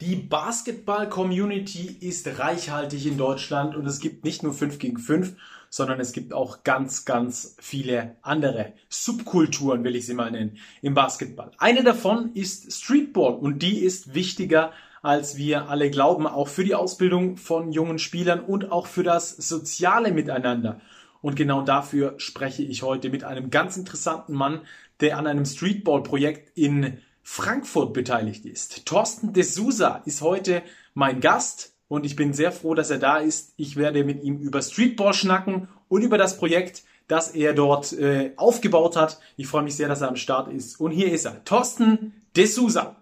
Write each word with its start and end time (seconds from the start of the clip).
Die 0.00 0.16
Basketball-Community 0.16 1.98
ist 2.00 2.26
reichhaltig 2.38 3.06
in 3.06 3.16
Deutschland 3.16 3.76
und 3.76 3.86
es 3.86 4.00
gibt 4.00 4.24
nicht 4.24 4.42
nur 4.42 4.52
5 4.52 4.80
gegen 4.80 4.98
5, 4.98 5.36
sondern 5.70 6.00
es 6.00 6.12
gibt 6.12 6.32
auch 6.32 6.64
ganz, 6.64 7.04
ganz 7.04 7.56
viele 7.60 8.16
andere 8.20 8.72
Subkulturen, 8.88 9.84
will 9.84 9.94
ich 9.94 10.06
sie 10.06 10.14
mal 10.14 10.32
nennen, 10.32 10.58
im 10.82 10.94
Basketball. 10.94 11.52
Eine 11.58 11.84
davon 11.84 12.32
ist 12.34 12.72
Streetball 12.72 13.34
und 13.34 13.62
die 13.62 13.78
ist 13.78 14.14
wichtiger, 14.14 14.72
als 15.02 15.36
wir 15.36 15.68
alle 15.68 15.90
glauben, 15.90 16.26
auch 16.26 16.48
für 16.48 16.64
die 16.64 16.74
Ausbildung 16.74 17.36
von 17.36 17.70
jungen 17.70 18.00
Spielern 18.00 18.40
und 18.40 18.72
auch 18.72 18.88
für 18.88 19.04
das 19.04 19.30
soziale 19.30 20.10
Miteinander. 20.10 20.80
Und 21.22 21.36
genau 21.36 21.62
dafür 21.62 22.14
spreche 22.18 22.64
ich 22.64 22.82
heute 22.82 23.10
mit 23.10 23.22
einem 23.22 23.50
ganz 23.50 23.76
interessanten 23.76 24.34
Mann, 24.34 24.62
der 25.00 25.18
an 25.18 25.26
einem 25.26 25.44
Streetball-Projekt 25.44 26.56
in 26.58 26.98
Frankfurt 27.24 27.94
beteiligt 27.94 28.44
ist. 28.44 28.84
Thorsten 28.84 29.32
de 29.32 29.42
Sousa 29.42 30.02
ist 30.04 30.20
heute 30.20 30.62
mein 30.92 31.20
Gast 31.20 31.74
und 31.88 32.04
ich 32.04 32.16
bin 32.16 32.34
sehr 32.34 32.52
froh, 32.52 32.74
dass 32.74 32.90
er 32.90 32.98
da 32.98 33.16
ist. 33.16 33.54
Ich 33.56 33.76
werde 33.76 34.04
mit 34.04 34.22
ihm 34.22 34.38
über 34.38 34.60
Streetball 34.60 35.14
schnacken 35.14 35.68
und 35.88 36.02
über 36.02 36.18
das 36.18 36.36
Projekt, 36.36 36.84
das 37.08 37.34
er 37.34 37.54
dort 37.54 37.92
äh, 37.94 38.32
aufgebaut 38.36 38.96
hat. 38.96 39.18
Ich 39.36 39.46
freue 39.46 39.62
mich 39.62 39.74
sehr, 39.74 39.88
dass 39.88 40.02
er 40.02 40.08
am 40.08 40.16
Start 40.16 40.52
ist. 40.52 40.78
Und 40.78 40.90
hier 40.90 41.10
ist 41.10 41.24
er, 41.24 41.42
Thorsten 41.44 42.12
de 42.36 42.44
Sousa. 42.44 42.96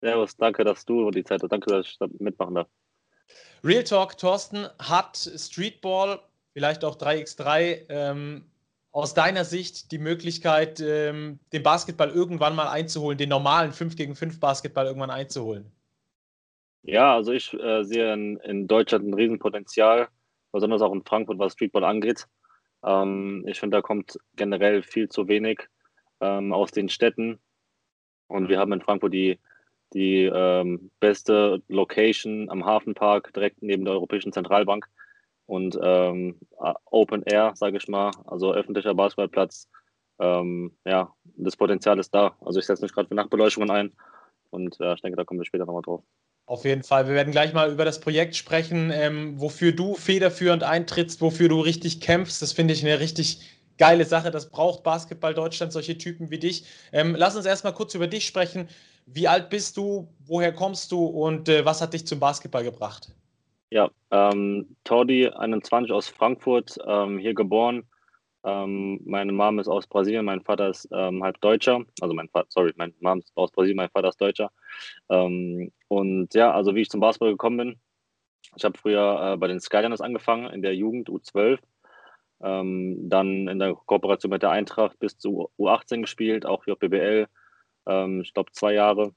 Servus, 0.00 0.36
danke, 0.36 0.64
dass 0.64 0.84
du 0.84 1.10
die 1.10 1.24
Zeit 1.24 1.42
hast. 1.42 1.50
Danke, 1.50 1.70
dass 1.70 1.86
ich 1.86 2.20
mitmachen 2.20 2.54
darf. 2.54 2.68
Real 3.64 3.82
Talk, 3.82 4.16
Thorsten 4.16 4.68
hat 4.78 5.16
Streetball, 5.16 6.20
vielleicht 6.52 6.84
auch 6.84 6.96
3x3, 6.96 7.86
ähm, 7.88 8.44
aus 8.94 9.12
deiner 9.12 9.44
Sicht 9.44 9.90
die 9.90 9.98
Möglichkeit, 9.98 10.78
ähm, 10.80 11.40
den 11.52 11.64
Basketball 11.64 12.10
irgendwann 12.10 12.54
mal 12.54 12.68
einzuholen, 12.68 13.18
den 13.18 13.28
normalen 13.28 13.72
5 13.72 13.96
gegen 13.96 14.14
5 14.14 14.38
Basketball 14.38 14.86
irgendwann 14.86 15.10
einzuholen? 15.10 15.72
Ja, 16.82 17.12
also 17.12 17.32
ich 17.32 17.52
äh, 17.54 17.82
sehe 17.82 18.12
in, 18.12 18.36
in, 18.36 18.68
Deutschland 18.68 19.04
ein 19.04 19.14
Riesenpotenzial, 19.14 20.06
besonders 20.52 20.80
auch 20.80 20.92
in 20.92 21.02
Frankfurt, 21.02 21.40
was 21.40 21.54
Streetball 21.54 21.82
angeht. 21.82 22.28
Ähm, 22.84 23.44
ich 23.48 23.58
finde, 23.58 23.78
da 23.78 23.82
kommt 23.82 24.16
generell 24.36 24.84
viel 24.84 25.08
zu 25.08 25.26
wenig 25.26 25.58
ähm, 26.20 26.52
aus 26.52 26.70
den 26.70 26.88
Städten. 26.88 27.40
Und 28.28 28.48
wir 28.48 28.60
haben 28.60 28.72
in 28.72 28.80
Frankfurt 28.80 29.12
die, 29.12 29.40
die 29.92 30.30
ähm, 30.32 30.92
beste 31.00 31.60
Location 31.66 32.48
am 32.48 32.64
Hafenpark, 32.64 33.32
direkt 33.32 33.60
neben 33.60 33.84
der 33.84 33.94
Europäischen 33.94 34.32
Zentralbank 34.32 34.88
und 35.46 35.78
ähm, 35.82 36.38
Open 36.86 37.22
Air, 37.24 37.52
sage 37.54 37.76
ich 37.76 37.88
mal, 37.88 38.10
also 38.26 38.52
öffentlicher 38.52 38.94
Basketballplatz. 38.94 39.68
Ähm, 40.18 40.76
ja, 40.84 41.12
das 41.36 41.56
Potenzial 41.56 41.98
ist 41.98 42.14
da. 42.14 42.36
Also 42.40 42.60
ich 42.60 42.66
setze 42.66 42.82
mich 42.82 42.92
gerade 42.92 43.08
für 43.08 43.14
Nachtbeleuchtungen 43.14 43.70
ein 43.70 43.92
und 44.50 44.78
ja, 44.78 44.94
ich 44.94 45.02
denke, 45.02 45.16
da 45.16 45.24
kommen 45.24 45.40
wir 45.40 45.44
später 45.44 45.66
nochmal 45.66 45.82
drauf. 45.82 46.02
Auf 46.46 46.64
jeden 46.64 46.82
Fall. 46.82 47.08
Wir 47.08 47.14
werden 47.14 47.30
gleich 47.30 47.54
mal 47.54 47.72
über 47.72 47.86
das 47.86 48.00
Projekt 48.00 48.36
sprechen, 48.36 48.90
ähm, 48.92 49.40
wofür 49.40 49.72
du 49.72 49.94
federführend 49.94 50.62
eintrittst, 50.62 51.22
wofür 51.22 51.48
du 51.48 51.60
richtig 51.60 52.00
kämpfst. 52.00 52.42
Das 52.42 52.52
finde 52.52 52.74
ich 52.74 52.84
eine 52.84 53.00
richtig 53.00 53.40
geile 53.78 54.04
Sache. 54.04 54.30
Das 54.30 54.50
braucht 54.50 54.82
Basketball 54.82 55.32
Deutschland, 55.32 55.72
solche 55.72 55.96
Typen 55.96 56.30
wie 56.30 56.38
dich. 56.38 56.66
Ähm, 56.92 57.14
lass 57.16 57.34
uns 57.34 57.46
erstmal 57.46 57.72
kurz 57.72 57.94
über 57.94 58.06
dich 58.06 58.26
sprechen. 58.26 58.68
Wie 59.06 59.26
alt 59.26 59.48
bist 59.48 59.78
du? 59.78 60.08
Woher 60.26 60.52
kommst 60.52 60.92
du? 60.92 61.04
Und 61.06 61.48
äh, 61.48 61.64
was 61.64 61.80
hat 61.80 61.94
dich 61.94 62.06
zum 62.06 62.20
Basketball 62.20 62.62
gebracht? 62.62 63.10
Ja, 63.74 63.90
ähm, 64.12 64.76
Tordi, 64.84 65.26
21 65.28 65.90
aus 65.90 66.08
Frankfurt, 66.08 66.78
ähm, 66.86 67.18
hier 67.18 67.34
geboren. 67.34 67.82
Ähm, 68.44 69.00
meine 69.04 69.32
Mom 69.32 69.58
ist 69.58 69.66
aus 69.66 69.88
Brasilien, 69.88 70.24
mein 70.24 70.42
Vater 70.42 70.68
ist 70.68 70.88
ähm, 70.92 71.24
halb 71.24 71.40
Deutscher. 71.40 71.84
Also 72.00 72.14
mein 72.14 72.28
Vater, 72.28 72.46
sorry, 72.50 72.72
mein 72.76 72.94
Mom 73.00 73.18
ist 73.18 73.32
aus 73.34 73.50
Brasilien, 73.50 73.78
mein 73.78 73.90
Vater 73.90 74.10
ist 74.10 74.20
Deutscher. 74.20 74.52
Ähm, 75.08 75.72
und 75.88 76.34
ja, 76.34 76.52
also 76.52 76.76
wie 76.76 76.82
ich 76.82 76.88
zum 76.88 77.00
Basketball 77.00 77.32
gekommen 77.32 77.56
bin, 77.56 77.80
ich 78.54 78.64
habe 78.64 78.78
früher 78.78 79.32
äh, 79.32 79.36
bei 79.38 79.48
den 79.48 79.58
Skyliners 79.58 80.00
angefangen, 80.00 80.52
in 80.52 80.62
der 80.62 80.76
Jugend 80.76 81.08
U12. 81.08 81.58
Ähm, 82.44 83.08
dann 83.08 83.48
in 83.48 83.58
der 83.58 83.74
Kooperation 83.74 84.30
mit 84.30 84.44
der 84.44 84.50
Eintracht 84.50 85.00
bis 85.00 85.18
zu 85.18 85.50
U18 85.58 86.02
gespielt, 86.02 86.46
auch 86.46 86.64
JBL, 86.64 87.26
ähm, 87.86 88.20
ich 88.20 88.32
glaube 88.34 88.52
zwei 88.52 88.72
Jahre. 88.72 89.16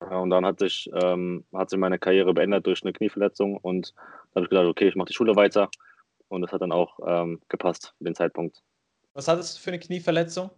Und 0.00 0.30
dann 0.30 0.46
hat 0.46 0.58
sich, 0.58 0.90
ähm, 0.94 1.44
hat 1.52 1.70
sich 1.70 1.78
meine 1.78 1.98
Karriere 1.98 2.32
beendet 2.32 2.66
durch 2.66 2.82
eine 2.82 2.92
Knieverletzung 2.92 3.58
und 3.58 3.94
da 3.94 4.36
habe 4.36 4.44
ich 4.44 4.50
gedacht, 4.50 4.66
okay, 4.66 4.88
ich 4.88 4.96
mache 4.96 5.08
die 5.08 5.14
Schule 5.14 5.36
weiter. 5.36 5.68
Und 6.28 6.42
das 6.42 6.52
hat 6.52 6.62
dann 6.62 6.72
auch 6.72 6.98
ähm, 7.06 7.40
gepasst 7.48 7.94
für 7.98 8.04
den 8.04 8.14
Zeitpunkt. 8.14 8.62
Was 9.14 9.28
hattest 9.28 9.58
du 9.58 9.62
für 9.62 9.70
eine 9.70 9.80
Knieverletzung? 9.80 10.50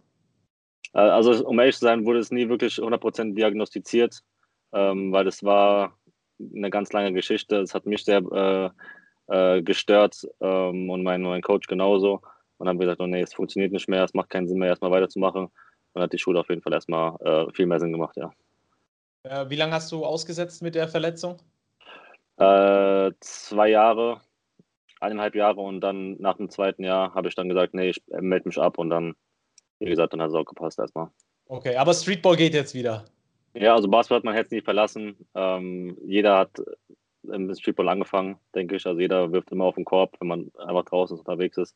Äh, 0.93 0.99
also, 0.99 1.45
um 1.45 1.59
ehrlich 1.59 1.75
zu 1.75 1.85
sein, 1.85 2.05
wurde 2.05 2.19
es 2.19 2.31
nie 2.31 2.47
wirklich 2.47 2.75
100% 2.75 3.33
diagnostiziert, 3.33 4.21
ähm, 4.71 5.11
weil 5.11 5.25
das 5.25 5.43
war 5.43 5.97
eine 6.39 6.69
ganz 6.69 6.93
lange 6.93 7.13
Geschichte. 7.13 7.57
Es 7.57 7.73
hat 7.73 7.85
mich 7.85 8.05
sehr 8.05 8.21
äh, 9.27 9.57
äh, 9.57 9.61
gestört 9.61 10.27
ähm, 10.41 10.89
und 10.89 11.03
mein, 11.03 11.21
mein 11.21 11.41
Coach 11.41 11.67
genauso. 11.67 12.21
Und 12.57 12.67
dann 12.67 12.69
haben 12.69 12.79
wir 12.79 12.85
gesagt, 12.85 13.01
oh 13.01 13.07
nee, 13.07 13.21
es 13.21 13.33
funktioniert 13.33 13.71
nicht 13.71 13.89
mehr, 13.89 14.03
es 14.03 14.13
macht 14.13 14.29
keinen 14.29 14.47
Sinn 14.47 14.59
mehr, 14.59 14.69
erstmal 14.69 14.91
weiterzumachen. 14.91 15.45
Und 15.45 15.51
dann 15.93 16.03
hat 16.03 16.13
die 16.13 16.19
Schule 16.19 16.39
auf 16.39 16.49
jeden 16.49 16.61
Fall 16.61 16.73
erstmal 16.73 17.15
äh, 17.21 17.51
viel 17.53 17.65
mehr 17.65 17.79
Sinn 17.79 17.91
gemacht, 17.91 18.15
ja. 18.15 18.31
Äh, 19.23 19.49
wie 19.49 19.55
lange 19.55 19.73
hast 19.73 19.91
du 19.91 20.05
ausgesetzt 20.05 20.61
mit 20.61 20.75
der 20.75 20.87
Verletzung? 20.87 21.37
Äh, 22.37 23.11
zwei 23.19 23.69
Jahre, 23.69 24.21
eineinhalb 24.99 25.35
Jahre 25.35 25.61
und 25.61 25.81
dann 25.81 26.19
nach 26.19 26.37
dem 26.37 26.49
zweiten 26.49 26.83
Jahr 26.83 27.13
habe 27.13 27.29
ich 27.29 27.35
dann 27.35 27.49
gesagt, 27.49 27.73
nee, 27.73 27.89
ich 27.89 28.03
melde 28.07 28.47
mich 28.47 28.57
ab 28.57 28.77
und 28.77 28.89
dann, 28.89 29.15
wie 29.79 29.89
gesagt, 29.89 30.13
dann 30.13 30.21
hat 30.21 30.29
es 30.29 30.35
auch 30.35 30.45
gepasst 30.45 30.79
erstmal. 30.79 31.09
Okay, 31.47 31.75
aber 31.75 31.93
Streetball 31.93 32.35
geht 32.35 32.53
jetzt 32.53 32.73
wieder. 32.73 33.05
Ja, 33.53 33.75
also 33.75 33.87
Basketball 33.87 34.17
hat 34.17 34.23
man 34.25 34.35
jetzt 34.35 34.51
nicht 34.51 34.65
verlassen. 34.65 35.15
Ähm, 35.35 35.97
jeder 36.05 36.39
hat 36.39 36.61
im 37.31 37.53
Streetball 37.53 37.89
angefangen, 37.89 38.37
denke 38.55 38.75
ich. 38.75 38.85
Also 38.85 38.99
jeder 38.99 39.31
wirft 39.31 39.51
immer 39.51 39.65
auf 39.65 39.75
den 39.75 39.85
Korb, 39.85 40.15
wenn 40.19 40.27
man 40.27 40.51
einfach 40.57 40.85
draußen 40.85 41.17
unterwegs 41.17 41.57
ist. 41.57 41.75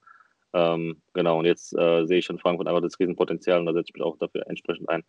Ähm, 0.53 1.01
genau, 1.13 1.39
und 1.39 1.45
jetzt 1.45 1.77
äh, 1.77 2.05
sehe 2.05 2.17
ich 2.17 2.29
in 2.29 2.39
Frankfurt 2.39 2.67
einfach 2.67 2.81
das 2.81 2.99
Riesenpotenzial 2.99 3.59
und 3.59 3.67
da 3.67 3.73
setze 3.73 3.89
ich 3.89 3.93
mich 3.93 4.03
auch 4.03 4.17
dafür 4.17 4.47
entsprechend 4.47 4.89
ein. 4.89 5.03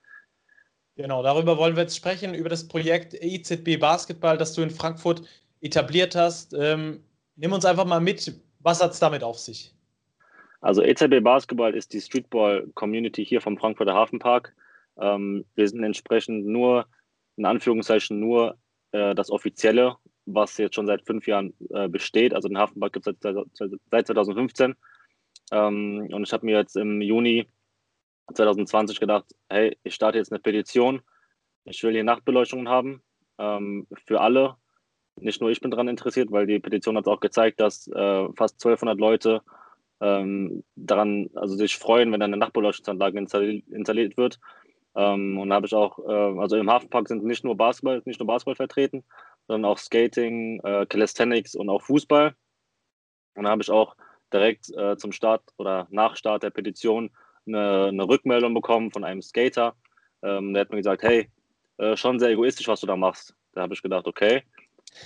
Genau, 0.99 1.23
darüber 1.23 1.57
wollen 1.59 1.77
wir 1.77 1.85
jetzt 1.85 1.97
sprechen, 1.97 2.35
über 2.35 2.49
das 2.49 2.67
Projekt 2.67 3.15
EZB 3.15 3.79
Basketball, 3.79 4.37
das 4.37 4.55
du 4.55 4.63
in 4.63 4.71
Frankfurt 4.71 5.23
etabliert 5.61 6.17
hast. 6.17 6.55
Ähm, 6.55 7.05
nimm 7.37 7.53
uns 7.53 7.65
einfach 7.65 7.85
mal 7.85 8.01
mit, 8.01 8.35
was 8.59 8.83
hat 8.83 8.91
es 8.91 8.99
damit 8.99 9.23
auf 9.23 9.39
sich? 9.39 9.73
Also 10.61 10.83
EZB 10.83 11.23
Basketball 11.23 11.73
ist 11.73 11.93
die 11.93 12.01
Streetball-Community 12.01 13.25
hier 13.25 13.41
vom 13.41 13.57
Frankfurter 13.57 13.95
Hafenpark. 13.95 14.57
Ähm, 15.01 15.45
wir 15.55 15.69
sind 15.69 15.85
entsprechend 15.85 16.47
nur, 16.47 16.89
in 17.37 17.45
Anführungszeichen, 17.45 18.19
nur 18.19 18.59
äh, 18.91 19.15
das 19.15 19.31
Offizielle, 19.31 19.95
was 20.27 20.59
jetzt 20.59 20.75
schon 20.75 20.89
seit 20.89 21.07
fünf 21.07 21.29
Jahren 21.29 21.55
äh, 21.71 21.87
besteht. 21.87 22.35
Also 22.35 22.49
den 22.49 22.59
Hafenpark 22.59 22.95
gibt 22.95 23.07
es 23.07 23.15
seit, 23.21 23.37
seit, 23.89 24.07
2015. 24.09 24.75
Ähm, 25.53 26.09
und 26.11 26.25
ich 26.25 26.33
habe 26.33 26.45
mir 26.45 26.57
jetzt 26.57 26.77
im 26.77 27.01
Juni 27.01 27.47
2020 28.35 29.01
gedacht, 29.01 29.25
hey, 29.49 29.77
ich 29.83 29.95
starte 29.95 30.19
jetzt 30.19 30.33
eine 30.33 30.41
Petition. 30.41 31.03
Ich 31.65 31.83
will 31.83 31.93
hier 31.93 32.05
Nachtbeleuchtungen 32.05 32.69
haben 32.69 33.03
ähm, 33.39 33.87
für 34.07 34.21
alle. 34.21 34.57
Nicht 35.17 35.41
nur 35.41 35.51
ich 35.51 35.61
bin 35.61 35.71
daran 35.71 35.89
interessiert, 35.89 36.31
weil 36.31 36.47
die 36.47 36.61
Petition 36.61 36.97
hat 36.97 37.09
auch 37.09 37.21
gezeigt, 37.21 37.61
dass 37.61 37.89
äh, 37.89 38.29
fast 38.37 38.55
1200 38.57 38.99
Leute 38.99 39.43
ähm, 40.01 40.65
daran, 40.77 41.29
also 41.35 41.57
sich 41.57 41.77
freuen, 41.77 42.13
wenn 42.13 42.23
eine 42.23 42.37
Nachtbeleuchtungsanlage 42.37 43.19
installiert, 43.19 43.67
installiert 43.69 44.17
wird. 44.17 44.39
Ähm, 44.95 45.39
und 45.39 45.53
habe 45.53 45.67
ich 45.67 45.75
auch, 45.75 45.99
äh, 45.99 46.41
also 46.41 46.57
im 46.57 46.71
Hafenpark 46.71 47.09
sind 47.09 47.25
nicht 47.25 47.45
nur 47.45 47.57
Basketball, 47.57 48.03
nicht 48.05 48.21
nur 48.21 48.27
Basketball 48.27 48.57
vertreten, 48.57 49.05
sondern 49.47 49.71
auch 49.71 49.79
Skating, 49.79 50.61
äh, 50.61 50.87
Calisthenics 50.87 51.55
und 51.55 51.69
auch 51.69 51.83
Fußball. 51.83 52.35
Und 53.35 53.45
da 53.45 53.51
habe 53.51 53.63
ich 53.63 53.71
auch 53.71 53.97
direkt 54.33 54.71
äh, 54.77 54.97
zum 54.97 55.13
Start 55.13 55.43
oder 55.57 55.87
nach 55.91 56.17
Start 56.17 56.43
der 56.43 56.51
Petition 56.51 57.11
eine, 57.49 57.87
eine 57.87 58.09
Rückmeldung 58.09 58.55
bekommen 58.55 58.91
von 58.91 59.05
einem 59.05 59.23
Skater. 59.23 59.75
Ähm, 60.23 60.53
der 60.53 60.63
hat 60.63 60.71
mir 60.71 60.77
gesagt, 60.77 61.03
hey, 61.03 61.29
äh, 61.79 61.97
schon 61.97 62.19
sehr 62.19 62.31
egoistisch, 62.31 62.69
was 62.69 62.81
du 62.81 62.87
da 62.87 62.97
machst. 62.97 63.35
Da 63.53 63.63
habe 63.63 63.75
ich 63.75 63.83
gedacht, 63.83 64.07
okay, 64.07 64.43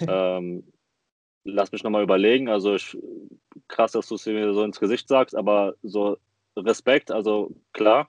ähm, 0.06 0.64
lass 1.44 1.72
mich 1.72 1.82
nochmal 1.82 2.02
überlegen. 2.02 2.48
Also 2.48 2.74
ich, 2.74 2.96
krass, 3.68 3.92
dass 3.92 4.08
du 4.08 4.16
es 4.16 4.26
mir 4.26 4.52
so 4.54 4.62
ins 4.62 4.80
Gesicht 4.80 5.08
sagst, 5.08 5.34
aber 5.34 5.74
so 5.82 6.18
Respekt, 6.56 7.10
also 7.10 7.54
klar, 7.72 8.08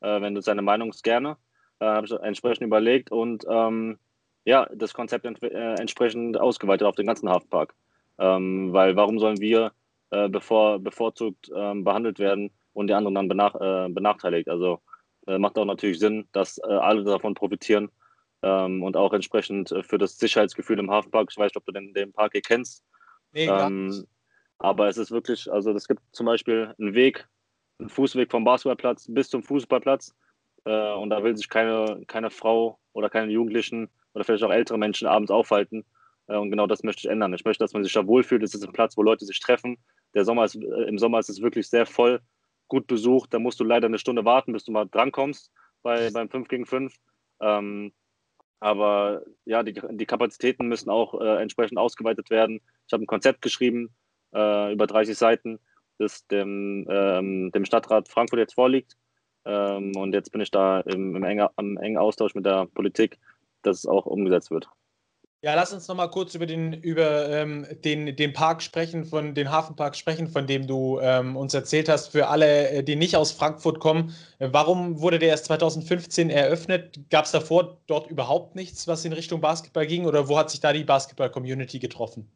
äh, 0.00 0.20
wenn 0.20 0.34
du 0.34 0.42
seine 0.42 0.62
Meinung 0.62 0.90
ist, 0.90 1.02
gerne. 1.02 1.36
Äh, 1.80 1.86
habe 1.86 2.06
ich 2.06 2.12
entsprechend 2.12 2.66
überlegt 2.66 3.10
und 3.10 3.44
ähm, 3.48 3.98
ja, 4.44 4.68
das 4.74 4.94
Konzept 4.94 5.24
ent 5.26 5.42
äh, 5.42 5.74
entsprechend 5.74 6.38
ausgeweitet 6.38 6.86
auf 6.86 6.94
den 6.94 7.06
ganzen 7.06 7.28
Hafenpark. 7.28 7.74
Ähm, 8.18 8.72
weil 8.72 8.96
warum 8.96 9.18
sollen 9.18 9.40
wir 9.40 9.72
äh, 10.10 10.28
bevor, 10.28 10.78
bevorzugt 10.78 11.50
ähm, 11.54 11.84
behandelt 11.84 12.18
werden, 12.18 12.50
und 12.72 12.86
die 12.86 12.94
anderen 12.94 13.14
dann 13.14 13.28
benach, 13.28 13.54
äh, 13.54 13.88
benachteiligt. 13.88 14.48
Also 14.48 14.80
äh, 15.26 15.38
macht 15.38 15.58
auch 15.58 15.64
natürlich 15.64 15.98
Sinn, 15.98 16.28
dass 16.32 16.58
äh, 16.58 16.72
alle 16.72 17.04
davon 17.04 17.34
profitieren 17.34 17.90
ähm, 18.42 18.82
und 18.82 18.96
auch 18.96 19.12
entsprechend 19.12 19.72
äh, 19.72 19.82
für 19.82 19.98
das 19.98 20.18
Sicherheitsgefühl 20.18 20.78
im 20.78 20.90
Hafenpark. 20.90 21.28
Ich 21.30 21.36
weiß 21.36 21.46
nicht, 21.46 21.56
ob 21.56 21.66
du 21.66 21.72
den, 21.72 21.92
den 21.94 22.12
Park 22.12 22.32
hier 22.32 22.42
kennst. 22.42 22.84
Nee, 23.32 23.46
ähm, 23.46 24.06
aber 24.58 24.88
es 24.88 24.98
ist 24.98 25.10
wirklich, 25.10 25.50
also 25.50 25.72
es 25.72 25.88
gibt 25.88 26.02
zum 26.12 26.26
Beispiel 26.26 26.74
einen 26.78 26.94
Weg, 26.94 27.26
einen 27.78 27.88
Fußweg 27.88 28.30
vom 28.30 28.44
Basketballplatz 28.44 29.06
bis 29.08 29.30
zum 29.30 29.42
Fußballplatz. 29.42 30.14
Äh, 30.64 30.92
und 30.92 31.10
da 31.10 31.22
will 31.22 31.36
sich 31.36 31.48
keine, 31.48 32.02
keine 32.06 32.30
Frau 32.30 32.78
oder 32.92 33.08
keine 33.08 33.32
Jugendlichen 33.32 33.88
oder 34.12 34.24
vielleicht 34.24 34.44
auch 34.44 34.52
ältere 34.52 34.78
Menschen 34.78 35.08
abends 35.08 35.30
aufhalten. 35.30 35.84
Äh, 36.26 36.36
und 36.36 36.50
genau 36.50 36.66
das 36.66 36.82
möchte 36.82 37.00
ich 37.00 37.10
ändern. 37.10 37.32
Ich 37.34 37.44
möchte, 37.44 37.64
dass 37.64 37.72
man 37.72 37.82
sich 37.82 37.92
da 37.92 38.06
wohlfühlt. 38.06 38.42
Es 38.42 38.54
ist 38.54 38.64
ein 38.64 38.72
Platz, 38.72 38.96
wo 38.96 39.02
Leute 39.02 39.24
sich 39.24 39.40
treffen. 39.40 39.78
Der 40.14 40.24
Sommer 40.24 40.44
ist, 40.44 40.56
Im 40.56 40.98
Sommer 40.98 41.18
ist 41.18 41.30
es 41.30 41.40
wirklich 41.40 41.68
sehr 41.68 41.86
voll, 41.86 42.20
gut 42.70 42.86
besucht. 42.86 43.34
Da 43.34 43.38
musst 43.38 43.60
du 43.60 43.64
leider 43.64 43.86
eine 43.86 43.98
Stunde 43.98 44.24
warten, 44.24 44.54
bis 44.54 44.64
du 44.64 44.72
mal 44.72 44.86
drankommst 44.86 45.52
bei, 45.82 46.10
beim 46.10 46.30
5 46.30 46.48
gegen 46.48 46.64
5. 46.64 46.94
Ähm, 47.40 47.92
aber 48.60 49.22
ja, 49.44 49.62
die, 49.62 49.74
die 49.90 50.06
Kapazitäten 50.06 50.68
müssen 50.68 50.90
auch 50.90 51.20
äh, 51.20 51.42
entsprechend 51.42 51.78
ausgeweitet 51.78 52.30
werden. 52.30 52.60
Ich 52.86 52.92
habe 52.92 53.04
ein 53.04 53.06
Konzept 53.06 53.42
geschrieben, 53.42 53.94
äh, 54.34 54.72
über 54.72 54.86
30 54.86 55.16
Seiten, 55.16 55.58
das 55.98 56.26
dem, 56.28 56.86
ähm, 56.90 57.50
dem 57.52 57.64
Stadtrat 57.64 58.08
Frankfurt 58.08 58.38
jetzt 58.38 58.54
vorliegt. 58.54 58.96
Ähm, 59.44 59.92
und 59.96 60.14
jetzt 60.14 60.30
bin 60.30 60.40
ich 60.40 60.50
da 60.50 60.80
im, 60.80 61.16
im, 61.16 61.24
enger, 61.24 61.52
im 61.58 61.78
engen 61.78 61.98
Austausch 61.98 62.34
mit 62.34 62.44
der 62.44 62.66
Politik, 62.66 63.18
dass 63.62 63.78
es 63.78 63.86
auch 63.86 64.06
umgesetzt 64.06 64.50
wird. 64.50 64.68
Ja, 65.42 65.54
lass 65.54 65.72
uns 65.72 65.88
noch 65.88 65.96
mal 65.96 66.08
kurz 66.08 66.34
über 66.34 66.44
den, 66.44 66.74
über, 66.74 67.30
ähm, 67.30 67.66
den, 67.82 68.14
den 68.14 68.34
Park 68.34 68.62
sprechen, 68.62 69.06
von 69.06 69.34
den 69.34 69.50
Hafenpark 69.50 69.96
sprechen, 69.96 70.28
von 70.28 70.46
dem 70.46 70.66
du 70.66 71.00
ähm, 71.00 71.34
uns 71.34 71.54
erzählt 71.54 71.88
hast. 71.88 72.08
Für 72.08 72.28
alle, 72.28 72.68
äh, 72.68 72.82
die 72.82 72.94
nicht 72.94 73.16
aus 73.16 73.32
Frankfurt 73.32 73.80
kommen, 73.80 74.14
warum 74.38 75.00
wurde 75.00 75.18
der 75.18 75.30
erst 75.30 75.46
2015 75.46 76.28
eröffnet? 76.28 77.00
Gab 77.08 77.24
es 77.24 77.30
davor 77.30 77.78
dort 77.86 78.10
überhaupt 78.10 78.54
nichts, 78.54 78.86
was 78.86 79.06
in 79.06 79.14
Richtung 79.14 79.40
Basketball 79.40 79.86
ging? 79.86 80.04
Oder 80.04 80.28
wo 80.28 80.36
hat 80.36 80.50
sich 80.50 80.60
da 80.60 80.74
die 80.74 80.84
Basketball-Community 80.84 81.78
getroffen? 81.78 82.30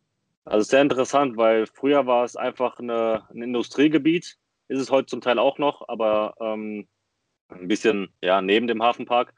Also 0.47 0.71
sehr 0.71 0.81
interessant, 0.81 1.37
weil 1.37 1.67
früher 1.67 2.07
war 2.07 2.25
es 2.25 2.37
einfach 2.37 2.79
eine, 2.79 3.29
ein 3.31 3.43
Industriegebiet, 3.43 4.39
ist 4.69 4.81
es 4.81 4.91
heute 4.91 5.07
zum 5.07 5.21
Teil 5.21 5.39
auch 5.39 5.59
noch, 5.59 5.87
aber 5.89 6.35
ähm, 6.41 6.87
ein 7.49 7.69
bisschen 7.69 8.09
ja, 8.23 8.41
neben 8.41 8.67
dem 8.67 8.83
Hafenpark 8.83 9.35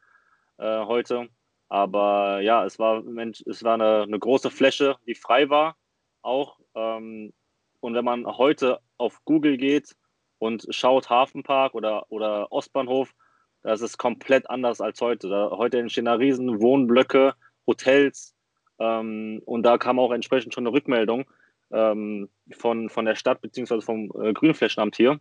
äh, 0.59 0.85
heute. 0.85 1.29
Aber 1.69 2.41
ja, 2.41 2.65
es 2.65 2.79
war, 2.79 3.03
Mensch, 3.03 3.43
es 3.47 3.65
war 3.65 3.75
eine, 3.75 4.03
eine 4.03 4.19
große 4.19 4.51
Fläche, 4.51 4.97
die 5.07 5.15
frei 5.15 5.51
war 5.51 5.77
auch. 6.23 6.59
Ähm, 6.75 7.33
und 7.81 7.95
wenn 7.95 8.05
man 8.05 8.27
heute 8.27 8.81
auf 8.99 9.25
Google 9.25 9.57
geht 9.57 9.97
und 10.39 10.67
schaut 10.71 11.11
Hafenpark 11.11 11.75
oder, 11.75 12.11
oder 12.11 12.51
Ostbahnhof, 12.53 13.15
das 13.63 13.81
ist 13.81 13.99
komplett 13.99 14.49
anders 14.49 14.81
als 14.81 15.01
heute. 15.01 15.29
Da, 15.29 15.51
heute 15.51 15.79
entstehen 15.79 16.05
da 16.05 16.15
riesen 16.15 16.61
Wohnblöcke, 16.61 17.35
Hotels. 17.67 18.35
Ähm, 18.79 19.43
und 19.45 19.65
da 19.65 19.79
kam 19.79 19.99
auch 19.99 20.13
entsprechend 20.13 20.55
schon 20.55 20.67
eine 20.67 20.75
Rückmeldung 20.75 21.25
ähm, 21.73 22.29
von, 22.53 22.89
von 22.89 23.05
der 23.07 23.17
Stadt 23.17 23.41
bzw. 23.41 23.81
vom 23.81 24.13
äh, 24.21 24.33
Grünflächenamt 24.33 24.97
hier. 24.97 25.19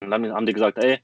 Und 0.00 0.10
dann 0.10 0.32
haben 0.32 0.46
die 0.46 0.52
gesagt, 0.52 0.78
ey, 0.82 0.98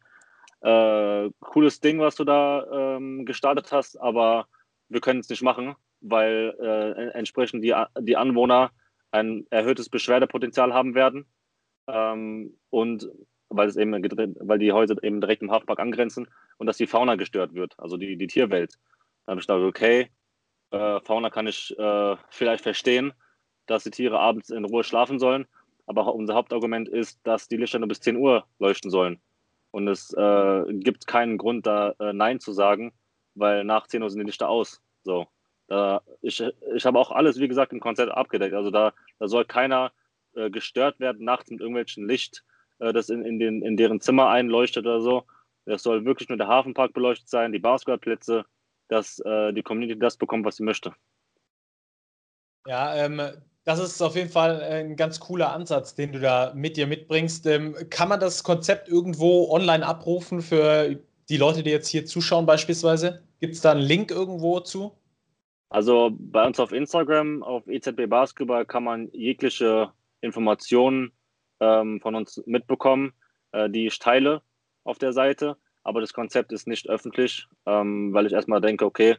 äh, 0.62 1.30
cooles 1.40 1.80
Ding, 1.80 2.00
was 2.00 2.16
du 2.16 2.24
da 2.24 2.96
ähm, 2.96 3.24
gestartet 3.24 3.70
hast, 3.70 4.00
aber 4.00 4.48
wir 4.94 5.00
können 5.00 5.20
es 5.20 5.28
nicht 5.28 5.42
machen, 5.42 5.74
weil 6.00 6.54
äh, 6.60 7.18
entsprechend 7.18 7.64
die, 7.64 7.74
die 8.00 8.16
Anwohner 8.16 8.70
ein 9.10 9.46
erhöhtes 9.50 9.88
Beschwerdepotenzial 9.88 10.72
haben 10.72 10.94
werden 10.94 11.26
ähm, 11.88 12.56
und 12.70 13.08
weil 13.48 13.68
es 13.68 13.76
eben 13.76 13.92
weil 13.92 14.58
die 14.58 14.72
Häuser 14.72 15.02
eben 15.02 15.20
direkt 15.20 15.42
im 15.42 15.50
Hafenpark 15.50 15.78
angrenzen 15.78 16.28
und 16.56 16.66
dass 16.66 16.78
die 16.78 16.86
Fauna 16.86 17.16
gestört 17.16 17.54
wird, 17.54 17.74
also 17.78 17.96
die, 17.96 18.16
die 18.16 18.26
Tierwelt. 18.26 18.78
Da 19.26 19.32
habe 19.32 19.40
ich 19.40 19.46
gedacht, 19.46 19.62
okay, 19.62 20.10
äh, 20.70 21.00
Fauna 21.00 21.30
kann 21.30 21.46
ich 21.46 21.76
äh, 21.78 22.16
vielleicht 22.30 22.62
verstehen, 22.62 23.12
dass 23.66 23.84
die 23.84 23.90
Tiere 23.90 24.18
abends 24.18 24.50
in 24.50 24.64
Ruhe 24.64 24.84
schlafen 24.84 25.18
sollen, 25.18 25.46
aber 25.86 26.14
unser 26.14 26.34
Hauptargument 26.34 26.88
ist, 26.88 27.20
dass 27.24 27.48
die 27.48 27.56
Lichter 27.56 27.78
nur 27.78 27.88
bis 27.88 28.00
10 28.00 28.16
Uhr 28.16 28.44
leuchten 28.58 28.90
sollen. 28.90 29.20
Und 29.70 29.88
es 29.88 30.12
äh, 30.12 30.62
gibt 30.74 31.06
keinen 31.06 31.36
Grund, 31.36 31.66
da 31.66 31.94
äh, 31.98 32.12
Nein 32.12 32.40
zu 32.40 32.52
sagen, 32.52 32.92
weil 33.34 33.64
nach 33.64 33.86
10 33.86 34.02
Uhr 34.02 34.10
sind 34.10 34.20
die 34.20 34.26
Lichter 34.26 34.48
aus. 34.48 34.80
So. 35.04 35.26
Da, 35.68 36.02
ich, 36.20 36.42
ich 36.74 36.84
habe 36.84 36.98
auch 36.98 37.10
alles, 37.10 37.38
wie 37.38 37.48
gesagt, 37.48 37.72
im 37.72 37.80
Konzert 37.80 38.10
abgedeckt. 38.10 38.54
Also 38.54 38.70
da, 38.70 38.92
da 39.18 39.28
soll 39.28 39.44
keiner 39.44 39.92
äh, 40.34 40.50
gestört 40.50 41.00
werden 41.00 41.24
nachts 41.24 41.50
mit 41.50 41.60
irgendwelchen 41.60 42.06
Licht, 42.06 42.44
äh, 42.80 42.92
das 42.92 43.08
in, 43.08 43.24
in, 43.24 43.38
den, 43.38 43.62
in 43.62 43.76
deren 43.76 44.00
Zimmer 44.00 44.28
einleuchtet 44.28 44.84
oder 44.84 45.00
so. 45.00 45.24
Es 45.64 45.82
soll 45.82 46.04
wirklich 46.04 46.28
nur 46.28 46.36
der 46.36 46.48
Hafenpark 46.48 46.92
beleuchtet 46.92 47.28
sein, 47.28 47.52
die 47.52 47.58
Basketballplätze, 47.58 48.44
dass 48.88 49.18
äh, 49.20 49.52
die 49.52 49.62
Community 49.62 49.98
das 49.98 50.16
bekommt, 50.16 50.44
was 50.44 50.56
sie 50.56 50.64
möchte. 50.64 50.94
Ja, 52.66 52.94
ähm, 52.96 53.22
das 53.64 53.78
ist 53.78 54.02
auf 54.02 54.14
jeden 54.16 54.28
Fall 54.28 54.62
ein 54.62 54.96
ganz 54.96 55.20
cooler 55.20 55.52
Ansatz, 55.52 55.94
den 55.94 56.12
du 56.12 56.20
da 56.20 56.52
mit 56.54 56.76
dir 56.76 56.86
mitbringst. 56.86 57.46
Ähm, 57.46 57.74
kann 57.88 58.10
man 58.10 58.20
das 58.20 58.44
Konzept 58.44 58.88
irgendwo 58.88 59.50
online 59.50 59.86
abrufen 59.86 60.42
für 60.42 60.98
die 61.28 61.36
Leute, 61.36 61.62
die 61.62 61.70
jetzt 61.70 61.88
hier 61.88 62.06
zuschauen 62.06 62.46
beispielsweise? 62.46 63.22
Gibt 63.40 63.54
es 63.54 63.60
da 63.60 63.72
einen 63.72 63.80
Link 63.80 64.10
irgendwo 64.10 64.60
zu? 64.60 64.92
Also 65.68 66.10
bei 66.12 66.46
uns 66.46 66.60
auf 66.60 66.72
Instagram, 66.72 67.42
auf 67.42 67.66
EZB 67.66 68.06
Basketball, 68.08 68.64
kann 68.64 68.84
man 68.84 69.08
jegliche 69.12 69.92
Informationen 70.20 71.12
ähm, 71.60 72.00
von 72.00 72.14
uns 72.14 72.42
mitbekommen, 72.46 73.12
äh, 73.52 73.68
die 73.68 73.86
ich 73.86 73.98
teile 73.98 74.42
auf 74.84 74.98
der 74.98 75.12
Seite. 75.12 75.56
Aber 75.82 76.00
das 76.00 76.12
Konzept 76.12 76.52
ist 76.52 76.66
nicht 76.66 76.88
öffentlich, 76.88 77.46
ähm, 77.66 78.12
weil 78.12 78.26
ich 78.26 78.32
erstmal 78.32 78.60
denke, 78.60 78.84
okay, 78.84 79.16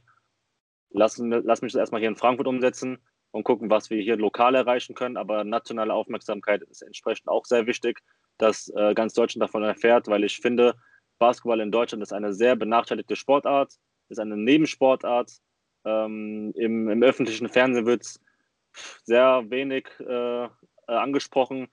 lass, 0.92 1.18
lass 1.18 1.62
mich 1.62 1.74
das 1.74 1.80
erstmal 1.80 2.02
hier 2.02 2.10
in 2.10 2.16
Frankfurt 2.16 2.48
umsetzen 2.48 3.00
und 3.32 3.44
gucken, 3.44 3.70
was 3.70 3.90
wir 3.90 4.02
hier 4.02 4.16
lokal 4.16 4.56
erreichen 4.56 4.96
können. 4.96 5.18
Aber 5.18 5.44
nationale 5.44 5.94
Aufmerksamkeit 5.94 6.64
ist 6.64 6.82
entsprechend 6.82 7.28
auch 7.28 7.46
sehr 7.46 7.68
wichtig, 7.68 8.02
dass 8.38 8.70
äh, 8.70 8.94
ganz 8.94 9.14
Deutschland 9.14 9.44
davon 9.44 9.64
erfährt, 9.64 10.08
weil 10.08 10.24
ich 10.24 10.40
finde, 10.40 10.76
Basketball 11.20 11.60
in 11.60 11.72
Deutschland 11.72 12.04
ist 12.04 12.14
eine 12.14 12.34
sehr 12.34 12.56
benachteiligte 12.56 13.16
Sportart, 13.16 13.74
ist 14.10 14.20
eine 14.20 14.38
Nebensportart. 14.38 15.32
Ähm, 15.86 16.52
im, 16.56 16.90
im, 16.90 17.04
öffentlichen 17.04 17.48
Fernsehen 17.48 17.86
wird 17.86 18.02
es 18.02 18.20
sehr 19.04 19.44
wenig 19.50 19.88
äh, 20.00 20.48
angesprochen, 20.88 21.68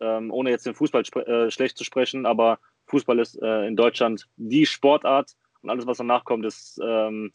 ähm, 0.00 0.30
ohne 0.30 0.50
jetzt 0.50 0.66
den 0.66 0.74
Fußball 0.74 1.02
äh, 1.26 1.50
schlecht 1.50 1.76
zu 1.76 1.84
sprechen, 1.84 2.26
aber 2.26 2.58
Fußball 2.86 3.18
ist 3.18 3.40
äh, 3.42 3.66
in 3.66 3.76
Deutschland 3.76 4.28
die 4.36 4.66
Sportart 4.66 5.32
und 5.62 5.70
alles, 5.70 5.86
was 5.86 5.98
danach 5.98 6.24
kommt, 6.24 6.46
ist 6.46 6.80
ähm, 6.82 7.32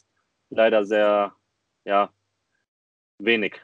leider 0.48 0.84
sehr, 0.84 1.34
ja, 1.84 2.10
wenig. 3.18 3.60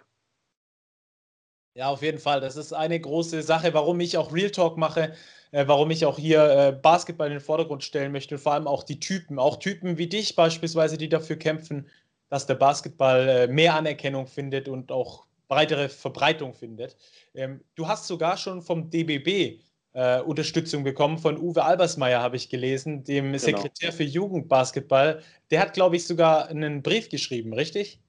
Ja, 1.78 1.90
auf 1.90 2.02
jeden 2.02 2.18
Fall. 2.18 2.40
Das 2.40 2.56
ist 2.56 2.72
eine 2.72 2.98
große 2.98 3.40
Sache, 3.40 3.72
warum 3.72 4.00
ich 4.00 4.16
auch 4.16 4.34
Real 4.34 4.50
Talk 4.50 4.76
mache, 4.76 5.12
äh, 5.52 5.64
warum 5.68 5.92
ich 5.92 6.04
auch 6.06 6.18
hier 6.18 6.42
äh, 6.50 6.72
Basketball 6.72 7.28
in 7.28 7.34
den 7.34 7.40
Vordergrund 7.40 7.84
stellen 7.84 8.10
möchte 8.10 8.34
und 8.34 8.40
vor 8.40 8.54
allem 8.54 8.66
auch 8.66 8.82
die 8.82 8.98
Typen, 8.98 9.38
auch 9.38 9.60
Typen 9.60 9.96
wie 9.96 10.08
dich 10.08 10.34
beispielsweise, 10.34 10.98
die 10.98 11.08
dafür 11.08 11.36
kämpfen, 11.36 11.86
dass 12.30 12.46
der 12.46 12.56
Basketball 12.56 13.28
äh, 13.28 13.46
mehr 13.46 13.76
Anerkennung 13.76 14.26
findet 14.26 14.68
und 14.68 14.90
auch 14.90 15.28
breitere 15.46 15.88
Verbreitung 15.88 16.52
findet. 16.52 16.96
Ähm, 17.32 17.60
du 17.76 17.86
hast 17.86 18.08
sogar 18.08 18.38
schon 18.38 18.60
vom 18.60 18.90
DBB 18.90 19.60
äh, 19.92 20.20
Unterstützung 20.22 20.82
bekommen, 20.82 21.18
von 21.18 21.38
Uwe 21.38 21.64
Albersmeyer 21.64 22.20
habe 22.20 22.34
ich 22.34 22.48
gelesen, 22.48 23.04
dem 23.04 23.26
genau. 23.26 23.38
Sekretär 23.38 23.92
für 23.92 24.02
Jugendbasketball. 24.02 25.22
Der 25.52 25.60
hat, 25.60 25.74
glaube 25.74 25.94
ich, 25.94 26.08
sogar 26.08 26.48
einen 26.48 26.82
Brief 26.82 27.08
geschrieben, 27.08 27.52
richtig? 27.54 28.00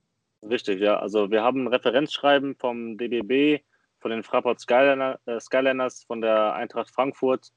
Richtig, 0.42 0.80
ja. 0.80 0.98
Also 1.00 1.32
wir 1.32 1.44
haben 1.44 1.64
ein 1.64 1.68
Referenzschreiben 1.68 2.56
vom 2.56 2.98
DBB, 2.98 3.64
von 4.00 4.12
den 4.12 4.24
Fraport 4.24 4.60
Skyliner, 4.60 5.20
äh, 5.26 5.40
Skyliners, 5.40 6.04
von 6.06 6.22
der 6.22 6.54
Eintracht 6.54 6.90
Frankfurt, 6.90 7.52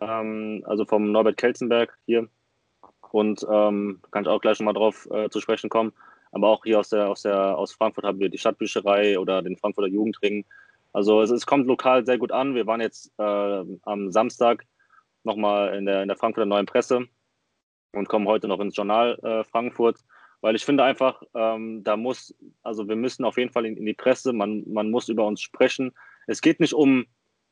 ähm, 0.00 0.62
also 0.66 0.84
vom 0.84 1.10
Norbert 1.10 1.38
Kelzenberg 1.38 1.96
hier. 2.06 2.28
Und 3.10 3.46
ähm, 3.50 4.02
kann 4.10 4.24
ich 4.24 4.28
auch 4.28 4.40
gleich 4.40 4.60
nochmal 4.60 4.74
drauf 4.74 5.08
äh, 5.10 5.30
zu 5.30 5.40
sprechen 5.40 5.70
kommen. 5.70 5.92
Aber 6.30 6.48
auch 6.48 6.64
hier 6.64 6.78
aus, 6.78 6.90
der, 6.90 7.08
aus, 7.08 7.22
der, 7.22 7.56
aus 7.56 7.72
Frankfurt 7.72 8.04
haben 8.04 8.20
wir 8.20 8.28
die 8.28 8.36
Stadtbücherei 8.36 9.18
oder 9.18 9.40
den 9.40 9.56
Frankfurter 9.56 9.88
Jugendring. 9.88 10.44
Also 10.92 11.22
es, 11.22 11.30
es 11.30 11.46
kommt 11.46 11.66
lokal 11.66 12.04
sehr 12.04 12.18
gut 12.18 12.32
an. 12.32 12.54
Wir 12.54 12.66
waren 12.66 12.82
jetzt 12.82 13.12
äh, 13.18 13.64
am 13.82 14.10
Samstag 14.10 14.66
nochmal 15.24 15.74
in 15.74 15.86
der, 15.86 16.02
in 16.02 16.08
der 16.08 16.18
Frankfurter 16.18 16.46
Neuen 16.46 16.66
Presse 16.66 17.06
und 17.92 18.08
kommen 18.08 18.28
heute 18.28 18.46
noch 18.46 18.60
ins 18.60 18.76
Journal 18.76 19.18
äh, 19.22 19.44
Frankfurt. 19.44 19.98
Weil 20.40 20.54
ich 20.54 20.64
finde 20.64 20.84
einfach, 20.84 21.22
ähm, 21.34 21.82
da 21.82 21.96
muss, 21.96 22.34
also 22.62 22.88
wir 22.88 22.96
müssen 22.96 23.24
auf 23.24 23.38
jeden 23.38 23.50
Fall 23.50 23.66
in, 23.66 23.76
in, 23.76 23.86
die 23.86 23.94
Presse, 23.94 24.32
man, 24.32 24.62
man 24.70 24.90
muss 24.90 25.08
über 25.08 25.26
uns 25.26 25.40
sprechen. 25.40 25.92
Es 26.26 26.40
geht 26.40 26.60
nicht 26.60 26.74
um, 26.74 27.06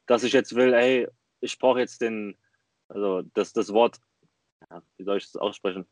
dass 0.07 0.23
ich 0.23 0.33
jetzt 0.33 0.55
will, 0.55 0.73
hey, 0.73 1.09
ich 1.41 1.59
brauche 1.59 1.81
jetzt 1.81 2.01
den, 2.01 2.37
also 2.89 3.23
das, 3.35 3.53
das 3.53 3.73
Wort, 3.73 3.99
ja, 4.71 4.83
wie 4.97 5.05
soll 5.05 5.17
ich 5.19 5.25
das 5.25 5.37
aussprechen? 5.37 5.87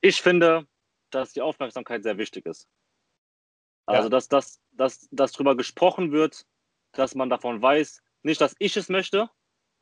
Ich 0.00 0.22
finde, 0.22 0.66
dass 1.10 1.32
die 1.32 1.42
Aufmerksamkeit 1.42 2.02
sehr 2.02 2.18
wichtig 2.18 2.46
ist. 2.46 2.68
Also, 3.86 4.04
ja. 4.04 4.10
dass, 4.10 4.28
dass, 4.28 4.60
dass, 4.72 5.08
dass 5.10 5.32
darüber 5.32 5.56
gesprochen 5.56 6.12
wird, 6.12 6.46
dass 6.92 7.14
man 7.14 7.30
davon 7.30 7.60
weiß, 7.60 8.02
nicht, 8.22 8.40
dass 8.40 8.54
ich 8.58 8.76
es 8.76 8.88
möchte, 8.88 9.28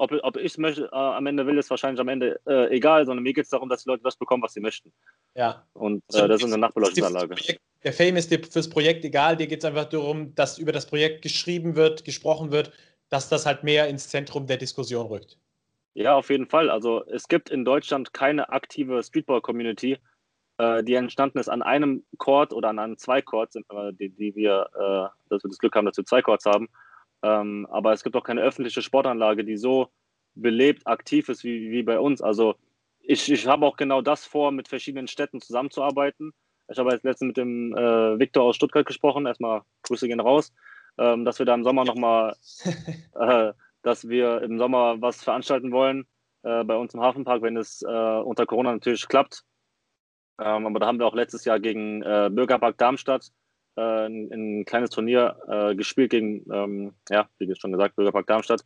ob, 0.01 0.13
ob 0.23 0.37
ich 0.37 0.53
es 0.53 0.59
möchte, 0.59 0.85
äh, 0.85 0.97
am 0.97 1.27
Ende 1.27 1.47
will, 1.47 1.59
ist 1.59 1.71
wahrscheinlich 1.71 2.01
am 2.01 2.09
Ende 2.09 2.41
äh, 2.47 2.75
egal, 2.75 3.05
sondern 3.05 3.23
mir 3.23 3.35
geht 3.35 3.45
es 3.45 3.51
darum, 3.51 3.69
dass 3.69 3.85
die 3.85 3.91
Leute 3.91 4.03
das 4.03 4.17
bekommen, 4.17 4.43
was 4.43 4.55
sie 4.55 4.61
möchten. 4.61 4.93
Ja. 5.35 5.67
Und 5.75 6.03
äh, 6.15 6.27
das 6.27 6.41
ist 6.41 6.47
eine 6.47 6.59
Nachbeleuchtungsanlage. 6.59 7.37
Der 7.85 7.93
Fame 7.93 8.17
ist 8.17 8.31
dir 8.31 8.43
fürs 8.43 8.69
Projekt 8.69 9.05
egal, 9.05 9.37
dir 9.37 9.47
geht 9.47 9.61
es 9.61 9.65
einfach 9.65 9.85
darum, 9.85 10.35
dass 10.35 10.59
über 10.59 10.73
das 10.73 10.87
Projekt 10.87 11.23
geschrieben 11.23 11.77
wird, 11.77 12.05
gesprochen 12.05 12.51
wird, 12.51 12.73
dass 13.11 13.29
das 13.29 13.47
halt 13.47 13.63
mehr 13.63 13.89
ins 13.89 14.09
Zentrum 14.09 14.47
der 14.47 14.57
Diskussion 14.57 15.07
rückt. 15.07 15.39
Ja, 15.95 16.15
auf 16.15 16.31
jeden 16.31 16.47
Fall. 16.47 16.71
Also 16.71 17.05
es 17.07 17.29
gibt 17.29 17.51
in 17.51 17.65
Deutschland 17.65 18.13
keine 18.15 18.51
aktive 18.51 19.03
Streetball-Community, 19.03 19.99
äh, 20.59 20.83
die 20.83 20.95
entstanden 20.95 21.39
ist 21.39 21.49
an 21.49 21.63
einem 21.63 22.05
Chord 22.19 22.53
oder 22.53 22.69
an 22.69 22.79
einem 22.79 22.97
zwei 22.97 23.21
Chords, 23.23 23.59
die, 23.99 24.11
die 24.11 24.35
wir, 24.35 24.69
äh, 24.75 25.29
dass 25.29 25.43
wir 25.43 25.49
das 25.49 25.59
Glück 25.59 25.75
haben, 25.75 25.87
dass 25.87 25.97
wir 25.97 26.05
zwei 26.05 26.23
Chords 26.23 26.45
haben. 26.47 26.69
Ähm, 27.23 27.67
aber 27.71 27.93
es 27.93 28.03
gibt 28.03 28.17
auch 28.17 28.25
keine 28.25 28.43
öffentliche 28.43 28.83
Sportanlage, 28.83 29.45
die 29.45 29.57
so 29.57 29.89
belebt, 30.35 30.87
aktiv 30.87 31.29
ist 31.29 31.45
wie, 31.45 31.71
wie 31.71 31.83
bei 31.83 31.99
uns. 31.99 32.23
Also 32.23 32.55
ich, 33.01 33.31
ich 33.31 33.47
habe 33.47 33.67
auch 33.67 33.77
genau 33.77 34.03
das 34.03 34.25
vor, 34.25 34.53
mit 34.53 34.69
verschiedenen 34.69 35.09
Städten 35.09 35.41
zusammenzuarbeiten. 35.41 36.33
Ich 36.69 36.79
habe 36.79 36.93
jetzt 36.93 37.05
letztens 37.05 37.29
mit 37.29 37.37
dem 37.37 37.75
äh, 37.77 38.19
Viktor 38.19 38.45
aus 38.45 38.57
Stuttgart 38.57 38.87
gesprochen. 38.87 39.27
Erstmal 39.27 39.63
Grüße 39.83 40.07
gehen 40.07 40.21
raus, 40.21 40.53
ähm, 40.99 41.25
dass 41.25 41.39
wir 41.39 41.47
da 41.47 41.55
im 41.55 41.65
Sommer 41.65 41.85
nochmal, 41.85 42.37
äh, 43.15 43.53
dass 43.83 44.09
wir 44.09 44.43
im 44.43 44.59
Sommer 44.59 45.01
was 45.03 45.23
veranstalten 45.23 45.73
wollen 45.73 46.07
äh, 46.43 46.65
bei 46.65 46.77
uns 46.77 46.95
im 46.95 47.01
Hafenpark, 47.01 47.43
wenn 47.43 47.57
es 47.57 47.83
äh, 47.83 47.87
unter 47.89 48.47
Corona 48.47 48.73
natürlich 48.73 49.09
klappt. 49.09 49.43
Ähm, 50.41 50.67
aber 50.67 50.79
da 50.79 50.87
haben 50.87 50.99
wir 50.99 51.07
auch 51.07 51.15
letztes 51.15 51.45
Jahr 51.45 51.59
gegen 51.59 52.03
äh, 52.03 52.31
Bürgerpark 52.33 52.79
Darmstadt 52.79 53.31
äh, 53.77 54.07
ein, 54.07 54.31
ein, 54.33 54.65
kleines 54.65 54.91
Turnier 54.91 55.37
äh, 55.49 55.75
gespielt 55.75 56.11
gegen, 56.11 56.45
ähm, 56.53 56.95
ja, 57.09 57.29
wie 57.39 57.55
schon 57.55 57.73
gesagt, 57.73 57.97
Bürgerpark 57.97 58.27
Darmstadt. 58.27 58.65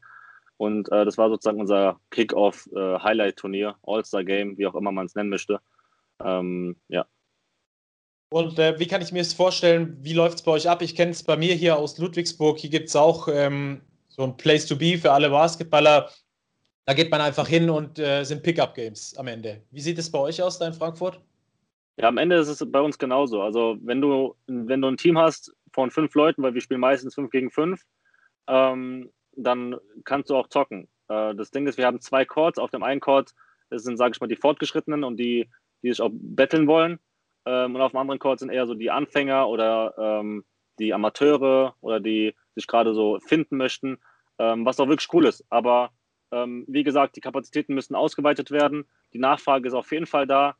Und 0.56 0.90
äh, 0.92 1.04
das 1.04 1.18
war 1.18 1.28
sozusagen 1.28 1.60
unser 1.60 2.00
Kick-Off-Highlight-Turnier, 2.10 3.68
äh, 3.70 3.90
All-Star-Game, 3.90 4.56
wie 4.56 4.66
auch 4.66 4.74
immer 4.74 4.92
man 4.92 5.06
es 5.06 5.14
nennen 5.14 5.30
möchte. 5.30 5.60
Ähm, 6.24 6.76
ja. 6.88 7.06
Und 8.30 8.58
äh, 8.58 8.78
wie 8.78 8.86
kann 8.86 9.02
ich 9.02 9.12
mir 9.12 9.20
das 9.20 9.32
vorstellen? 9.32 9.96
Wie 10.00 10.12
läuft 10.12 10.38
es 10.38 10.42
bei 10.42 10.52
euch 10.52 10.68
ab? 10.68 10.82
Ich 10.82 10.94
kenne 10.94 11.12
es 11.12 11.22
bei 11.22 11.36
mir 11.36 11.54
hier 11.54 11.76
aus 11.76 11.98
Ludwigsburg. 11.98 12.58
Hier 12.58 12.70
gibt 12.70 12.88
es 12.88 12.96
auch 12.96 13.28
ähm, 13.28 13.80
so 14.08 14.22
ein 14.22 14.36
Place 14.36 14.66
to 14.66 14.76
be 14.76 14.98
für 14.98 15.12
alle 15.12 15.30
Basketballer. 15.30 16.10
Da 16.86 16.94
geht 16.94 17.10
man 17.10 17.20
einfach 17.20 17.48
hin 17.48 17.70
und 17.70 17.98
äh, 17.98 18.24
sind 18.24 18.42
Pickup-Games 18.42 19.16
am 19.16 19.26
Ende. 19.26 19.62
Wie 19.70 19.80
sieht 19.80 19.98
es 19.98 20.10
bei 20.10 20.18
euch 20.18 20.42
aus 20.42 20.58
da 20.58 20.66
in 20.66 20.74
Frankfurt? 20.74 21.20
Ja, 21.96 22.08
am 22.08 22.18
Ende 22.18 22.36
ist 22.36 22.48
es 22.48 22.70
bei 22.70 22.80
uns 22.80 22.98
genauso. 22.98 23.42
Also 23.42 23.76
wenn 23.82 24.00
du, 24.00 24.34
wenn 24.46 24.80
du 24.80 24.88
ein 24.88 24.96
Team 24.96 25.18
hast 25.18 25.54
von 25.72 25.90
fünf 25.90 26.14
Leuten, 26.14 26.42
weil 26.42 26.54
wir 26.54 26.60
spielen 26.60 26.80
meistens 26.80 27.14
fünf 27.14 27.30
gegen 27.30 27.50
fünf, 27.50 27.82
ähm, 28.48 29.10
dann 29.36 29.76
kannst 30.04 30.30
du 30.30 30.36
auch 30.36 30.48
zocken. 30.48 30.88
Äh, 31.08 31.34
das 31.34 31.50
Ding 31.50 31.66
ist, 31.66 31.78
wir 31.78 31.86
haben 31.86 32.00
zwei 32.00 32.24
Chords. 32.24 32.58
Auf 32.58 32.70
dem 32.70 32.82
einen 32.82 33.00
Chord 33.00 33.32
sind, 33.70 33.96
sage 33.96 34.12
ich 34.14 34.20
mal, 34.20 34.26
die 34.26 34.36
Fortgeschrittenen 34.36 35.04
und 35.04 35.16
die, 35.18 35.48
die 35.82 35.90
sich 35.90 36.00
auch 36.00 36.10
betteln 36.12 36.66
wollen. 36.66 36.98
Ähm, 37.46 37.74
und 37.74 37.80
auf 37.80 37.92
dem 37.92 37.98
anderen 37.98 38.18
Chord 38.18 38.40
sind 38.40 38.50
eher 38.50 38.66
so 38.66 38.74
die 38.74 38.90
Anfänger 38.90 39.48
oder 39.48 39.94
ähm, 39.98 40.44
die 40.78 40.92
Amateure 40.92 41.76
oder 41.80 42.00
die 42.00 42.34
sich 42.54 42.66
gerade 42.66 42.94
so 42.94 43.18
finden 43.20 43.56
möchten, 43.56 43.98
ähm, 44.38 44.64
was 44.64 44.80
auch 44.80 44.88
wirklich 44.88 45.12
cool 45.12 45.26
ist. 45.26 45.44
Aber 45.50 45.90
ähm, 46.32 46.64
wie 46.66 46.82
gesagt, 46.82 47.16
die 47.16 47.20
Kapazitäten 47.20 47.74
müssen 47.74 47.94
ausgeweitet 47.94 48.50
werden. 48.50 48.84
Die 49.12 49.18
Nachfrage 49.18 49.68
ist 49.68 49.74
auf 49.74 49.92
jeden 49.92 50.06
Fall 50.06 50.26
da. 50.26 50.56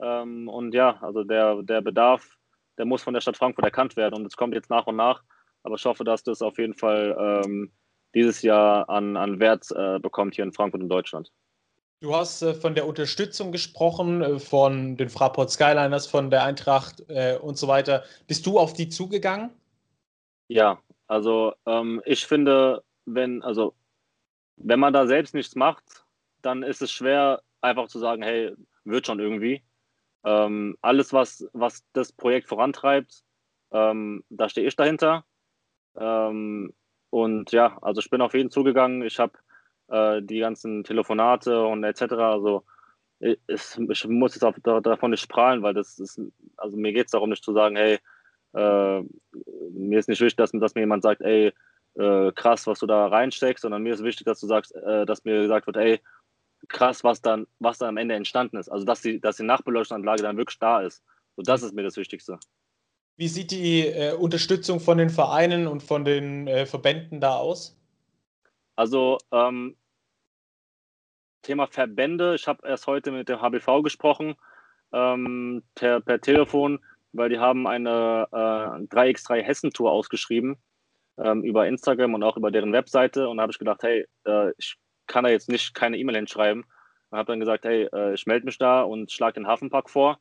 Ähm, 0.00 0.48
und 0.48 0.74
ja, 0.74 0.98
also 1.02 1.24
der, 1.24 1.62
der 1.62 1.80
Bedarf, 1.80 2.38
der 2.76 2.84
muss 2.84 3.02
von 3.02 3.14
der 3.14 3.20
Stadt 3.20 3.36
Frankfurt 3.36 3.64
erkannt 3.64 3.96
werden 3.96 4.14
und 4.14 4.26
es 4.26 4.36
kommt 4.36 4.54
jetzt 4.54 4.70
nach 4.70 4.86
und 4.86 4.96
nach. 4.96 5.22
Aber 5.62 5.74
ich 5.74 5.84
hoffe, 5.84 6.04
dass 6.04 6.22
das 6.22 6.42
auf 6.42 6.58
jeden 6.58 6.74
Fall 6.74 7.42
ähm, 7.44 7.72
dieses 8.14 8.42
Jahr 8.42 8.88
an, 8.88 9.16
an 9.16 9.40
Wert 9.40 9.66
äh, 9.72 9.98
bekommt 9.98 10.34
hier 10.34 10.44
in 10.44 10.52
Frankfurt 10.52 10.82
und 10.82 10.88
Deutschland. 10.88 11.30
Du 12.00 12.14
hast 12.14 12.42
äh, 12.42 12.54
von 12.54 12.74
der 12.74 12.86
Unterstützung 12.86 13.50
gesprochen, 13.50 14.22
äh, 14.22 14.38
von 14.38 14.96
den 14.96 15.08
Fraport 15.08 15.50
Skyliners, 15.50 16.06
von 16.06 16.30
der 16.30 16.44
Eintracht 16.44 17.02
äh, 17.08 17.36
und 17.36 17.58
so 17.58 17.66
weiter. 17.66 18.04
Bist 18.28 18.46
du 18.46 18.58
auf 18.58 18.72
die 18.72 18.88
zugegangen? 18.88 19.50
Ja, 20.46 20.80
also 21.08 21.54
ähm, 21.66 22.00
ich 22.04 22.24
finde, 22.24 22.84
wenn, 23.04 23.42
also 23.42 23.74
wenn 24.56 24.78
man 24.78 24.92
da 24.92 25.06
selbst 25.06 25.34
nichts 25.34 25.56
macht, 25.56 26.04
dann 26.42 26.62
ist 26.62 26.82
es 26.82 26.92
schwer, 26.92 27.42
einfach 27.60 27.88
zu 27.88 27.98
sagen, 27.98 28.22
hey, 28.22 28.54
wird 28.84 29.06
schon 29.06 29.18
irgendwie. 29.18 29.62
Ähm, 30.24 30.76
alles, 30.82 31.12
was, 31.12 31.48
was 31.52 31.84
das 31.92 32.12
Projekt 32.12 32.48
vorantreibt, 32.48 33.22
ähm, 33.72 34.24
da 34.30 34.48
stehe 34.48 34.66
ich 34.66 34.76
dahinter. 34.76 35.24
Ähm, 35.96 36.72
und 37.10 37.52
ja, 37.52 37.78
also 37.82 38.00
ich 38.00 38.10
bin 38.10 38.20
auf 38.20 38.34
jeden 38.34 38.50
zugegangen. 38.50 39.02
Ich 39.02 39.18
habe 39.18 39.38
äh, 39.88 40.22
die 40.22 40.40
ganzen 40.40 40.84
Telefonate 40.84 41.64
und 41.64 41.84
etc. 41.84 42.02
Also 42.12 42.64
ich, 43.20 43.38
ich 43.48 44.06
muss 44.06 44.34
jetzt 44.34 44.44
auf, 44.44 44.56
davon 44.82 45.10
nicht 45.10 45.28
prahlen, 45.28 45.62
weil 45.62 45.74
das 45.74 45.98
ist, 45.98 46.20
also 46.56 46.76
mir 46.76 46.92
geht 46.92 47.06
es 47.06 47.12
darum 47.12 47.30
nicht 47.30 47.44
zu 47.44 47.52
sagen, 47.52 47.76
hey, 47.76 47.98
äh, 48.54 49.02
mir 49.70 49.98
ist 49.98 50.08
nicht 50.08 50.20
wichtig, 50.20 50.36
dass, 50.36 50.52
dass 50.52 50.74
mir 50.74 50.82
jemand 50.82 51.02
sagt, 51.02 51.20
ey, 51.22 51.52
äh, 51.94 52.32
krass, 52.32 52.66
was 52.66 52.78
du 52.78 52.86
da 52.86 53.08
reinsteckst, 53.08 53.62
sondern 53.62 53.82
mir 53.82 53.94
ist 53.94 54.04
wichtig, 54.04 54.24
dass 54.24 54.40
du 54.40 54.46
sagst, 54.46 54.74
äh, 54.74 55.04
dass 55.04 55.24
mir 55.24 55.42
gesagt 55.42 55.66
wird, 55.66 55.76
ey, 55.76 56.00
krass, 56.68 57.04
was 57.04 57.22
dann, 57.22 57.46
was 57.58 57.78
dann 57.78 57.90
am 57.90 57.96
Ende 57.96 58.14
entstanden 58.14 58.56
ist. 58.56 58.68
Also 58.68 58.84
dass 58.84 59.00
die, 59.00 59.20
dass 59.20 59.36
die 59.36 59.44
Nachbeleuchtungsanlage 59.44 60.22
dann 60.22 60.36
wirklich 60.36 60.58
da 60.58 60.80
ist. 60.80 61.02
So, 61.36 61.42
das 61.42 61.62
ist 61.62 61.74
mir 61.74 61.82
das 61.82 61.96
Wichtigste. 61.96 62.38
Wie 63.16 63.28
sieht 63.28 63.50
die 63.50 63.86
äh, 63.86 64.14
Unterstützung 64.14 64.80
von 64.80 64.98
den 64.98 65.10
Vereinen 65.10 65.66
und 65.66 65.82
von 65.82 66.04
den 66.04 66.46
äh, 66.46 66.66
Verbänden 66.66 67.20
da 67.20 67.36
aus? 67.36 67.76
Also 68.76 69.18
ähm, 69.32 69.76
Thema 71.42 71.66
Verbände. 71.66 72.34
Ich 72.34 72.46
habe 72.46 72.66
erst 72.66 72.86
heute 72.86 73.10
mit 73.10 73.28
dem 73.28 73.40
HBV 73.40 73.82
gesprochen 73.82 74.36
ähm, 74.92 75.62
per, 75.74 76.00
per, 76.00 76.20
Telefon, 76.20 76.78
weil 77.12 77.28
die 77.28 77.38
haben 77.38 77.66
eine 77.66 78.28
äh, 78.30 78.94
3x3 78.94 79.42
Hessen-Tour 79.42 79.90
ausgeschrieben 79.90 80.56
ähm, 81.18 81.42
über 81.42 81.66
Instagram 81.66 82.14
und 82.14 82.22
auch 82.22 82.36
über 82.36 82.50
deren 82.50 82.72
Webseite. 82.72 83.28
Und 83.28 83.38
da 83.38 83.42
habe 83.42 83.52
ich 83.52 83.58
gedacht, 83.58 83.82
hey, 83.82 84.06
äh, 84.26 84.52
ich 84.58 84.76
kann 85.08 85.24
da 85.24 85.30
jetzt 85.30 85.48
nicht 85.48 85.74
keine 85.74 85.98
E-Mail 85.98 86.16
hinschreiben. 86.16 86.64
Und 87.10 87.18
habe 87.18 87.32
dann 87.32 87.40
gesagt, 87.40 87.64
hey, 87.64 87.88
äh, 87.92 88.14
ich 88.14 88.26
melde 88.26 88.46
mich 88.46 88.58
da 88.58 88.82
und 88.82 89.10
schlage 89.10 89.34
den 89.34 89.46
Hafenpark 89.46 89.90
vor. 89.90 90.20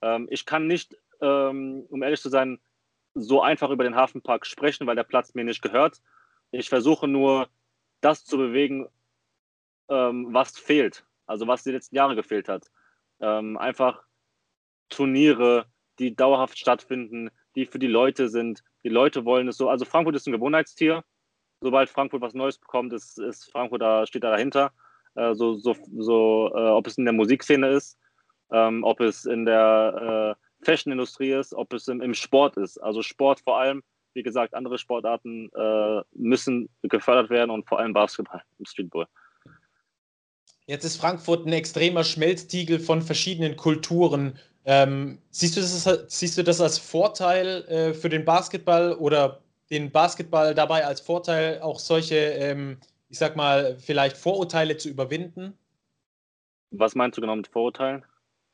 Ähm, 0.00 0.28
ich 0.30 0.46
kann 0.46 0.66
nicht, 0.66 0.96
ähm, 1.20 1.84
um 1.90 2.02
ehrlich 2.02 2.22
zu 2.22 2.28
sein, 2.28 2.60
so 3.14 3.42
einfach 3.42 3.70
über 3.70 3.84
den 3.84 3.96
Hafenpark 3.96 4.46
sprechen, 4.46 4.86
weil 4.86 4.96
der 4.96 5.02
Platz 5.02 5.34
mir 5.34 5.44
nicht 5.44 5.60
gehört. 5.60 6.00
Ich 6.52 6.68
versuche 6.68 7.08
nur, 7.08 7.48
das 8.00 8.24
zu 8.24 8.38
bewegen, 8.38 8.88
ähm, 9.88 10.28
was 10.32 10.56
fehlt. 10.56 11.04
Also 11.26 11.46
was 11.46 11.64
die 11.64 11.72
letzten 11.72 11.96
Jahre 11.96 12.14
gefehlt 12.14 12.48
hat. 12.48 12.70
einfach 13.20 14.04
Turniere, 14.88 15.66
die 15.98 16.14
dauerhaft 16.14 16.56
stattfinden, 16.56 17.30
die 17.56 17.66
für 17.66 17.80
die 17.80 17.88
Leute 17.88 18.28
sind. 18.28 18.62
Die 18.84 18.88
Leute 18.88 19.24
wollen 19.24 19.48
es 19.48 19.56
so. 19.56 19.68
Also 19.68 19.84
Frankfurt 19.84 20.14
ist 20.14 20.28
ein 20.28 20.32
Gewohnheitstier 20.32 21.04
sobald 21.60 21.88
Frankfurt 21.88 22.22
was 22.22 22.34
Neues 22.34 22.58
bekommt, 22.58 22.92
ist, 22.92 23.18
ist 23.18 23.50
Frankfurt 23.50 23.82
da, 23.82 24.06
steht 24.06 24.24
da 24.24 24.30
dahinter. 24.30 24.72
Äh, 25.14 25.34
so, 25.34 25.54
so, 25.56 25.74
so 25.96 26.50
äh, 26.54 26.68
ob 26.68 26.86
es 26.86 26.98
in 26.98 27.04
der 27.04 27.14
Musikszene 27.14 27.68
ist, 27.70 27.98
ähm, 28.52 28.84
ob 28.84 29.00
es 29.00 29.24
in 29.24 29.44
der 29.44 30.36
äh, 30.36 30.64
Fashionindustrie 30.64 31.32
ist, 31.32 31.54
ob 31.54 31.72
es 31.72 31.88
im, 31.88 32.00
im, 32.00 32.14
Sport 32.14 32.56
ist. 32.56 32.78
Also 32.78 33.02
Sport 33.02 33.40
vor 33.40 33.58
allem, 33.58 33.82
wie 34.14 34.22
gesagt, 34.22 34.54
andere 34.54 34.78
Sportarten 34.78 35.50
äh, 35.54 36.02
müssen 36.12 36.68
gefördert 36.82 37.30
werden 37.30 37.50
und 37.50 37.68
vor 37.68 37.78
allem 37.78 37.92
Basketball 37.92 38.42
und 38.58 38.68
Streetball. 38.68 39.06
Jetzt 40.66 40.84
ist 40.84 41.00
Frankfurt 41.00 41.46
ein 41.46 41.52
extremer 41.52 42.04
Schmelztiegel 42.04 42.78
von 42.78 43.00
verschiedenen 43.00 43.56
Kulturen. 43.56 44.38
Ähm, 44.66 45.18
siehst, 45.30 45.56
du 45.56 45.60
das, 45.60 46.04
siehst 46.08 46.36
du 46.36 46.44
das 46.44 46.60
als 46.60 46.78
Vorteil 46.78 47.64
äh, 47.68 47.94
für 47.94 48.10
den 48.10 48.26
Basketball 48.26 48.92
oder 48.92 49.40
den 49.70 49.90
Basketball 49.90 50.54
dabei 50.54 50.86
als 50.86 51.00
Vorteil, 51.00 51.60
auch 51.60 51.78
solche, 51.78 52.16
ähm, 52.16 52.78
ich 53.08 53.18
sag 53.18 53.36
mal, 53.36 53.78
vielleicht 53.78 54.16
Vorurteile 54.16 54.76
zu 54.76 54.88
überwinden? 54.88 55.56
Was 56.70 56.94
meinst 56.94 57.16
du 57.16 57.20
genau 57.20 57.36
mit 57.36 57.48
Vorurteilen? 57.48 58.04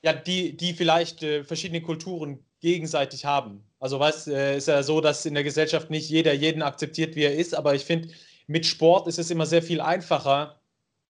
Ja, 0.02 0.12
die, 0.12 0.56
die 0.56 0.74
vielleicht 0.74 1.22
äh, 1.22 1.44
verschiedene 1.44 1.82
Kulturen 1.82 2.44
gegenseitig 2.60 3.24
haben. 3.24 3.64
Also 3.78 4.00
weißt, 4.00 4.28
äh, 4.28 4.56
ist 4.56 4.68
ja 4.68 4.82
so, 4.82 5.00
dass 5.00 5.26
in 5.26 5.34
der 5.34 5.44
Gesellschaft 5.44 5.90
nicht 5.90 6.08
jeder 6.08 6.32
jeden 6.32 6.62
akzeptiert, 6.62 7.16
wie 7.16 7.24
er 7.24 7.34
ist, 7.34 7.54
aber 7.54 7.74
ich 7.74 7.84
finde, 7.84 8.08
mit 8.46 8.66
Sport 8.66 9.06
ist 9.06 9.18
es 9.18 9.30
immer 9.30 9.46
sehr 9.46 9.62
viel 9.62 9.80
einfacher, 9.80 10.60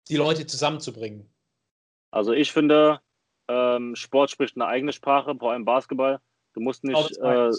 die 0.09 0.17
Leute 0.17 0.45
zusammenzubringen. 0.45 1.29
Also 2.11 2.33
ich 2.33 2.51
finde, 2.51 3.01
ähm, 3.47 3.95
Sport 3.95 4.31
spricht 4.31 4.55
eine 4.55 4.67
eigene 4.67 4.93
Sprache, 4.93 5.35
vor 5.35 5.51
allem 5.51 5.65
Basketball. 5.65 6.19
Du 6.53 6.61
musst 6.61 6.83
nicht, 6.83 7.17
äh, 7.17 7.51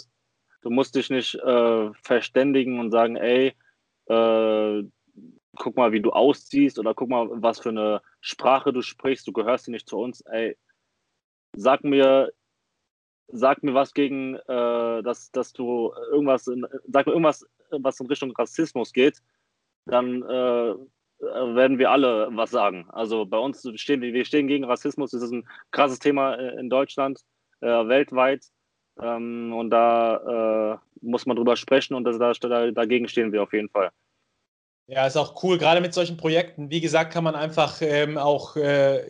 Du 0.61 0.69
musst 0.69 0.95
dich 0.95 1.09
nicht 1.09 1.35
äh, 1.35 1.93
verständigen 2.01 2.79
und 2.79 2.91
sagen, 2.91 3.15
ey, 3.15 3.53
äh, 4.07 4.83
guck 5.57 5.75
mal, 5.75 5.91
wie 5.91 6.01
du 6.01 6.11
ausziehst 6.11 6.79
oder 6.79 6.93
guck 6.93 7.09
mal, 7.09 7.27
was 7.31 7.59
für 7.59 7.69
eine 7.69 8.01
Sprache 8.21 8.71
du 8.71 8.81
sprichst, 8.81 9.27
du 9.27 9.33
gehörst 9.33 9.65
hier 9.65 9.73
nicht 9.73 9.87
zu 9.87 9.97
uns, 9.97 10.21
ey, 10.21 10.57
sag 11.55 11.83
mir, 11.83 12.31
sag 13.27 13.63
mir 13.63 13.73
was 13.73 13.93
gegen, 13.93 14.35
äh, 14.35 15.03
dass, 15.03 15.31
dass 15.31 15.53
du 15.53 15.93
irgendwas, 16.11 16.47
in, 16.47 16.65
sag 16.87 17.05
mir 17.05 17.13
irgendwas, 17.13 17.45
was 17.69 17.99
in 17.99 18.07
Richtung 18.07 18.31
Rassismus 18.31 18.93
geht, 18.93 19.21
dann 19.85 20.21
äh, 20.23 20.75
werden 21.19 21.79
wir 21.79 21.91
alle 21.91 22.29
was 22.31 22.51
sagen. 22.51 22.87
Also 22.89 23.25
bei 23.25 23.37
uns 23.37 23.67
stehen 23.75 24.01
wir, 24.01 24.25
stehen 24.25 24.47
gegen 24.47 24.65
Rassismus, 24.65 25.11
das 25.11 25.23
ist 25.23 25.31
ein 25.31 25.47
krasses 25.71 25.99
Thema 25.99 26.35
in 26.35 26.69
Deutschland, 26.69 27.21
äh, 27.61 27.67
weltweit. 27.67 28.45
Ähm, 29.01 29.53
und 29.53 29.69
da 29.69 30.73
äh, 30.73 31.05
muss 31.05 31.25
man 31.25 31.35
drüber 31.35 31.55
sprechen 31.55 31.93
und 31.93 32.03
das, 32.03 32.39
da, 32.39 32.71
dagegen 32.71 33.07
stehen 33.07 33.31
wir 33.31 33.43
auf 33.43 33.53
jeden 33.53 33.69
Fall. 33.69 33.91
Ja, 34.87 35.05
ist 35.05 35.17
auch 35.17 35.43
cool, 35.43 35.57
gerade 35.57 35.81
mit 35.81 35.93
solchen 35.93 36.17
Projekten. 36.17 36.69
Wie 36.69 36.79
gesagt, 36.79 37.11
kann 37.11 37.23
man 37.23 37.35
einfach 37.35 37.81
ähm, 37.81 38.17
auch 38.17 38.55
äh, 38.55 39.03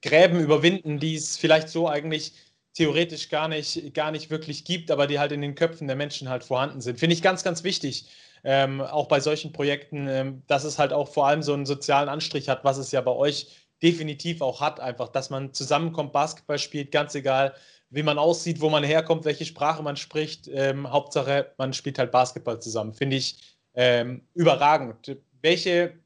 Gräben 0.00 0.38
überwinden, 0.38 0.98
die 1.00 1.16
es 1.16 1.36
vielleicht 1.36 1.68
so 1.68 1.88
eigentlich 1.88 2.32
theoretisch 2.74 3.28
gar 3.28 3.48
nicht, 3.48 3.94
gar 3.94 4.12
nicht 4.12 4.30
wirklich 4.30 4.64
gibt, 4.64 4.90
aber 4.90 5.06
die 5.06 5.18
halt 5.18 5.32
in 5.32 5.40
den 5.40 5.54
Köpfen 5.54 5.88
der 5.88 5.96
Menschen 5.96 6.28
halt 6.28 6.44
vorhanden 6.44 6.80
sind. 6.80 7.00
Finde 7.00 7.14
ich 7.14 7.22
ganz, 7.22 7.42
ganz 7.42 7.64
wichtig. 7.64 8.08
Ähm, 8.44 8.80
auch 8.80 9.08
bei 9.08 9.18
solchen 9.18 9.52
Projekten, 9.52 10.06
ähm, 10.06 10.42
dass 10.46 10.62
es 10.62 10.78
halt 10.78 10.92
auch 10.92 11.08
vor 11.08 11.26
allem 11.26 11.42
so 11.42 11.54
einen 11.54 11.66
sozialen 11.66 12.08
Anstrich 12.08 12.48
hat, 12.48 12.62
was 12.64 12.78
es 12.78 12.92
ja 12.92 13.00
bei 13.00 13.10
euch 13.10 13.48
definitiv 13.82 14.42
auch 14.42 14.60
hat, 14.60 14.78
einfach, 14.78 15.08
dass 15.08 15.30
man 15.30 15.52
zusammenkommt, 15.52 16.12
Basketball 16.12 16.58
spielt, 16.58 16.92
ganz 16.92 17.14
egal, 17.14 17.54
wie 17.90 18.02
man 18.02 18.18
aussieht, 18.18 18.60
wo 18.60 18.68
man 18.68 18.84
herkommt, 18.84 19.24
welche 19.24 19.44
Sprache 19.44 19.82
man 19.82 19.96
spricht. 19.96 20.48
Ähm, 20.48 20.90
Hauptsache, 20.90 21.52
man 21.58 21.72
spielt 21.72 21.98
halt 21.98 22.10
Basketball 22.10 22.60
zusammen. 22.60 22.94
Finde 22.94 23.16
ich 23.16 23.58
ähm, 23.74 24.22
überragend. 24.34 25.16
Welche, 25.42 25.98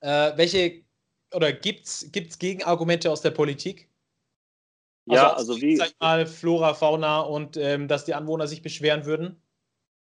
äh, 0.00 0.32
welche 0.36 0.82
oder 1.34 1.52
gibt 1.52 1.86
es 1.86 2.38
Gegenargumente 2.38 3.10
aus 3.10 3.20
der 3.20 3.30
Politik? 3.30 3.88
Ja, 5.06 5.32
also, 5.32 5.52
also 5.52 5.62
wie. 5.62 5.76
Sag 5.76 5.92
mal, 6.00 6.26
Flora, 6.26 6.74
Fauna 6.74 7.20
und 7.20 7.56
ähm, 7.56 7.88
dass 7.88 8.04
die 8.04 8.14
Anwohner 8.14 8.46
sich 8.46 8.62
beschweren 8.62 9.04
würden? 9.06 9.40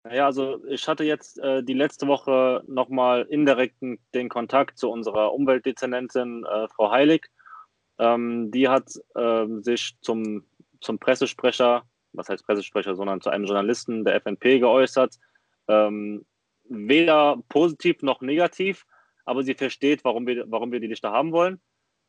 Ja, 0.09 0.25
also 0.25 0.63
ich 0.65 0.87
hatte 0.87 1.03
jetzt 1.03 1.39
äh, 1.39 1.63
die 1.63 1.73
letzte 1.73 2.07
Woche 2.07 2.63
nochmal 2.67 3.23
indirekt 3.29 3.77
den 4.13 4.29
Kontakt 4.29 4.77
zu 4.77 4.89
unserer 4.89 5.33
Umweltdezernentin 5.33 6.45
äh, 6.45 6.67
Frau 6.69 6.91
Heilig. 6.91 7.29
Ähm, 7.97 8.49
die 8.51 8.69
hat 8.69 8.89
äh, 9.15 9.45
sich 9.61 9.97
zum, 10.01 10.45
zum 10.81 10.99
Pressesprecher, 10.99 11.83
was 12.13 12.29
heißt 12.29 12.45
Pressesprecher, 12.45 12.95
sondern 12.95 13.21
zu 13.21 13.29
einem 13.29 13.45
Journalisten 13.45 14.03
der 14.03 14.15
FNP 14.15 14.59
geäußert. 14.59 15.15
Ähm, 15.67 16.25
weder 16.69 17.37
positiv 17.49 18.01
noch 18.01 18.21
negativ, 18.21 18.85
aber 19.25 19.43
sie 19.43 19.55
versteht, 19.55 20.03
warum 20.03 20.27
wir, 20.27 20.45
warum 20.47 20.71
wir 20.71 20.79
die 20.79 20.87
Lichter 20.87 21.11
haben 21.11 21.31
wollen. 21.31 21.59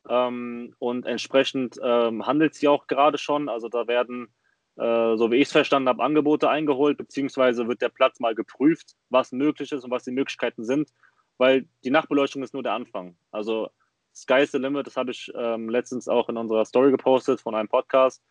Ähm, 0.08 0.74
und 0.78 1.06
entsprechend 1.06 1.78
ähm, 1.82 2.26
handelt 2.26 2.54
sie 2.54 2.68
auch 2.68 2.86
gerade 2.86 3.18
schon. 3.18 3.48
Also 3.48 3.68
da 3.68 3.86
werden, 3.86 4.28
äh, 4.76 5.16
so 5.16 5.30
wie 5.30 5.36
ich 5.36 5.48
es 5.48 5.52
verstanden 5.52 5.88
habe, 5.88 6.02
Angebote 6.02 6.48
eingeholt, 6.48 6.96
beziehungsweise 6.96 7.68
wird 7.68 7.82
der 7.82 7.88
Platz 7.88 8.20
mal 8.20 8.34
geprüft, 8.34 8.94
was 9.10 9.32
möglich 9.32 9.72
ist 9.72 9.84
und 9.84 9.90
was 9.90 10.04
die 10.04 10.12
Möglichkeiten 10.12 10.64
sind, 10.64 10.90
weil 11.38 11.66
die 11.84 11.90
Nachtbeleuchtung 11.90 12.42
ist 12.42 12.54
nur 12.54 12.62
der 12.62 12.72
Anfang. 12.72 13.16
Also 13.30 13.68
Sky 14.14 14.42
is 14.42 14.52
the 14.52 14.58
limit, 14.58 14.86
das 14.86 14.96
habe 14.96 15.10
ich 15.10 15.30
ähm, 15.34 15.68
letztens 15.68 16.08
auch 16.08 16.28
in 16.28 16.36
unserer 16.36 16.64
Story 16.64 16.90
gepostet 16.90 17.40
von 17.40 17.54
einem 17.54 17.68
Podcast, 17.68 18.22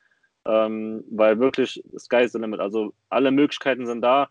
ähm, 0.45 1.03
weil 1.09 1.39
wirklich 1.39 1.83
Sky 1.97 2.23
is 2.23 2.31
the 2.31 2.39
limit. 2.39 2.59
Also 2.59 2.93
alle 3.09 3.31
Möglichkeiten 3.31 3.85
sind 3.85 4.01
da. 4.01 4.29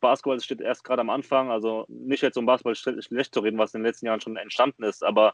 Basketball 0.00 0.40
steht 0.40 0.60
erst 0.60 0.84
gerade 0.84 1.00
am 1.00 1.10
Anfang, 1.10 1.50
also 1.50 1.86
nicht 1.88 2.22
jetzt 2.22 2.36
um 2.36 2.46
Basketball 2.46 2.74
schlecht 2.74 3.34
zu 3.34 3.40
reden, 3.40 3.58
was 3.58 3.74
in 3.74 3.80
den 3.80 3.86
letzten 3.86 4.06
Jahren 4.06 4.20
schon 4.20 4.36
entstanden 4.36 4.82
ist, 4.82 5.02
aber 5.02 5.32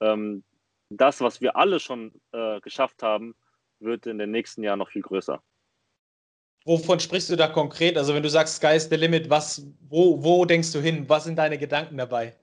ähm, 0.00 0.42
das, 0.88 1.20
was 1.20 1.40
wir 1.40 1.56
alle 1.56 1.80
schon 1.80 2.12
äh, 2.32 2.60
geschafft 2.60 3.02
haben, 3.02 3.34
wird 3.80 4.06
in 4.06 4.18
den 4.18 4.30
nächsten 4.30 4.62
Jahren 4.62 4.78
noch 4.78 4.90
viel 4.90 5.02
größer. 5.02 5.42
Wovon 6.64 6.98
sprichst 6.98 7.28
du 7.28 7.36
da 7.36 7.48
konkret? 7.48 7.98
Also 7.98 8.14
wenn 8.14 8.22
du 8.22 8.30
sagst, 8.30 8.56
Sky 8.56 8.76
is 8.76 8.88
the 8.88 8.96
limit, 8.96 9.28
was, 9.28 9.66
wo, 9.88 10.22
wo 10.24 10.46
denkst 10.46 10.72
du 10.72 10.80
hin? 10.80 11.06
Was 11.08 11.24
sind 11.24 11.36
deine 11.36 11.58
Gedanken 11.58 11.98
dabei? 11.98 12.34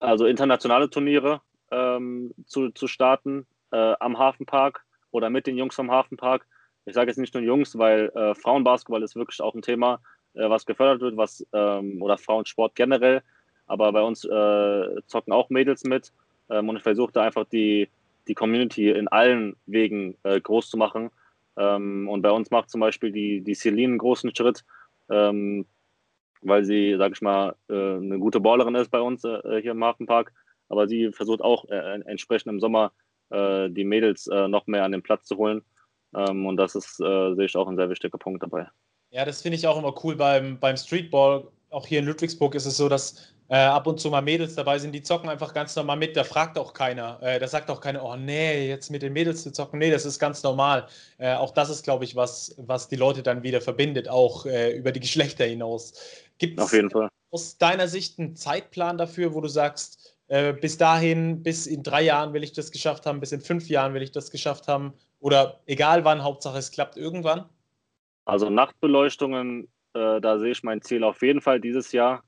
Also 0.00 0.26
internationale 0.26 0.88
Turniere 0.88 1.42
ähm, 1.70 2.32
zu, 2.46 2.70
zu 2.70 2.86
starten 2.86 3.46
äh, 3.70 3.94
am 4.00 4.18
Hafenpark 4.18 4.84
oder 5.12 5.30
mit 5.30 5.46
den 5.46 5.56
Jungs 5.56 5.76
vom 5.76 5.90
Hafenpark. 5.90 6.46
Ich 6.84 6.94
sage 6.94 7.08
jetzt 7.10 7.18
nicht 7.18 7.34
nur 7.34 7.42
Jungs, 7.42 7.78
weil 7.78 8.10
äh, 8.14 8.34
Frauenbasketball 8.34 9.02
ist 9.02 9.14
wirklich 9.14 9.40
auch 9.40 9.54
ein 9.54 9.62
Thema, 9.62 10.00
äh, 10.34 10.48
was 10.48 10.66
gefördert 10.66 11.00
wird, 11.00 11.16
was 11.16 11.46
ähm, 11.52 12.02
oder 12.02 12.18
Frauensport 12.18 12.74
generell. 12.74 13.22
Aber 13.66 13.92
bei 13.92 14.02
uns 14.02 14.24
äh, 14.24 15.02
zocken 15.06 15.32
auch 15.32 15.48
Mädels 15.50 15.84
mit. 15.84 16.12
Ähm, 16.50 16.68
und 16.68 16.76
ich 16.76 16.82
versuche 16.82 17.12
da 17.12 17.22
einfach 17.22 17.44
die, 17.44 17.88
die 18.26 18.34
Community 18.34 18.90
in 18.90 19.08
allen 19.08 19.54
Wegen 19.66 20.16
äh, 20.24 20.40
groß 20.40 20.70
zu 20.70 20.76
machen. 20.76 21.10
Ähm, 21.56 22.08
und 22.08 22.22
bei 22.22 22.30
uns 22.30 22.50
macht 22.50 22.70
zum 22.70 22.80
Beispiel 22.80 23.12
die, 23.12 23.42
die 23.42 23.54
Celine 23.54 23.92
einen 23.92 23.98
großen 23.98 24.34
Schritt, 24.34 24.64
ähm, 25.10 25.66
weil 26.40 26.64
sie, 26.64 26.96
sag 26.98 27.12
ich 27.12 27.22
mal, 27.22 27.54
äh, 27.68 27.74
eine 27.74 28.18
gute 28.18 28.40
Ballerin 28.40 28.74
ist 28.74 28.90
bei 28.90 29.00
uns 29.00 29.22
äh, 29.24 29.60
hier 29.60 29.72
im 29.72 29.84
Hafenpark. 29.84 30.32
Aber 30.68 30.88
sie 30.88 31.12
versucht 31.12 31.42
auch 31.42 31.66
entsprechend 31.68 32.50
im 32.50 32.58
Sommer 32.58 32.92
die 33.32 33.84
Mädels 33.84 34.26
äh, 34.26 34.48
noch 34.48 34.66
mehr 34.66 34.84
an 34.84 34.92
den 34.92 35.02
Platz 35.02 35.26
zu 35.26 35.36
holen. 35.36 35.62
Ähm, 36.14 36.46
und 36.46 36.56
das 36.56 36.74
ist, 36.74 36.96
sehe 36.96 37.44
ich, 37.44 37.56
auch 37.56 37.68
ein 37.68 37.76
sehr 37.76 37.88
wichtiger 37.88 38.18
Punkt 38.18 38.42
dabei. 38.42 38.66
Ja, 39.10 39.24
das 39.24 39.42
finde 39.42 39.56
ich 39.56 39.66
auch 39.66 39.78
immer 39.78 39.94
cool 40.04 40.16
beim, 40.16 40.58
beim 40.58 40.76
Streetball. 40.76 41.48
Auch 41.70 41.86
hier 41.86 42.00
in 42.00 42.06
Ludwigsburg 42.06 42.54
ist 42.54 42.66
es 42.66 42.76
so, 42.76 42.88
dass 42.88 43.32
äh, 43.52 43.56
ab 43.56 43.86
und 43.86 44.00
zu 44.00 44.08
mal 44.08 44.22
Mädels 44.22 44.54
dabei 44.54 44.78
sind, 44.78 44.92
die 44.92 45.02
zocken 45.02 45.28
einfach 45.28 45.52
ganz 45.52 45.76
normal 45.76 45.98
mit. 45.98 46.16
Da 46.16 46.24
fragt 46.24 46.56
auch 46.56 46.72
keiner. 46.72 47.18
Äh, 47.20 47.38
da 47.38 47.46
sagt 47.46 47.70
auch 47.70 47.82
keiner, 47.82 48.02
oh 48.02 48.16
nee, 48.16 48.66
jetzt 48.66 48.90
mit 48.90 49.02
den 49.02 49.12
Mädels 49.12 49.42
zu 49.42 49.52
zocken. 49.52 49.78
Nee, 49.78 49.90
das 49.90 50.06
ist 50.06 50.18
ganz 50.18 50.42
normal. 50.42 50.86
Äh, 51.18 51.34
auch 51.34 51.50
das 51.50 51.68
ist, 51.68 51.84
glaube 51.84 52.04
ich, 52.04 52.16
was, 52.16 52.54
was 52.56 52.88
die 52.88 52.96
Leute 52.96 53.22
dann 53.22 53.42
wieder 53.42 53.60
verbindet, 53.60 54.08
auch 54.08 54.46
äh, 54.46 54.72
über 54.72 54.90
die 54.90 55.00
Geschlechter 55.00 55.44
hinaus. 55.44 55.92
Gibt 56.38 56.58
es 56.58 56.72
aus 57.30 57.58
deiner 57.58 57.88
Sicht 57.88 58.18
einen 58.18 58.36
Zeitplan 58.36 58.96
dafür, 58.96 59.34
wo 59.34 59.42
du 59.42 59.48
sagst, 59.48 60.11
äh, 60.28 60.52
bis 60.52 60.78
dahin, 60.78 61.42
bis 61.42 61.66
in 61.66 61.82
drei 61.82 62.02
Jahren 62.02 62.32
will 62.32 62.42
ich 62.42 62.52
das 62.52 62.70
geschafft 62.70 63.06
haben, 63.06 63.20
bis 63.20 63.32
in 63.32 63.40
fünf 63.40 63.68
Jahren 63.68 63.94
will 63.94 64.02
ich 64.02 64.12
das 64.12 64.30
geschafft 64.30 64.68
haben? 64.68 64.94
Oder 65.20 65.60
egal 65.66 66.04
wann, 66.04 66.22
Hauptsache 66.22 66.58
es 66.58 66.70
klappt 66.70 66.96
irgendwann? 66.96 67.48
Also 68.24 68.50
Nachtbeleuchtungen, 68.50 69.68
äh, 69.94 70.20
da 70.20 70.38
sehe 70.38 70.52
ich 70.52 70.62
mein 70.62 70.82
Ziel 70.82 71.04
auf 71.04 71.22
jeden 71.22 71.40
Fall 71.40 71.60
dieses 71.60 71.92
Jahr. 71.92 72.22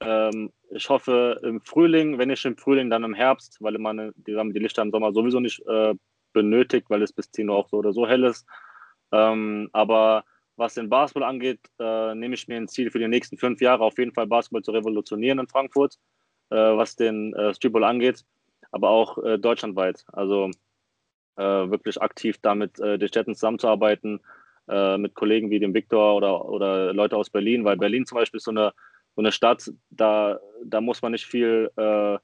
Ähm, 0.00 0.52
ich 0.70 0.88
hoffe 0.88 1.40
im 1.42 1.60
Frühling, 1.62 2.18
wenn 2.18 2.28
nicht 2.28 2.44
im 2.44 2.56
Frühling, 2.56 2.90
dann 2.90 3.04
im 3.04 3.14
Herbst, 3.14 3.56
weil 3.60 3.78
man 3.78 4.12
die 4.16 4.36
haben 4.36 4.52
die 4.52 4.60
Lichter 4.60 4.82
im 4.82 4.90
Sommer 4.90 5.12
sowieso 5.12 5.40
nicht 5.40 5.60
äh, 5.66 5.94
benötigt, 6.32 6.88
weil 6.90 7.02
es 7.02 7.12
bis 7.12 7.30
10 7.30 7.48
Uhr 7.48 7.56
auch 7.56 7.68
so 7.68 7.78
oder 7.78 7.92
so 7.92 8.06
hell 8.06 8.24
ist. 8.24 8.46
Ähm, 9.12 9.70
aber 9.72 10.24
was 10.56 10.74
den 10.74 10.88
Basketball 10.88 11.28
angeht, 11.28 11.60
äh, 11.78 12.14
nehme 12.14 12.34
ich 12.34 12.48
mir 12.48 12.56
ein 12.56 12.68
Ziel 12.68 12.90
für 12.90 12.98
die 12.98 13.08
nächsten 13.08 13.38
fünf 13.38 13.60
Jahre 13.60 13.84
auf 13.84 13.98
jeden 13.98 14.12
Fall 14.12 14.26
Basketball 14.26 14.62
zu 14.62 14.72
revolutionieren 14.72 15.38
in 15.38 15.48
Frankfurt, 15.48 15.98
was 16.56 16.96
den 16.96 17.34
äh, 17.34 17.54
Streetball 17.54 17.84
angeht, 17.84 18.24
aber 18.70 18.90
auch 18.90 19.18
äh, 19.18 19.38
deutschlandweit. 19.38 20.04
Also 20.12 20.50
äh, 21.36 21.42
wirklich 21.42 22.00
aktiv 22.00 22.38
damit 22.42 22.78
äh, 22.80 22.98
die 22.98 23.08
Städten 23.08 23.34
zusammenzuarbeiten, 23.34 24.20
äh, 24.68 24.98
mit 24.98 25.14
Kollegen 25.14 25.50
wie 25.50 25.60
dem 25.60 25.74
Viktor 25.74 26.16
oder, 26.16 26.44
oder 26.46 26.92
Leute 26.92 27.16
aus 27.16 27.30
Berlin, 27.30 27.64
weil 27.64 27.76
Berlin 27.76 28.06
zum 28.06 28.16
Beispiel 28.16 28.38
ist 28.38 28.44
so 28.44 28.50
eine 28.50 28.72
so 29.18 29.22
eine 29.22 29.32
Stadt, 29.32 29.68
da, 29.90 30.38
da 30.64 30.80
muss 30.80 31.02
man 31.02 31.10
nicht 31.10 31.26
viel 31.26 31.72
äh, 31.76 32.14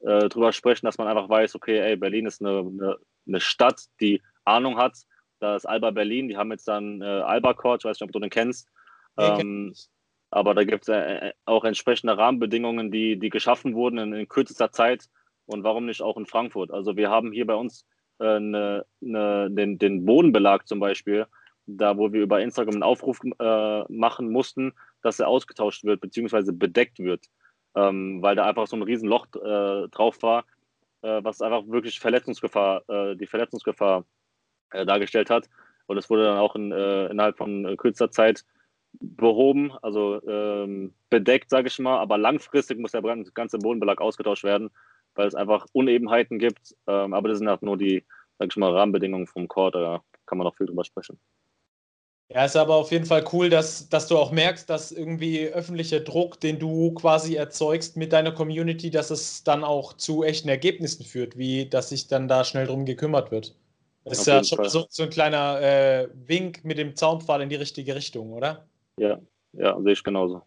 äh, 0.00 0.28
drüber 0.28 0.52
sprechen, 0.52 0.84
dass 0.84 0.98
man 0.98 1.08
einfach 1.08 1.30
weiß, 1.30 1.54
okay, 1.54 1.78
ey, 1.78 1.96
Berlin 1.96 2.26
ist 2.26 2.42
eine, 2.42 2.58
eine, 2.58 2.96
eine 3.26 3.40
Stadt, 3.40 3.86
die 4.02 4.20
Ahnung 4.44 4.76
hat. 4.76 4.98
Da 5.38 5.56
ist 5.56 5.64
Alba 5.64 5.92
Berlin, 5.92 6.28
die 6.28 6.36
haben 6.36 6.50
jetzt 6.50 6.68
dann 6.68 7.00
äh, 7.00 7.06
Alba 7.06 7.54
Court, 7.54 7.80
ich 7.80 7.88
weiß 7.88 7.98
nicht, 7.98 8.06
ob 8.06 8.12
du 8.12 8.18
den 8.18 8.28
kennst. 8.28 8.68
Ähm, 9.16 9.72
aber 10.32 10.54
da 10.54 10.64
gibt 10.64 10.84
es 10.84 10.88
äh, 10.88 11.32
auch 11.44 11.62
entsprechende 11.62 12.16
Rahmenbedingungen, 12.16 12.90
die, 12.90 13.18
die 13.18 13.28
geschaffen 13.28 13.74
wurden 13.74 13.98
in, 13.98 14.12
in, 14.14 14.28
kürzester 14.28 14.72
Zeit. 14.72 15.10
Und 15.44 15.62
warum 15.62 15.84
nicht 15.84 16.00
auch 16.00 16.16
in 16.16 16.24
Frankfurt? 16.24 16.70
Also 16.70 16.96
wir 16.96 17.10
haben 17.10 17.32
hier 17.32 17.46
bei 17.46 17.54
uns 17.54 17.84
äh, 18.18 18.36
eine, 18.36 18.86
eine, 19.02 19.50
den, 19.50 19.78
den 19.78 20.06
Bodenbelag 20.06 20.66
zum 20.66 20.80
Beispiel, 20.80 21.26
da 21.66 21.98
wo 21.98 22.14
wir 22.14 22.22
über 22.22 22.40
Instagram 22.40 22.76
einen 22.76 22.82
Aufruf 22.82 23.20
äh, 23.38 23.92
machen 23.92 24.30
mussten, 24.30 24.72
dass 25.02 25.20
er 25.20 25.28
ausgetauscht 25.28 25.84
wird, 25.84 26.00
beziehungsweise 26.00 26.54
bedeckt 26.54 26.98
wird, 26.98 27.26
ähm, 27.76 28.22
weil 28.22 28.34
da 28.34 28.46
einfach 28.46 28.66
so 28.66 28.76
ein 28.76 28.82
Riesenloch 28.82 29.26
äh, 29.34 29.88
drauf 29.88 30.22
war, 30.22 30.46
äh, 31.02 31.22
was 31.22 31.42
einfach 31.42 31.66
wirklich 31.66 32.00
Verletzungsgefahr, 32.00 32.88
äh, 32.88 33.16
die 33.16 33.26
Verletzungsgefahr 33.26 34.06
äh, 34.70 34.86
dargestellt 34.86 35.28
hat. 35.28 35.50
Und 35.84 35.98
es 35.98 36.08
wurde 36.08 36.24
dann 36.24 36.38
auch 36.38 36.56
in, 36.56 36.72
äh, 36.72 37.08
innerhalb 37.08 37.36
von 37.36 37.66
äh, 37.66 37.76
kürzester 37.76 38.10
Zeit 38.10 38.46
behoben, 39.00 39.72
also 39.82 40.20
ähm, 40.26 40.94
bedeckt, 41.10 41.50
sage 41.50 41.68
ich 41.68 41.78
mal, 41.78 41.98
aber 41.98 42.18
langfristig 42.18 42.78
muss 42.78 42.92
der 42.92 43.02
ganze 43.34 43.58
Bodenbelag 43.58 44.00
ausgetauscht 44.00 44.44
werden, 44.44 44.70
weil 45.14 45.28
es 45.28 45.34
einfach 45.34 45.66
Unebenheiten 45.72 46.38
gibt. 46.38 46.74
Ähm, 46.86 47.14
aber 47.14 47.28
das 47.28 47.38
sind 47.38 47.48
halt 47.48 47.62
nur 47.62 47.76
die, 47.76 48.04
sage 48.38 48.50
ich 48.50 48.56
mal, 48.56 48.72
Rahmenbedingungen 48.72 49.26
vom 49.26 49.48
Court, 49.48 49.74
da 49.74 50.02
kann 50.26 50.38
man 50.38 50.46
noch 50.46 50.56
viel 50.56 50.66
drüber 50.66 50.84
sprechen. 50.84 51.18
Ja, 52.34 52.46
ist 52.46 52.56
aber 52.56 52.76
auf 52.76 52.90
jeden 52.90 53.04
Fall 53.04 53.24
cool, 53.32 53.50
dass, 53.50 53.90
dass 53.90 54.08
du 54.08 54.16
auch 54.16 54.32
merkst, 54.32 54.70
dass 54.70 54.90
irgendwie 54.90 55.48
öffentlicher 55.48 56.00
Druck, 56.00 56.40
den 56.40 56.58
du 56.58 56.92
quasi 56.94 57.34
erzeugst 57.34 57.98
mit 57.98 58.14
deiner 58.14 58.32
Community, 58.32 58.90
dass 58.90 59.10
es 59.10 59.44
dann 59.44 59.62
auch 59.62 59.92
zu 59.92 60.22
echten 60.22 60.48
Ergebnissen 60.48 61.04
führt, 61.04 61.36
wie 61.36 61.68
dass 61.68 61.90
sich 61.90 62.08
dann 62.08 62.28
da 62.28 62.44
schnell 62.44 62.66
drum 62.66 62.86
gekümmert 62.86 63.30
wird. 63.30 63.54
Das 64.04 64.20
ist 64.20 64.26
ja 64.26 64.42
schon 64.42 64.68
so, 64.68 64.86
so, 64.88 65.02
ein 65.02 65.10
kleiner 65.10 65.60
äh, 65.60 66.08
Wink 66.14 66.64
mit 66.64 66.78
dem 66.78 66.96
Zaunpfahl 66.96 67.42
in 67.42 67.50
die 67.50 67.56
richtige 67.56 67.94
Richtung, 67.94 68.32
oder? 68.32 68.66
Ja, 68.98 69.20
ja, 69.52 69.80
sehe 69.80 69.92
ich 69.92 70.04
genauso. 70.04 70.42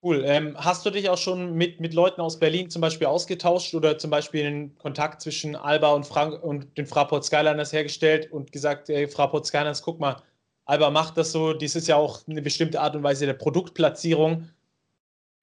Cool. 0.00 0.22
Ähm, 0.24 0.54
hast 0.56 0.86
du 0.86 0.90
dich 0.90 1.10
auch 1.10 1.18
schon 1.18 1.54
mit, 1.54 1.80
mit 1.80 1.92
Leuten 1.92 2.20
aus 2.20 2.38
Berlin 2.38 2.70
zum 2.70 2.80
Beispiel 2.80 3.08
ausgetauscht 3.08 3.74
oder 3.74 3.98
zum 3.98 4.10
Beispiel 4.10 4.44
den 4.44 4.78
Kontakt 4.78 5.20
zwischen 5.20 5.56
Alba 5.56 5.92
und, 5.92 6.06
Frank 6.06 6.40
und 6.42 6.78
den 6.78 6.86
Fraport 6.86 7.24
Skyliners 7.24 7.72
hergestellt 7.72 8.30
und 8.30 8.52
gesagt, 8.52 8.90
ey, 8.90 9.08
Fraport 9.08 9.46
Skyliners, 9.46 9.82
guck 9.82 9.98
mal, 9.98 10.22
Alba 10.66 10.90
macht 10.90 11.16
das 11.16 11.32
so, 11.32 11.52
dies 11.52 11.74
ist 11.74 11.88
ja 11.88 11.96
auch 11.96 12.20
eine 12.28 12.42
bestimmte 12.42 12.80
Art 12.80 12.94
und 12.94 13.02
Weise 13.02 13.26
der 13.26 13.32
Produktplatzierung 13.32 14.48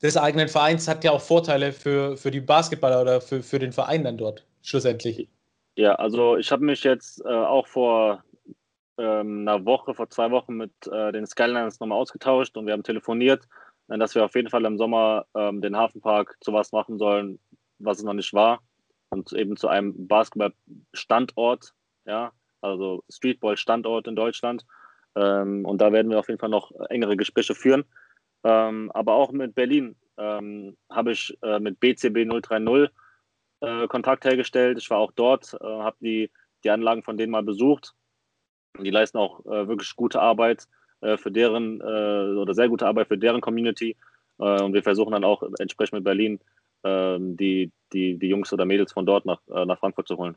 des 0.02 0.16
eigenen 0.16 0.48
Vereins, 0.48 0.88
hat 0.88 1.04
ja 1.04 1.12
auch 1.12 1.22
Vorteile 1.22 1.74
für, 1.74 2.16
für 2.16 2.32
die 2.32 2.42
Basketballer 2.42 3.02
oder 3.02 3.20
für, 3.20 3.44
für 3.44 3.60
den 3.60 3.74
Verein 3.74 4.06
dann 4.06 4.18
dort, 4.18 4.46
schlussendlich. 4.62 5.28
Ja, 5.78 5.96
also 5.96 6.38
ich 6.38 6.52
habe 6.52 6.64
mich 6.64 6.84
jetzt 6.84 7.26
äh, 7.26 7.28
auch 7.28 7.68
vor 7.68 8.24
ähm, 8.98 9.48
einer 9.48 9.66
Woche, 9.66 9.94
vor 9.94 10.10
zwei 10.10 10.32
Wochen 10.32 10.56
mit 10.56 10.72
äh, 10.88 11.12
den 11.12 11.26
Skyliners 11.26 11.80
nochmal 11.80 12.00
ausgetauscht 12.00 12.58
und 12.58 12.66
wir 12.66 12.74
haben 12.74 12.84
telefoniert, 12.84 13.48
äh, 13.90 13.98
dass 13.98 14.16
wir 14.16 14.26
auf 14.26 14.36
jeden 14.36 14.50
Fall 14.50 14.66
im 14.66 14.78
Sommer 14.78 15.26
ähm, 15.36 15.62
den 15.62 15.76
Hafenpark 15.76 16.38
zu 16.42 16.54
was 16.54 16.72
machen 16.72 16.98
sollen, 16.98 17.40
was 17.80 18.00
es 18.00 18.04
noch 18.04 18.14
nicht 18.14 18.34
war. 18.34 18.62
Und 19.10 19.34
eben 19.34 19.56
zu 19.56 19.68
einem 19.68 20.08
Basketball-Standort, 20.08 21.74
ja, 22.06 22.32
also 22.62 23.04
Streetball-Standort 23.10 24.08
in 24.08 24.16
Deutschland. 24.16 24.66
Ähm, 25.16 25.66
und 25.66 25.80
da 25.80 25.92
werden 25.92 26.10
wir 26.10 26.20
auf 26.20 26.28
jeden 26.28 26.40
Fall 26.40 26.50
noch 26.50 26.72
engere 26.90 27.16
Gespräche 27.16 27.56
führen. 27.56 27.86
Ähm, 28.44 28.92
aber 28.94 29.14
auch 29.14 29.32
mit 29.32 29.56
Berlin 29.56 29.96
ähm, 30.18 30.78
habe 30.90 31.12
ich 31.12 31.38
äh, 31.42 31.60
mit 31.60 31.80
BCB 31.80 32.26
030 32.28 32.90
äh, 33.62 33.88
Kontakt 33.88 34.26
hergestellt. 34.26 34.78
Ich 34.78 34.90
war 34.90 35.00
auch 35.00 35.12
dort, 35.12 35.54
äh, 35.62 35.66
habe 35.66 35.98
die, 36.02 36.32
die 36.64 36.70
Anlagen 36.70 37.04
von 37.04 37.18
denen 37.18 37.32
mal 37.32 37.44
besucht. 37.44 37.94
Die 38.80 38.90
leisten 38.90 39.18
auch 39.18 39.46
äh, 39.46 39.68
wirklich 39.68 39.96
gute 39.96 40.22
Arbeit 40.22 40.68
äh, 41.02 41.18
für 41.18 41.32
deren 41.32 41.82
äh, 41.82 41.84
oder 41.84 42.54
sehr 42.54 42.70
gute 42.70 42.88
Arbeit 42.88 43.08
für 43.08 43.18
deren 43.18 43.42
Community. 43.42 43.96
und 44.38 44.74
wir 44.74 44.84
versuchen 44.84 45.14
dann 45.14 45.24
auch 45.24 45.44
entsprechend 45.60 45.94
mit 45.94 46.04
Berlin 46.04 46.40
ähm, 46.84 47.38
die, 47.38 47.72
die, 47.94 48.18
die 48.18 48.28
Jungs 48.28 48.52
oder 48.52 48.66
Mädels 48.66 48.92
von 48.92 49.06
dort 49.06 49.26
nach, 49.26 49.40
nach 49.48 49.80
Frankfurt 49.80 50.08
zu 50.08 50.18
holen. 50.18 50.36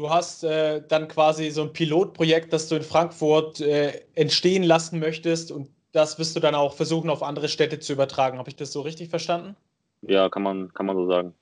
Du 0.00 0.08
hast 0.08 0.44
äh, 0.44 0.82
dann 0.88 1.08
quasi 1.08 1.50
so 1.50 1.60
ein 1.60 1.74
Pilotprojekt, 1.74 2.54
das 2.54 2.68
du 2.68 2.76
in 2.76 2.82
Frankfurt 2.82 3.60
äh, 3.60 4.00
entstehen 4.14 4.62
lassen 4.62 4.98
möchtest 4.98 5.52
und 5.52 5.68
das 5.92 6.18
wirst 6.18 6.34
du 6.34 6.40
dann 6.40 6.54
auch 6.54 6.72
versuchen, 6.72 7.10
auf 7.10 7.22
andere 7.22 7.48
Städte 7.48 7.80
zu 7.80 7.92
übertragen. 7.92 8.38
Habe 8.38 8.48
ich 8.48 8.56
das 8.56 8.72
so 8.72 8.80
richtig 8.80 9.10
verstanden? 9.10 9.56
Ja, 10.00 10.30
kann 10.30 10.42
man, 10.42 10.72
kann 10.72 10.86
man 10.86 10.96
so 10.96 11.06
sagen. 11.06 11.34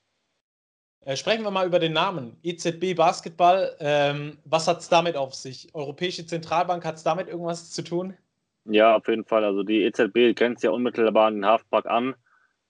Äh, 1.00 1.16
sprechen 1.16 1.44
wir 1.44 1.50
mal 1.50 1.66
über 1.66 1.78
den 1.78 1.92
Namen. 1.92 2.36
EZB 2.42 2.94
Basketball. 2.94 3.76
Ähm, 3.80 4.38
was 4.44 4.68
hat 4.68 4.80
es 4.80 4.88
damit 4.88 5.16
auf 5.16 5.34
sich? 5.34 5.74
Europäische 5.74 6.26
Zentralbank, 6.26 6.84
hat 6.84 6.96
es 6.96 7.04
damit 7.04 7.28
irgendwas 7.28 7.70
zu 7.70 7.82
tun? 7.82 8.16
Ja, 8.64 8.96
auf 8.96 9.08
jeden 9.08 9.24
Fall. 9.24 9.44
Also 9.44 9.62
die 9.62 9.82
EZB 9.82 10.36
grenzt 10.36 10.62
ja 10.62 10.70
unmittelbar 10.70 11.28
an 11.28 11.36
den 11.36 11.46
Hafenpark 11.46 11.86
an. 11.86 12.14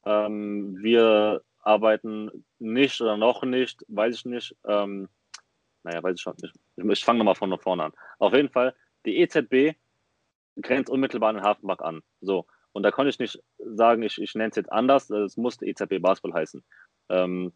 Ähm, 0.05 0.77
wir 0.81 1.43
arbeiten 1.61 2.45
nicht 2.59 3.01
oder 3.01 3.17
noch 3.17 3.43
nicht, 3.43 3.85
weiß 3.89 4.15
ich 4.15 4.25
nicht, 4.25 4.57
ähm, 4.67 5.09
naja, 5.83 6.03
weiß 6.03 6.15
ich 6.17 6.23
schon 6.23 6.35
nicht. 6.41 6.55
Ich 6.77 7.05
fange 7.05 7.19
nochmal 7.19 7.35
von 7.35 7.59
vorne 7.59 7.85
an. 7.85 7.93
Auf 8.19 8.33
jeden 8.33 8.49
Fall, 8.49 8.75
die 9.05 9.19
EZB 9.19 9.77
grenzt 10.61 10.91
unmittelbar 10.91 11.31
an 11.31 11.37
den 11.37 11.45
Hafenmarkt 11.45 11.83
an. 11.83 12.03
So. 12.21 12.47
Und 12.73 12.83
da 12.83 12.91
konnte 12.91 13.11
ich 13.11 13.19
nicht 13.19 13.43
sagen, 13.59 14.03
ich, 14.03 14.21
ich 14.21 14.35
nenne 14.35 14.51
es 14.51 14.57
jetzt 14.57 14.73
anders, 14.73 15.11
es 15.11 15.37
musste 15.37 15.67
EZB 15.67 16.01
Basketball 16.01 16.41
heißen. 16.41 16.63
Ähm, 17.09 17.53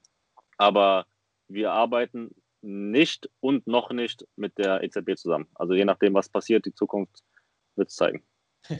aber 0.56 1.06
wir 1.48 1.72
arbeiten 1.72 2.34
nicht 2.62 3.28
und 3.40 3.66
noch 3.66 3.90
nicht 3.90 4.26
mit 4.36 4.56
der 4.58 4.82
EZB 4.82 5.16
zusammen. 5.16 5.48
Also 5.54 5.74
je 5.74 5.84
nachdem, 5.84 6.14
was 6.14 6.28
passiert, 6.28 6.64
die 6.64 6.74
Zukunft 6.74 7.22
wird 7.76 7.88
es 7.88 7.96
zeigen. 7.96 8.22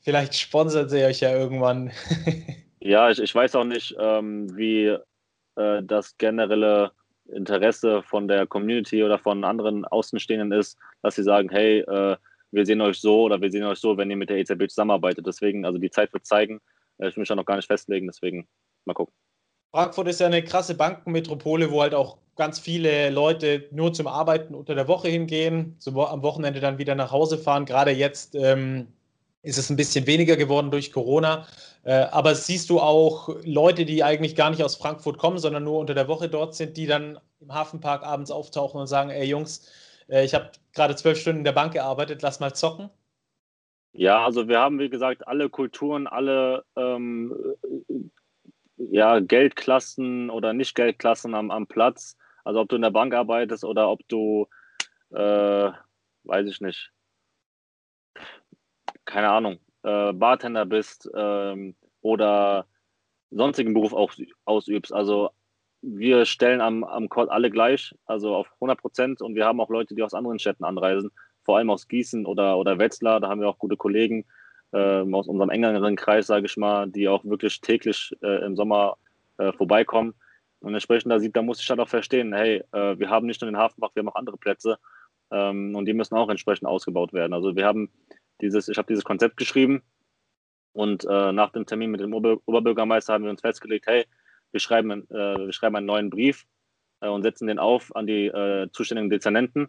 Vielleicht 0.00 0.34
sponsert 0.34 0.90
sie 0.90 1.04
euch 1.04 1.20
ja 1.20 1.36
irgendwann. 1.36 1.92
ja, 2.80 3.10
ich, 3.10 3.20
ich 3.20 3.34
weiß 3.34 3.54
auch 3.54 3.64
nicht, 3.64 3.94
ähm, 3.98 4.56
wie 4.56 4.96
äh, 5.56 5.82
das 5.82 6.16
generelle 6.18 6.92
Interesse 7.26 8.02
von 8.02 8.26
der 8.26 8.46
Community 8.46 9.04
oder 9.04 9.18
von 9.18 9.44
anderen 9.44 9.84
Außenstehenden 9.84 10.52
ist, 10.58 10.76
dass 11.02 11.14
sie 11.14 11.22
sagen, 11.22 11.48
hey, 11.50 11.80
äh, 11.80 12.16
wir 12.50 12.66
sehen 12.66 12.80
euch 12.80 13.00
so 13.00 13.22
oder 13.22 13.40
wir 13.40 13.50
sehen 13.50 13.64
euch 13.64 13.78
so, 13.78 13.96
wenn 13.96 14.10
ihr 14.10 14.16
mit 14.16 14.30
der 14.30 14.38
EZB 14.38 14.68
zusammenarbeitet. 14.68 15.26
Deswegen, 15.26 15.64
also 15.64 15.78
die 15.78 15.90
Zeit 15.90 16.12
wird 16.12 16.26
zeigen. 16.26 16.60
Äh, 16.98 17.08
ich 17.08 17.16
will 17.16 17.22
mich 17.22 17.28
da 17.28 17.36
noch 17.36 17.46
gar 17.46 17.56
nicht 17.56 17.66
festlegen, 17.66 18.06
deswegen 18.06 18.48
mal 18.84 18.94
gucken. 18.94 19.14
Frankfurt 19.72 20.08
ist 20.08 20.20
ja 20.20 20.26
eine 20.26 20.44
krasse 20.44 20.74
Bankenmetropole, 20.74 21.70
wo 21.70 21.80
halt 21.80 21.94
auch 21.94 22.18
ganz 22.36 22.58
viele 22.58 23.08
Leute 23.10 23.68
nur 23.70 23.92
zum 23.94 24.06
Arbeiten 24.06 24.54
unter 24.54 24.74
der 24.74 24.86
Woche 24.86 25.08
hingehen, 25.08 25.76
zum, 25.78 25.98
am 25.98 26.22
Wochenende 26.22 26.60
dann 26.60 26.78
wieder 26.78 26.94
nach 26.94 27.10
Hause 27.10 27.38
fahren. 27.38 27.64
Gerade 27.64 27.90
jetzt 27.90 28.34
ähm, 28.34 28.88
ist 29.42 29.58
es 29.58 29.70
ein 29.70 29.76
bisschen 29.76 30.06
weniger 30.06 30.36
geworden 30.36 30.70
durch 30.70 30.92
Corona. 30.92 31.46
Äh, 31.84 32.04
aber 32.10 32.34
siehst 32.34 32.68
du 32.68 32.80
auch 32.80 33.30
Leute, 33.44 33.86
die 33.86 34.04
eigentlich 34.04 34.36
gar 34.36 34.50
nicht 34.50 34.62
aus 34.62 34.76
Frankfurt 34.76 35.16
kommen, 35.16 35.38
sondern 35.38 35.64
nur 35.64 35.78
unter 35.78 35.94
der 35.94 36.06
Woche 36.06 36.28
dort 36.28 36.54
sind, 36.54 36.76
die 36.76 36.86
dann 36.86 37.18
im 37.40 37.52
Hafenpark 37.52 38.02
abends 38.02 38.30
auftauchen 38.30 38.80
und 38.80 38.86
sagen, 38.86 39.08
ey 39.08 39.24
Jungs, 39.24 39.70
äh, 40.08 40.24
ich 40.24 40.34
habe 40.34 40.50
gerade 40.74 40.96
zwölf 40.96 41.18
Stunden 41.18 41.38
in 41.38 41.44
der 41.44 41.52
Bank 41.52 41.72
gearbeitet, 41.72 42.20
lass 42.20 42.40
mal 42.40 42.54
zocken? 42.54 42.90
Ja, 43.94 44.24
also 44.24 44.48
wir 44.48 44.58
haben, 44.58 44.78
wie 44.78 44.90
gesagt, 44.90 45.26
alle 45.26 45.50
Kulturen, 45.50 46.06
alle 46.06 46.64
ähm, 46.76 47.34
ja, 48.90 49.20
Geldklassen 49.20 50.30
oder 50.30 50.52
Nicht-Geldklassen 50.52 51.34
am, 51.34 51.50
am 51.50 51.66
Platz. 51.66 52.16
Also 52.44 52.60
ob 52.60 52.68
du 52.68 52.76
in 52.76 52.82
der 52.82 52.90
Bank 52.90 53.14
arbeitest 53.14 53.64
oder 53.64 53.90
ob 53.90 54.00
du, 54.08 54.48
äh, 55.10 55.70
weiß 56.24 56.48
ich 56.48 56.60
nicht, 56.60 56.92
keine 59.04 59.30
Ahnung, 59.30 59.58
äh, 59.82 60.12
Bartender 60.12 60.66
bist 60.66 61.08
ähm, 61.14 61.76
oder 62.00 62.66
sonstigen 63.30 63.74
Beruf 63.74 63.92
auch 63.92 64.12
ausübst. 64.44 64.92
Also 64.92 65.30
wir 65.82 66.24
stellen 66.26 66.60
am, 66.60 66.84
am 66.84 67.08
Court 67.08 67.30
alle 67.30 67.50
gleich, 67.50 67.94
also 68.06 68.34
auf 68.34 68.52
100 68.54 68.80
Prozent. 68.80 69.22
Und 69.22 69.34
wir 69.34 69.44
haben 69.44 69.60
auch 69.60 69.70
Leute, 69.70 69.94
die 69.94 70.02
aus 70.02 70.14
anderen 70.14 70.38
Städten 70.38 70.64
anreisen, 70.64 71.10
vor 71.44 71.58
allem 71.58 71.70
aus 71.70 71.88
Gießen 71.88 72.26
oder, 72.26 72.58
oder 72.58 72.78
Wetzlar. 72.78 73.20
Da 73.20 73.28
haben 73.28 73.40
wir 73.40 73.48
auch 73.48 73.58
gute 73.58 73.76
Kollegen 73.76 74.24
ähm, 74.72 75.14
aus 75.14 75.28
unserem 75.28 75.50
engeren 75.50 75.96
Kreis, 75.96 76.26
sage 76.26 76.46
ich 76.46 76.56
mal, 76.56 76.88
die 76.88 77.08
auch 77.08 77.24
wirklich 77.24 77.60
täglich 77.60 78.14
äh, 78.22 78.44
im 78.44 78.56
Sommer 78.56 78.96
äh, 79.38 79.52
vorbeikommen. 79.52 80.14
Und 80.60 80.74
entsprechend 80.74 81.10
da 81.10 81.18
sieht, 81.18 81.36
da 81.36 81.42
muss 81.42 81.60
ich 81.60 81.68
halt 81.68 81.80
auch 81.80 81.88
verstehen, 81.88 82.32
hey, 82.32 82.62
äh, 82.72 82.98
wir 82.98 83.10
haben 83.10 83.26
nicht 83.26 83.40
nur 83.40 83.50
den 83.50 83.58
Hafenbach, 83.58 83.90
wir 83.94 84.00
haben 84.00 84.08
auch 84.08 84.14
andere 84.14 84.38
Plätze 84.38 84.78
ähm, 85.30 85.74
und 85.74 85.86
die 85.86 85.92
müssen 85.92 86.14
auch 86.14 86.28
entsprechend 86.28 86.68
ausgebaut 86.68 87.12
werden. 87.12 87.32
Also 87.32 87.56
wir 87.56 87.66
haben 87.66 87.90
dieses, 88.40 88.68
ich 88.68 88.78
habe 88.78 88.86
dieses 88.86 89.04
Konzept 89.04 89.36
geschrieben 89.36 89.82
und 90.72 91.04
äh, 91.04 91.32
nach 91.32 91.50
dem 91.50 91.66
Termin 91.66 91.90
mit 91.90 92.00
dem 92.00 92.14
Ober 92.14 92.38
Oberbürgermeister 92.46 93.12
haben 93.12 93.24
wir 93.24 93.30
uns 93.30 93.40
festgelegt, 93.40 93.86
hey, 93.86 94.06
wir 94.52 94.60
schreiben, 94.60 95.08
äh, 95.10 95.46
wir 95.46 95.52
schreiben 95.52 95.76
einen 95.76 95.86
neuen 95.86 96.10
Brief 96.10 96.46
äh, 97.00 97.08
und 97.08 97.22
setzen 97.22 97.48
den 97.48 97.58
auf 97.58 97.94
an 97.96 98.06
die 98.06 98.30
zuständigen 98.72 99.10
Dezernenten, 99.10 99.68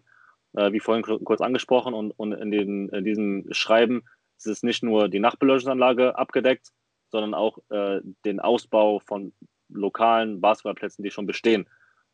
wie 0.53 0.79
vorhin 0.79 1.01
kurz 1.01 1.41
angesprochen. 1.41 1.95
Und, 1.95 2.11
und 2.11 2.33
in, 2.33 2.51
den, 2.51 2.89
in, 2.89 3.03
diesem 3.03 3.47
Schreiben 3.51 4.03
ist 4.45 4.57
es 4.57 4.63
nicht 4.63 4.83
nur 4.83 5.09
die 5.09 5.19
Nachtbeleuchtungsanlage 5.19 6.17
abgedeckt, 6.17 6.71
sondern 7.11 7.33
auch 7.33 7.57
äh, 7.69 8.01
den 8.25 8.39
Ausbau 8.39 8.99
von 8.99 9.33
lokalen 9.69 10.41
Basketballplätzen, 10.41 11.03
die 11.03 11.11
schon 11.11 11.25
bestehen. 11.25 11.67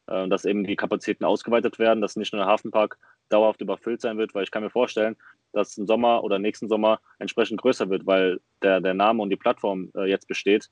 dass 0.08 0.46
eben 0.46 0.64
die 0.64 0.76
Kapazitäten 0.76 1.24
ausgeweitet 1.24 1.78
werden, 1.78 2.02
dass 2.02 2.16
nicht 2.16 2.34
nur 2.34 2.42
der 2.42 2.52
Hafenpark 2.52 2.98
dauerhaft 3.30 3.62
überfüllt 3.62 4.02
sein 4.02 4.18
wird, 4.18 4.34
weil 4.34 4.44
ich 4.44 4.52
kann 4.52 4.64
mir 4.64 4.70
vorstellen, 4.70 5.16
dass 5.54 5.78
im 5.78 5.88
Sommer 5.88 6.24
oder 6.24 6.40
nächsten 6.40 6.68
Sommer 6.68 7.00
entsprechend 7.20 7.62
größer 7.62 7.90
wird, 7.90 8.06
weil 8.06 8.40
der, 8.62 8.82
der 8.82 8.94
Name 8.94 9.22
und 9.22 9.30
die 9.30 9.36
Plattform 9.36 9.92
äh, 9.96 10.10
jetzt 10.10 10.28
besteht. 10.28 10.70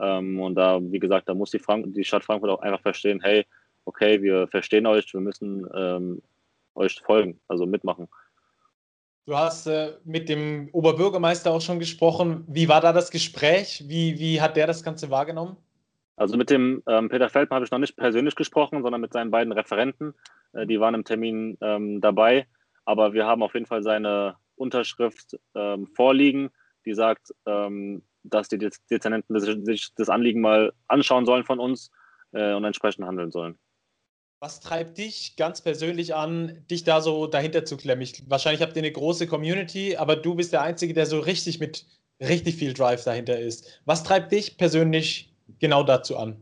Ähm, 0.00 0.40
und 0.40 0.54
da, 0.54 0.80
wie 0.80 0.98
gesagt, 0.98 1.28
da 1.28 1.34
muss 1.34 1.50
die, 1.50 1.58
Frank 1.58 1.86
die 1.94 2.04
Stadt 2.04 2.24
Frankfurt 2.24 2.50
auch 2.50 2.62
einfach 2.62 2.80
verstehen, 2.80 3.20
hey, 3.22 3.46
okay, 3.84 4.22
wir 4.22 4.48
verstehen 4.48 4.86
euch, 4.86 5.12
wir 5.12 5.20
müssen 5.20 5.66
ähm, 5.74 6.22
euch 6.74 7.00
folgen, 7.00 7.40
also 7.48 7.66
mitmachen. 7.66 8.08
Du 9.28 9.36
hast 9.36 9.66
äh, 9.66 9.92
mit 10.06 10.30
dem 10.30 10.70
Oberbürgermeister 10.72 11.50
auch 11.50 11.60
schon 11.60 11.78
gesprochen. 11.78 12.46
Wie 12.48 12.66
war 12.70 12.80
da 12.80 12.94
das 12.94 13.10
Gespräch? 13.10 13.84
Wie, 13.86 14.18
wie 14.18 14.40
hat 14.40 14.56
der 14.56 14.66
das 14.66 14.82
Ganze 14.82 15.10
wahrgenommen? 15.10 15.58
Also 16.16 16.38
mit 16.38 16.48
dem 16.48 16.82
ähm, 16.86 17.10
Peter 17.10 17.28
Feldmann 17.28 17.56
habe 17.56 17.66
ich 17.66 17.70
noch 17.70 17.78
nicht 17.78 17.94
persönlich 17.94 18.36
gesprochen, 18.36 18.80
sondern 18.80 19.02
mit 19.02 19.12
seinen 19.12 19.30
beiden 19.30 19.52
Referenten. 19.52 20.14
Äh, 20.54 20.66
die 20.66 20.80
waren 20.80 20.94
im 20.94 21.04
Termin 21.04 21.58
ähm, 21.60 22.00
dabei. 22.00 22.46
Aber 22.86 23.12
wir 23.12 23.26
haben 23.26 23.42
auf 23.42 23.52
jeden 23.52 23.66
Fall 23.66 23.82
seine 23.82 24.36
Unterschrift 24.56 25.38
ähm, 25.54 25.88
vorliegen, 25.88 26.48
die 26.86 26.94
sagt, 26.94 27.34
ähm, 27.44 28.00
dass 28.22 28.48
die 28.48 28.56
Dezernenten 28.90 29.38
sich 29.66 29.90
das 29.94 30.08
Anliegen 30.08 30.40
mal 30.40 30.72
anschauen 30.86 31.26
sollen 31.26 31.44
von 31.44 31.58
uns 31.58 31.90
äh, 32.32 32.54
und 32.54 32.64
entsprechend 32.64 33.04
handeln 33.04 33.30
sollen. 33.30 33.58
Was 34.40 34.60
treibt 34.60 34.98
dich 34.98 35.34
ganz 35.36 35.60
persönlich 35.60 36.14
an, 36.14 36.64
dich 36.70 36.84
da 36.84 37.00
so 37.00 37.26
dahinter 37.26 37.64
zu 37.64 37.76
klemmen? 37.76 38.02
Ich, 38.02 38.22
wahrscheinlich 38.30 38.62
habt 38.62 38.76
ihr 38.76 38.82
eine 38.82 38.92
große 38.92 39.26
Community, 39.26 39.96
aber 39.96 40.14
du 40.14 40.36
bist 40.36 40.52
der 40.52 40.62
Einzige, 40.62 40.94
der 40.94 41.06
so 41.06 41.18
richtig 41.18 41.58
mit 41.58 41.86
richtig 42.20 42.54
viel 42.56 42.72
Drive 42.72 43.02
dahinter 43.02 43.38
ist. 43.38 43.80
Was 43.84 44.04
treibt 44.04 44.30
dich 44.30 44.56
persönlich 44.56 45.34
genau 45.58 45.82
dazu 45.82 46.16
an? 46.16 46.36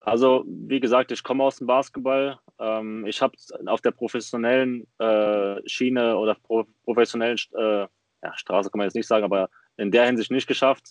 Also, 0.00 0.44
wie 0.46 0.80
gesagt, 0.80 1.10
ich 1.10 1.22
komme 1.22 1.44
aus 1.44 1.56
dem 1.56 1.66
Basketball. 1.66 2.38
Ähm, 2.58 3.06
ich 3.06 3.22
habe 3.22 3.34
auf 3.66 3.80
der 3.80 3.92
professionellen 3.92 4.86
äh, 4.98 5.56
Schiene 5.66 6.18
oder 6.18 6.34
pro, 6.34 6.64
professionellen 6.84 7.38
äh, 7.56 7.86
ja, 8.22 8.36
Straße 8.36 8.70
kann 8.70 8.78
man 8.78 8.86
jetzt 8.86 8.94
nicht 8.94 9.06
sagen, 9.06 9.24
aber 9.24 9.48
in 9.78 9.90
der 9.90 10.04
Hinsicht 10.04 10.30
nicht 10.30 10.46
geschafft, 10.46 10.90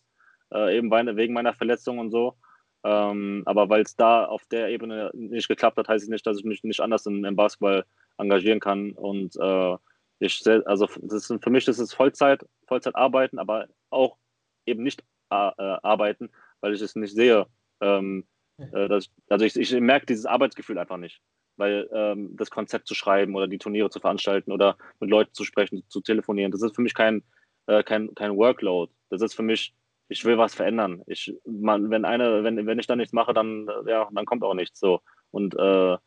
äh, 0.51 0.75
eben 0.75 0.89
wegen 0.89 1.33
meiner 1.33 1.53
Verletzung 1.53 1.99
und 1.99 2.09
so. 2.09 2.35
Ähm, 2.83 3.43
aber 3.45 3.69
weil 3.69 3.83
es 3.83 3.95
da 3.95 4.25
auf 4.25 4.45
der 4.47 4.69
Ebene 4.69 5.11
nicht 5.13 5.47
geklappt 5.47 5.77
hat, 5.77 5.87
heißt 5.87 6.03
es 6.03 6.09
nicht, 6.09 6.25
dass 6.25 6.37
ich 6.37 6.45
mich 6.45 6.63
nicht 6.63 6.79
anders 6.81 7.05
im, 7.05 7.23
im 7.25 7.35
Basketball 7.35 7.85
engagieren 8.17 8.59
kann. 8.59 8.91
Und 8.93 9.35
äh, 9.35 9.77
ich, 10.19 10.43
also 10.65 10.87
das 11.01 11.29
ist, 11.29 11.43
für 11.43 11.49
mich 11.49 11.67
ist 11.67 11.93
Vollzeit, 11.93 12.45
Vollzeit 12.67 12.95
arbeiten, 12.95 13.39
aber 13.39 13.67
auch 13.89 14.17
eben 14.65 14.83
nicht 14.83 15.01
äh, 15.29 15.35
arbeiten, 15.35 16.29
weil 16.59 16.73
ich 16.73 16.81
es 16.81 16.95
nicht 16.95 17.13
sehe. 17.13 17.45
Ähm, 17.81 18.25
äh, 18.57 18.87
dass, 18.87 19.09
also 19.29 19.45
ich, 19.45 19.55
ich 19.55 19.71
merke 19.79 20.05
dieses 20.05 20.25
Arbeitsgefühl 20.25 20.77
einfach 20.77 20.97
nicht. 20.97 21.21
weil 21.57 21.87
ähm, 21.93 22.35
das 22.35 22.49
Konzept 22.49 22.87
zu 22.87 22.95
schreiben 22.95 23.35
oder 23.35 23.47
die 23.47 23.59
Turniere 23.59 23.89
zu 23.89 23.99
veranstalten 23.99 24.51
oder 24.51 24.77
mit 24.99 25.09
Leuten 25.09 25.33
zu 25.33 25.43
sprechen, 25.43 25.83
zu 25.89 26.01
telefonieren, 26.01 26.51
das 26.51 26.61
ist 26.63 26.75
für 26.75 26.81
mich 26.81 26.95
kein, 26.95 27.23
äh, 27.67 27.83
kein, 27.83 28.13
kein 28.15 28.35
Workload. 28.35 28.91
Das 29.09 29.21
ist 29.21 29.35
für 29.35 29.43
mich, 29.43 29.73
ich 30.11 30.25
will 30.25 30.37
was 30.37 30.53
verändern. 30.53 31.01
Ich, 31.07 31.33
man, 31.45 31.89
wenn 31.89 32.03
eine, 32.03 32.43
wenn, 32.43 32.65
wenn 32.67 32.79
ich 32.79 32.87
da 32.87 32.95
nichts 32.95 33.13
mache, 33.13 33.33
dann, 33.33 33.67
ja, 33.87 34.09
dann 34.11 34.25
kommt 34.25 34.43
auch 34.43 34.53
nichts 34.53 34.79
so. 34.79 34.99
Und 35.31 35.57
äh, 35.57 35.97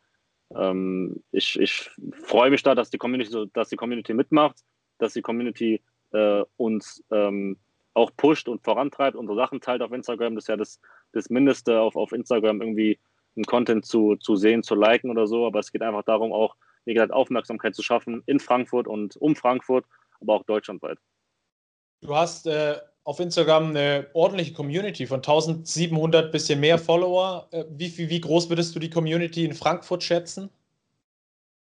ähm, 0.55 1.23
ich, 1.31 1.59
ich 1.59 1.89
freue 2.23 2.51
mich 2.51 2.61
da, 2.61 2.75
dass 2.75 2.91
die 2.91 2.99
Community, 2.99 3.49
dass 3.53 3.69
die 3.69 3.75
Community 3.75 4.13
mitmacht, 4.13 4.59
dass 4.99 5.13
die 5.13 5.23
Community 5.23 5.81
äh, 6.13 6.43
uns 6.57 7.03
ähm, 7.11 7.57
auch 7.95 8.11
pusht 8.15 8.47
und 8.47 8.63
vorantreibt, 8.63 9.15
unsere 9.15 9.37
Sachen 9.37 9.59
teilt 9.59 9.81
auf 9.81 9.91
Instagram. 9.91 10.35
Das 10.35 10.43
ist 10.43 10.49
ja 10.49 10.57
das, 10.57 10.79
das 11.13 11.29
Mindeste 11.29 11.79
auf, 11.79 11.95
auf 11.95 12.11
Instagram 12.11 12.61
irgendwie 12.61 12.99
einen 13.35 13.45
Content 13.45 13.85
zu, 13.85 14.17
zu 14.17 14.35
sehen, 14.35 14.61
zu 14.61 14.75
liken 14.75 15.09
oder 15.09 15.25
so. 15.25 15.47
Aber 15.47 15.59
es 15.59 15.71
geht 15.71 15.81
einfach 15.81 16.03
darum, 16.03 16.31
auch, 16.31 16.55
wie 16.85 16.93
gesagt, 16.93 17.11
Aufmerksamkeit 17.11 17.73
zu 17.73 17.81
schaffen 17.81 18.21
in 18.27 18.39
Frankfurt 18.39 18.87
und 18.87 19.17
um 19.17 19.35
Frankfurt, 19.35 19.85
aber 20.21 20.35
auch 20.35 20.43
deutschlandweit. 20.43 20.99
Du 22.01 22.15
hast 22.15 22.45
äh, 22.45 22.77
auf 23.05 23.19
Instagram 23.19 23.69
eine 23.69 24.07
ordentliche 24.13 24.53
Community 24.53 25.05
von 25.05 25.19
1700 25.19 26.31
bisschen 26.31 26.59
mehr 26.59 26.79
Follower. 26.79 27.47
Äh, 27.51 27.63
wie, 27.69 27.95
wie, 27.97 28.09
wie 28.09 28.19
groß 28.19 28.49
würdest 28.49 28.75
du 28.75 28.79
die 28.79 28.89
Community 28.89 29.45
in 29.45 29.53
Frankfurt 29.53 30.03
schätzen? 30.03 30.49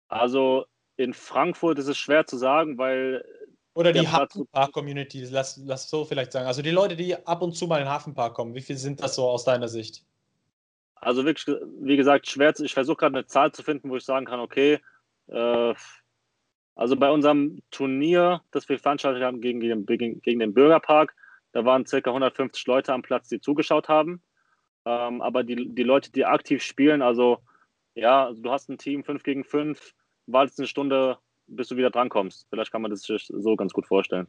Also 0.07 0.65
in 0.95 1.13
Frankfurt 1.13 1.79
ist 1.79 1.87
es 1.87 1.97
schwer 1.97 2.25
zu 2.27 2.37
sagen, 2.37 2.77
weil. 2.77 3.25
Oder 3.73 3.91
die 3.91 4.07
Hafenpark-Community, 4.07 5.25
lass, 5.31 5.59
lass 5.65 5.89
so 5.89 6.05
vielleicht 6.05 6.31
sagen. 6.31 6.45
Also 6.45 6.61
die 6.61 6.69
Leute, 6.69 6.95
die 6.95 7.15
ab 7.25 7.41
und 7.41 7.57
zu 7.57 7.65
mal 7.65 7.79
in 7.79 7.85
den 7.85 7.91
Hafenpark 7.91 8.35
kommen, 8.35 8.53
wie 8.53 8.61
viel 8.61 8.77
sind 8.77 9.01
das 9.01 9.15
so 9.15 9.27
aus 9.27 9.43
deiner 9.43 9.67
Sicht? 9.67 10.05
Also 10.93 11.25
wirklich, 11.25 11.57
wie 11.79 11.97
gesagt, 11.97 12.27
schwer. 12.27 12.53
Ich 12.59 12.75
versuche 12.75 12.97
gerade 12.97 13.17
eine 13.17 13.25
Zahl 13.25 13.51
zu 13.51 13.63
finden, 13.63 13.89
wo 13.89 13.95
ich 13.95 14.05
sagen 14.05 14.27
kann, 14.27 14.39
okay, 14.39 14.79
äh, 15.29 15.73
also 16.75 16.95
bei 16.95 17.09
unserem 17.09 17.63
Turnier, 17.71 18.41
das 18.51 18.69
wir 18.69 18.77
veranstaltet 18.77 19.23
haben 19.23 19.41
gegen, 19.41 19.59
gegen, 19.59 20.21
gegen 20.21 20.39
den 20.39 20.53
Bürgerpark, 20.53 21.15
da 21.53 21.65
waren 21.65 21.85
ca. 21.85 21.97
150 21.97 22.65
Leute 22.67 22.93
am 22.93 23.01
Platz, 23.01 23.29
die 23.29 23.39
zugeschaut 23.39 23.87
haben. 23.87 24.21
Ähm, 24.85 25.21
aber 25.21 25.43
die, 25.43 25.73
die 25.73 25.83
Leute, 25.83 26.11
die 26.11 26.25
aktiv 26.25 26.61
spielen, 26.61 27.01
also 27.01 27.39
ja, 27.95 28.25
also 28.25 28.41
du 28.41 28.51
hast 28.51 28.69
ein 28.69 28.77
Team 28.77 29.03
5 29.03 29.23
gegen 29.23 29.43
5, 29.43 29.93
wartest 30.27 30.59
eine 30.59 30.67
Stunde, 30.67 31.17
bis 31.47 31.69
du 31.69 31.77
wieder 31.77 31.91
drankommst. 31.91 32.47
Vielleicht 32.49 32.71
kann 32.71 32.81
man 32.81 32.91
das 32.91 33.03
sich 33.03 33.27
so 33.29 33.55
ganz 33.55 33.71
gut 33.71 33.87
vorstellen. 33.87 34.27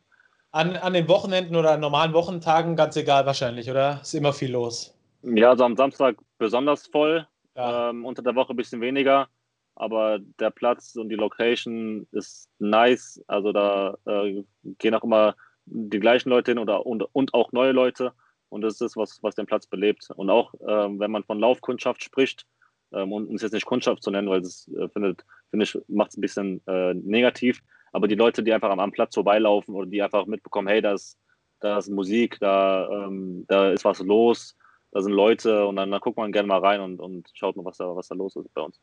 An, 0.52 0.76
an 0.76 0.92
den 0.92 1.08
Wochenenden 1.08 1.56
oder 1.56 1.72
an 1.72 1.80
normalen 1.80 2.12
Wochentagen 2.12 2.76
ganz 2.76 2.96
egal 2.96 3.26
wahrscheinlich, 3.26 3.68
oder? 3.68 4.00
Ist 4.02 4.14
immer 4.14 4.32
viel 4.32 4.52
los. 4.52 4.96
Ja, 5.22 5.50
also 5.50 5.64
am 5.64 5.74
Samstag 5.74 6.16
besonders 6.38 6.86
voll, 6.86 7.26
ja. 7.56 7.90
ähm, 7.90 8.04
unter 8.04 8.22
der 8.22 8.36
Woche 8.36 8.52
ein 8.52 8.56
bisschen 8.56 8.80
weniger 8.80 9.28
aber 9.76 10.18
der 10.38 10.50
Platz 10.50 10.94
und 10.96 11.08
die 11.08 11.16
Location 11.16 12.06
ist 12.12 12.48
nice. 12.58 13.22
Also 13.26 13.52
da 13.52 13.96
äh, 14.06 14.44
gehen 14.78 14.94
auch 14.94 15.04
immer 15.04 15.34
die 15.66 16.00
gleichen 16.00 16.30
Leute 16.30 16.52
hin 16.52 16.58
oder, 16.58 16.86
und, 16.86 17.02
und 17.12 17.34
auch 17.34 17.52
neue 17.52 17.72
Leute. 17.72 18.12
Und 18.48 18.62
das 18.62 18.74
ist 18.74 18.80
das, 18.80 18.96
was, 18.96 19.22
was 19.22 19.34
den 19.34 19.46
Platz 19.46 19.66
belebt. 19.66 20.08
Und 20.14 20.30
auch 20.30 20.54
ähm, 20.66 21.00
wenn 21.00 21.10
man 21.10 21.24
von 21.24 21.38
Laufkundschaft 21.38 22.02
spricht, 22.02 22.46
ähm, 22.94 23.12
und 23.12 23.28
uns 23.28 23.42
jetzt 23.42 23.52
nicht 23.52 23.66
Kundschaft 23.66 24.02
zu 24.02 24.10
nennen, 24.10 24.28
weil 24.28 24.40
das 24.40 24.68
äh, 24.68 24.88
findet, 24.88 25.24
finde 25.50 25.64
ich, 25.64 25.78
macht 25.88 26.10
es 26.10 26.16
ein 26.16 26.20
bisschen 26.20 26.62
äh, 26.66 26.94
negativ. 26.94 27.62
Aber 27.92 28.08
die 28.08 28.14
Leute, 28.14 28.42
die 28.42 28.52
einfach 28.52 28.70
am, 28.70 28.80
am, 28.80 28.92
Platz 28.92 29.14
vorbeilaufen 29.14 29.74
oder 29.74 29.86
die 29.86 30.02
einfach 30.02 30.26
mitbekommen, 30.26 30.68
hey, 30.68 30.80
da 30.80 30.94
ist, 30.94 31.18
da 31.60 31.78
ist 31.78 31.88
Musik, 31.88 32.38
da, 32.40 32.88
ähm, 32.88 33.44
da 33.48 33.70
ist 33.70 33.84
was 33.84 34.00
los, 34.00 34.56
da 34.90 35.02
sind 35.02 35.12
Leute 35.12 35.66
und 35.66 35.76
dann, 35.76 35.90
dann 35.90 36.00
guckt 36.00 36.16
man 36.16 36.32
gerne 36.32 36.48
mal 36.48 36.58
rein 36.58 36.80
und, 36.80 37.00
und 37.00 37.28
schaut 37.34 37.56
mal, 37.56 37.64
was 37.64 37.78
da, 37.78 37.94
was 37.94 38.08
da 38.08 38.14
los 38.14 38.36
ist 38.36 38.52
bei 38.54 38.62
uns. 38.62 38.80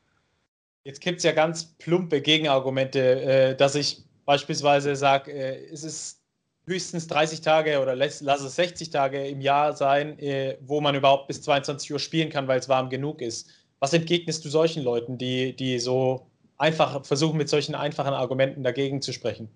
Jetzt 0.84 1.00
gibt 1.00 1.18
es 1.18 1.24
ja 1.24 1.32
ganz 1.32 1.76
plumpe 1.78 2.20
Gegenargumente, 2.20 3.22
äh, 3.22 3.56
dass 3.56 3.74
ich 3.74 4.02
beispielsweise 4.24 4.96
sage, 4.96 5.32
äh, 5.32 5.66
es 5.70 5.84
ist 5.84 6.21
höchstens 6.66 7.06
30 7.08 7.40
Tage 7.40 7.80
oder 7.80 7.96
lass, 7.96 8.20
lass, 8.20 8.42
es 8.42 8.56
60 8.56 8.90
Tage 8.90 9.26
im 9.26 9.40
Jahr 9.40 9.74
sein, 9.74 10.18
äh, 10.18 10.58
wo 10.60 10.80
man 10.80 10.94
überhaupt 10.94 11.28
bis 11.28 11.42
22 11.42 11.92
Uhr 11.92 11.98
spielen 11.98 12.30
kann, 12.30 12.48
weil 12.48 12.58
es 12.58 12.68
warm 12.68 12.90
genug 12.90 13.20
ist. 13.20 13.50
Was 13.80 13.92
entgegnest 13.92 14.44
du 14.44 14.48
solchen 14.48 14.84
Leuten, 14.84 15.18
die, 15.18 15.56
die 15.56 15.78
so 15.78 16.26
einfach 16.56 17.04
versuchen, 17.04 17.36
mit 17.36 17.48
solchen 17.48 17.74
einfachen 17.74 18.14
Argumenten 18.14 18.62
dagegen 18.62 19.02
zu 19.02 19.12
sprechen? 19.12 19.48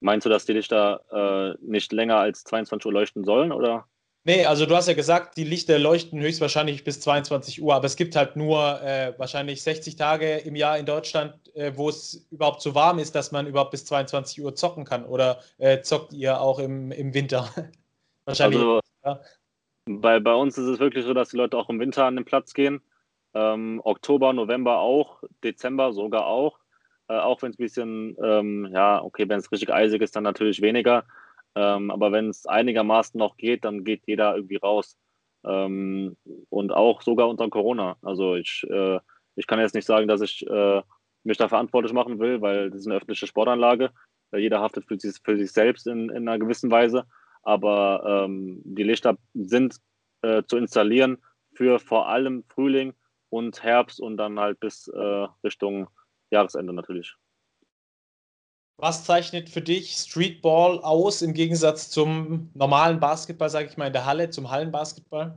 Meinst 0.00 0.24
du, 0.24 0.30
dass 0.30 0.44
die 0.44 0.52
Lichter 0.52 1.00
äh, 1.10 1.58
nicht 1.60 1.92
länger 1.92 2.18
als 2.18 2.44
22 2.44 2.86
Uhr 2.86 2.92
leuchten 2.92 3.24
sollen, 3.24 3.50
oder? 3.50 3.86
Nee, 4.28 4.44
also 4.44 4.66
du 4.66 4.76
hast 4.76 4.88
ja 4.88 4.92
gesagt, 4.92 5.38
die 5.38 5.44
Lichter 5.44 5.78
leuchten 5.78 6.20
höchstwahrscheinlich 6.20 6.84
bis 6.84 7.00
22 7.00 7.62
Uhr, 7.62 7.74
aber 7.74 7.86
es 7.86 7.96
gibt 7.96 8.14
halt 8.14 8.36
nur 8.36 8.78
äh, 8.82 9.14
wahrscheinlich 9.16 9.62
60 9.62 9.96
Tage 9.96 10.36
im 10.36 10.54
Jahr 10.54 10.76
in 10.76 10.84
Deutschland, 10.84 11.32
äh, 11.54 11.72
wo 11.74 11.88
es 11.88 12.28
überhaupt 12.30 12.60
so 12.60 12.74
warm 12.74 12.98
ist, 12.98 13.14
dass 13.14 13.32
man 13.32 13.46
überhaupt 13.46 13.70
bis 13.70 13.86
22 13.86 14.44
Uhr 14.44 14.54
zocken 14.54 14.84
kann. 14.84 15.06
Oder 15.06 15.38
äh, 15.56 15.80
zockt 15.80 16.12
ihr 16.12 16.42
auch 16.42 16.58
im, 16.58 16.92
im 16.92 17.14
Winter? 17.14 17.48
wahrscheinlich. 18.26 18.60
Also, 18.60 18.80
ja. 19.06 19.18
bei, 19.86 20.20
bei 20.20 20.34
uns 20.34 20.58
ist 20.58 20.66
es 20.66 20.78
wirklich 20.78 21.06
so, 21.06 21.14
dass 21.14 21.30
die 21.30 21.38
Leute 21.38 21.56
auch 21.56 21.70
im 21.70 21.80
Winter 21.80 22.04
an 22.04 22.16
den 22.16 22.26
Platz 22.26 22.52
gehen. 22.52 22.82
Ähm, 23.32 23.80
Oktober, 23.82 24.34
November 24.34 24.80
auch, 24.80 25.22
Dezember 25.42 25.94
sogar 25.94 26.26
auch. 26.26 26.58
Äh, 27.08 27.14
auch 27.14 27.40
wenn 27.40 27.52
es 27.52 27.58
ein 27.58 27.64
bisschen, 27.64 28.16
ähm, 28.22 28.68
ja, 28.74 29.02
okay, 29.02 29.26
wenn 29.26 29.38
es 29.38 29.50
richtig 29.50 29.72
eisig 29.72 30.02
ist, 30.02 30.16
dann 30.16 30.24
natürlich 30.24 30.60
weniger. 30.60 31.06
Ähm, 31.54 31.90
aber 31.90 32.12
wenn 32.12 32.28
es 32.28 32.46
einigermaßen 32.46 33.18
noch 33.18 33.36
geht, 33.36 33.64
dann 33.64 33.84
geht 33.84 34.02
jeder 34.06 34.36
irgendwie 34.36 34.56
raus. 34.56 34.96
Ähm, 35.44 36.16
und 36.48 36.72
auch 36.72 37.02
sogar 37.02 37.28
unter 37.28 37.48
Corona. 37.48 37.96
Also 38.02 38.36
ich, 38.36 38.64
äh, 38.68 39.00
ich 39.36 39.46
kann 39.46 39.60
jetzt 39.60 39.74
nicht 39.74 39.86
sagen, 39.86 40.08
dass 40.08 40.20
ich 40.20 40.46
äh, 40.46 40.82
mich 41.24 41.36
da 41.36 41.48
verantwortlich 41.48 41.92
machen 41.92 42.18
will, 42.18 42.40
weil 42.40 42.70
das 42.70 42.80
ist 42.80 42.86
eine 42.86 42.96
öffentliche 42.96 43.26
Sportanlage. 43.26 43.90
Jeder 44.32 44.60
haftet 44.60 44.84
für 44.86 44.98
sich, 44.98 45.16
für 45.24 45.38
sich 45.38 45.52
selbst 45.52 45.86
in, 45.86 46.10
in 46.10 46.28
einer 46.28 46.38
gewissen 46.38 46.70
Weise. 46.70 47.04
Aber 47.42 48.24
ähm, 48.26 48.60
die 48.64 48.82
Lichter 48.82 49.16
sind 49.34 49.76
äh, 50.22 50.42
zu 50.44 50.56
installieren 50.56 51.18
für 51.54 51.78
vor 51.78 52.08
allem 52.08 52.44
Frühling 52.48 52.94
und 53.30 53.62
Herbst 53.62 54.00
und 54.00 54.16
dann 54.16 54.38
halt 54.38 54.60
bis 54.60 54.88
äh, 54.88 55.26
Richtung 55.44 55.88
Jahresende 56.30 56.72
natürlich. 56.72 57.16
Was 58.80 59.02
zeichnet 59.02 59.48
für 59.48 59.60
dich 59.60 59.90
Streetball 59.90 60.78
aus 60.78 61.20
im 61.20 61.34
Gegensatz 61.34 61.90
zum 61.90 62.48
normalen 62.54 63.00
Basketball, 63.00 63.50
sage 63.50 63.68
ich 63.68 63.76
mal, 63.76 63.88
in 63.88 63.92
der 63.92 64.06
Halle, 64.06 64.30
zum 64.30 64.52
Hallenbasketball? 64.52 65.36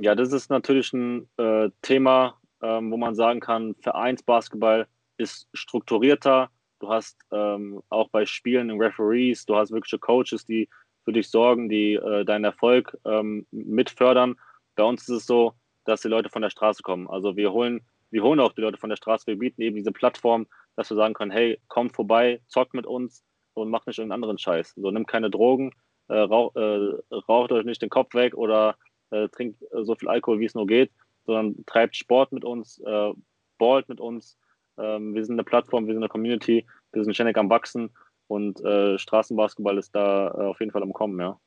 Ja, 0.00 0.16
das 0.16 0.32
ist 0.32 0.50
natürlich 0.50 0.92
ein 0.92 1.28
äh, 1.36 1.70
Thema, 1.82 2.40
ähm, 2.60 2.90
wo 2.90 2.96
man 2.96 3.14
sagen 3.14 3.38
kann, 3.38 3.76
Vereinsbasketball 3.76 4.88
ist 5.16 5.48
strukturierter. 5.52 6.50
Du 6.80 6.88
hast 6.88 7.16
ähm, 7.30 7.82
auch 7.88 8.08
bei 8.08 8.26
Spielen 8.26 8.70
Referees, 8.80 9.46
du 9.46 9.54
hast 9.54 9.70
wirkliche 9.70 10.00
Coaches, 10.00 10.44
die 10.44 10.68
für 11.04 11.12
dich 11.12 11.30
sorgen, 11.30 11.68
die 11.68 11.94
äh, 11.94 12.24
deinen 12.24 12.44
Erfolg 12.44 12.98
ähm, 13.04 13.46
mitfördern. 13.52 14.34
Bei 14.74 14.82
uns 14.82 15.02
ist 15.02 15.08
es 15.08 15.26
so, 15.26 15.54
dass 15.84 16.00
die 16.00 16.08
Leute 16.08 16.30
von 16.30 16.42
der 16.42 16.50
Straße 16.50 16.82
kommen. 16.82 17.08
Also 17.08 17.36
wir 17.36 17.52
holen, 17.52 17.82
wir 18.10 18.22
holen 18.22 18.40
auch 18.40 18.52
die 18.52 18.60
Leute 18.60 18.78
von 18.78 18.90
der 18.90 18.96
Straße. 18.96 19.26
Wir 19.26 19.38
bieten 19.38 19.62
eben 19.62 19.76
diese 19.76 19.92
Plattform, 19.92 20.46
dass 20.76 20.90
wir 20.90 20.96
sagen 20.96 21.14
können, 21.14 21.30
hey, 21.30 21.60
kommt 21.68 21.94
vorbei, 21.94 22.40
zockt 22.48 22.74
mit 22.74 22.86
uns 22.86 23.24
und 23.54 23.70
macht 23.70 23.86
nicht 23.86 23.98
irgendeinen 23.98 24.22
anderen 24.22 24.38
Scheiß. 24.38 24.74
So, 24.76 24.90
nimmt 24.90 25.08
keine 25.08 25.30
Drogen, 25.30 25.72
äh, 26.08 26.18
rauch, 26.18 26.54
äh, 26.56 27.14
raucht 27.28 27.52
euch 27.52 27.64
nicht 27.64 27.82
den 27.82 27.90
Kopf 27.90 28.14
weg 28.14 28.34
oder 28.34 28.76
äh, 29.10 29.28
trinkt 29.28 29.62
äh, 29.62 29.84
so 29.84 29.94
viel 29.94 30.08
Alkohol, 30.08 30.40
wie 30.40 30.46
es 30.46 30.54
nur 30.54 30.66
geht, 30.66 30.90
sondern 31.26 31.64
treibt 31.66 31.96
Sport 31.96 32.32
mit 32.32 32.44
uns, 32.44 32.78
äh, 32.80 33.12
ballt 33.58 33.88
mit 33.88 34.00
uns. 34.00 34.36
Ähm, 34.78 35.14
wir 35.14 35.24
sind 35.24 35.34
eine 35.34 35.44
Plattform, 35.44 35.86
wir 35.86 35.94
sind 35.94 36.02
eine 36.02 36.08
Community, 36.08 36.66
wir 36.92 37.04
sind 37.04 37.14
ständig 37.14 37.36
am 37.36 37.50
Wachsen 37.50 37.90
und 38.26 38.60
äh, 38.64 38.98
Straßenbasketball 38.98 39.78
ist 39.78 39.94
da 39.94 40.28
auf 40.28 40.60
jeden 40.60 40.72
Fall 40.72 40.82
am 40.82 40.92
Kommen, 40.92 41.20
ja. 41.20 41.38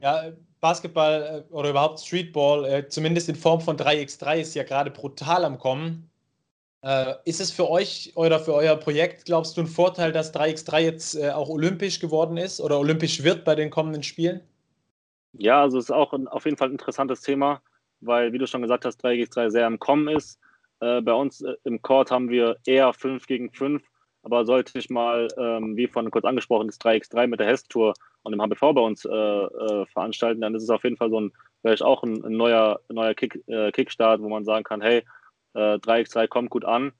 Ja, 0.00 0.32
Basketball 0.60 1.44
oder 1.50 1.70
überhaupt 1.70 2.00
Streetball, 2.00 2.86
zumindest 2.88 3.28
in 3.28 3.36
Form 3.36 3.60
von 3.60 3.76
3x3, 3.76 4.40
ist 4.40 4.54
ja 4.54 4.64
gerade 4.64 4.90
brutal 4.90 5.44
am 5.44 5.58
Kommen. 5.58 6.08
Äh, 6.82 7.14
ist 7.24 7.40
es 7.40 7.50
für 7.50 7.68
euch 7.68 8.12
oder 8.14 8.38
für 8.38 8.54
euer 8.54 8.76
Projekt, 8.76 9.24
glaubst 9.24 9.56
du, 9.56 9.62
ein 9.62 9.66
Vorteil, 9.66 10.12
dass 10.12 10.32
3x3 10.32 10.78
jetzt 10.78 11.14
äh, 11.16 11.30
auch 11.30 11.48
olympisch 11.48 11.98
geworden 11.98 12.36
ist 12.36 12.60
oder 12.60 12.78
olympisch 12.78 13.24
wird 13.24 13.44
bei 13.44 13.56
den 13.56 13.70
kommenden 13.70 14.04
Spielen? 14.04 14.40
Ja, 15.32 15.62
also 15.62 15.78
es 15.78 15.86
ist 15.86 15.90
auch 15.90 16.12
auf 16.12 16.44
jeden 16.44 16.56
Fall 16.56 16.68
ein 16.68 16.72
interessantes 16.72 17.22
Thema, 17.22 17.60
weil, 18.00 18.32
wie 18.32 18.38
du 18.38 18.46
schon 18.46 18.62
gesagt 18.62 18.84
hast, 18.84 19.04
3x3 19.04 19.50
sehr 19.50 19.66
im 19.66 19.80
Kommen 19.80 20.08
ist. 20.08 20.38
Äh, 20.80 21.00
bei 21.00 21.12
uns 21.12 21.40
äh, 21.42 21.54
im 21.64 21.82
Court 21.82 22.12
haben 22.12 22.28
wir 22.28 22.56
eher 22.64 22.92
5 22.92 23.26
gegen 23.26 23.50
5, 23.50 23.82
aber 24.22 24.44
sollte 24.44 24.78
ich 24.78 24.88
mal, 24.88 25.26
ähm, 25.36 25.76
wie 25.76 25.88
von 25.88 26.10
kurz 26.12 26.24
angesprochen, 26.24 26.68
das 26.68 26.80
3x3 26.80 27.26
mit 27.26 27.40
der 27.40 27.48
Hess-Tour 27.48 27.94
und 28.28 28.32
dem 28.32 28.42
HBV 28.42 28.74
bei 28.74 28.80
uns 28.80 29.04
äh, 29.04 29.10
äh, 29.10 29.86
veranstalten, 29.86 30.40
dann 30.40 30.54
ist 30.54 30.62
es 30.62 30.70
auf 30.70 30.84
jeden 30.84 30.96
Fall 30.96 31.10
so 31.10 31.20
ein, 31.20 31.32
vielleicht 31.62 31.82
auch 31.82 32.02
ein, 32.02 32.22
ein 32.24 32.36
neuer, 32.36 32.80
neuer 32.88 33.14
Kick, 33.14 33.42
Kickstart, 33.72 34.20
wo 34.20 34.28
man 34.28 34.44
sagen 34.44 34.64
kann, 34.64 34.80
hey, 34.82 35.02
äh, 35.54 35.78
3x3 35.78 36.28
kommt 36.28 36.50
gut 36.50 36.64
an. 36.64 36.92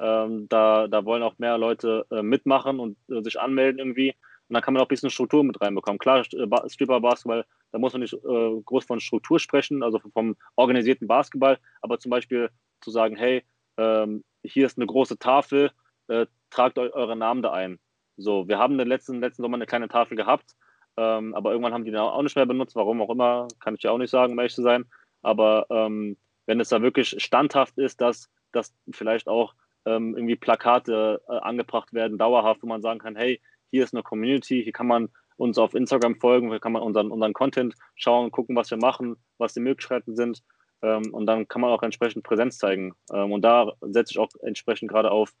Ähm, 0.00 0.48
da, 0.48 0.88
da 0.88 1.04
wollen 1.04 1.22
auch 1.22 1.38
mehr 1.38 1.58
Leute 1.58 2.06
äh, 2.10 2.22
mitmachen 2.22 2.80
und 2.80 2.98
äh, 3.08 3.22
sich 3.22 3.38
anmelden 3.38 3.78
irgendwie. 3.78 4.10
Und 4.48 4.54
dann 4.54 4.62
kann 4.62 4.74
man 4.74 4.82
auch 4.82 4.86
ein 4.86 4.88
bisschen 4.88 5.10
Struktur 5.10 5.44
mit 5.44 5.60
reinbekommen. 5.60 5.98
Klar, 5.98 6.20
äh, 6.20 6.68
Stripper 6.68 7.00
Basketball, 7.00 7.44
da 7.70 7.78
muss 7.78 7.92
man 7.92 8.02
nicht 8.02 8.14
äh, 8.14 8.60
groß 8.64 8.84
von 8.84 9.00
Struktur 9.00 9.38
sprechen, 9.38 9.82
also 9.82 10.00
vom 10.12 10.36
organisierten 10.56 11.06
Basketball, 11.06 11.58
aber 11.80 11.98
zum 11.98 12.10
Beispiel 12.10 12.50
zu 12.80 12.90
sagen, 12.90 13.16
hey, 13.16 13.44
ähm, 13.78 14.24
hier 14.42 14.66
ist 14.66 14.76
eine 14.76 14.86
große 14.86 15.18
Tafel, 15.18 15.70
äh, 16.08 16.26
tragt 16.50 16.78
eu 16.78 16.90
eure 16.92 17.16
Namen 17.16 17.42
da 17.42 17.52
ein. 17.52 17.78
So, 18.16 18.48
wir 18.48 18.58
haben 18.58 18.76
den 18.76 18.88
letzten, 18.88 19.20
letzten 19.20 19.42
Sommer 19.42 19.56
eine 19.56 19.66
kleine 19.66 19.88
Tafel 19.88 20.16
gehabt, 20.16 20.54
ähm, 20.96 21.34
aber 21.34 21.52
irgendwann 21.52 21.72
haben 21.72 21.84
die 21.84 21.90
dann 21.90 22.02
auch 22.02 22.22
nicht 22.22 22.36
mehr 22.36 22.46
benutzt, 22.46 22.76
warum 22.76 23.00
auch 23.00 23.10
immer, 23.10 23.48
kann 23.60 23.74
ich 23.74 23.82
ja 23.82 23.90
auch 23.90 23.98
nicht 23.98 24.10
sagen, 24.10 24.32
um 24.32 24.38
ehrlich 24.38 24.54
zu 24.54 24.62
sein. 24.62 24.84
Aber 25.22 25.66
ähm, 25.70 26.16
wenn 26.46 26.60
es 26.60 26.68
da 26.68 26.82
wirklich 26.82 27.16
standhaft 27.22 27.78
ist, 27.78 28.00
dass, 28.00 28.30
dass 28.52 28.74
vielleicht 28.90 29.28
auch 29.28 29.54
ähm, 29.86 30.14
irgendwie 30.16 30.36
Plakate 30.36 31.22
äh, 31.28 31.32
angebracht 31.38 31.92
werden, 31.92 32.18
dauerhaft, 32.18 32.62
wo 32.62 32.66
man 32.66 32.82
sagen 32.82 33.00
kann, 33.00 33.16
hey, 33.16 33.40
hier 33.70 33.84
ist 33.84 33.94
eine 33.94 34.02
Community, 34.02 34.62
hier 34.62 34.72
kann 34.72 34.86
man 34.86 35.08
uns 35.36 35.58
auf 35.58 35.74
Instagram 35.74 36.16
folgen, 36.16 36.50
hier 36.50 36.60
kann 36.60 36.72
man 36.72 36.82
unseren, 36.82 37.10
unseren 37.10 37.32
Content 37.32 37.74
schauen, 37.94 38.30
gucken, 38.30 38.54
was 38.54 38.70
wir 38.70 38.78
machen, 38.78 39.16
was 39.38 39.54
die 39.54 39.60
Möglichkeiten 39.60 40.14
sind. 40.14 40.42
Ähm, 40.82 41.02
und 41.12 41.26
dann 41.26 41.48
kann 41.48 41.62
man 41.62 41.70
auch 41.70 41.82
entsprechend 41.82 42.24
Präsenz 42.24 42.58
zeigen. 42.58 42.94
Ähm, 43.12 43.32
und 43.32 43.42
da 43.42 43.72
setze 43.80 44.12
ich 44.12 44.18
auch 44.18 44.28
entsprechend 44.42 44.90
gerade 44.90 45.10
auf 45.10 45.32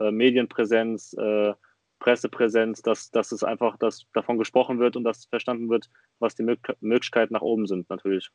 äh, 0.00 0.10
Medienpräsenz, 0.10 1.14
äh, 1.14 1.54
Pressepräsenz, 1.98 2.82
dass, 2.82 3.10
dass 3.10 3.32
es 3.32 3.44
einfach 3.44 3.76
dass 3.78 4.06
davon 4.12 4.38
gesprochen 4.38 4.78
wird 4.78 4.96
und 4.96 5.04
dass 5.04 5.26
verstanden 5.26 5.68
wird, 5.68 5.88
was 6.18 6.34
die 6.34 6.42
Mö 6.42 6.56
Möglichkeiten 6.80 7.34
nach 7.34 7.42
oben 7.42 7.66
sind, 7.66 7.88
natürlich. 7.90 8.30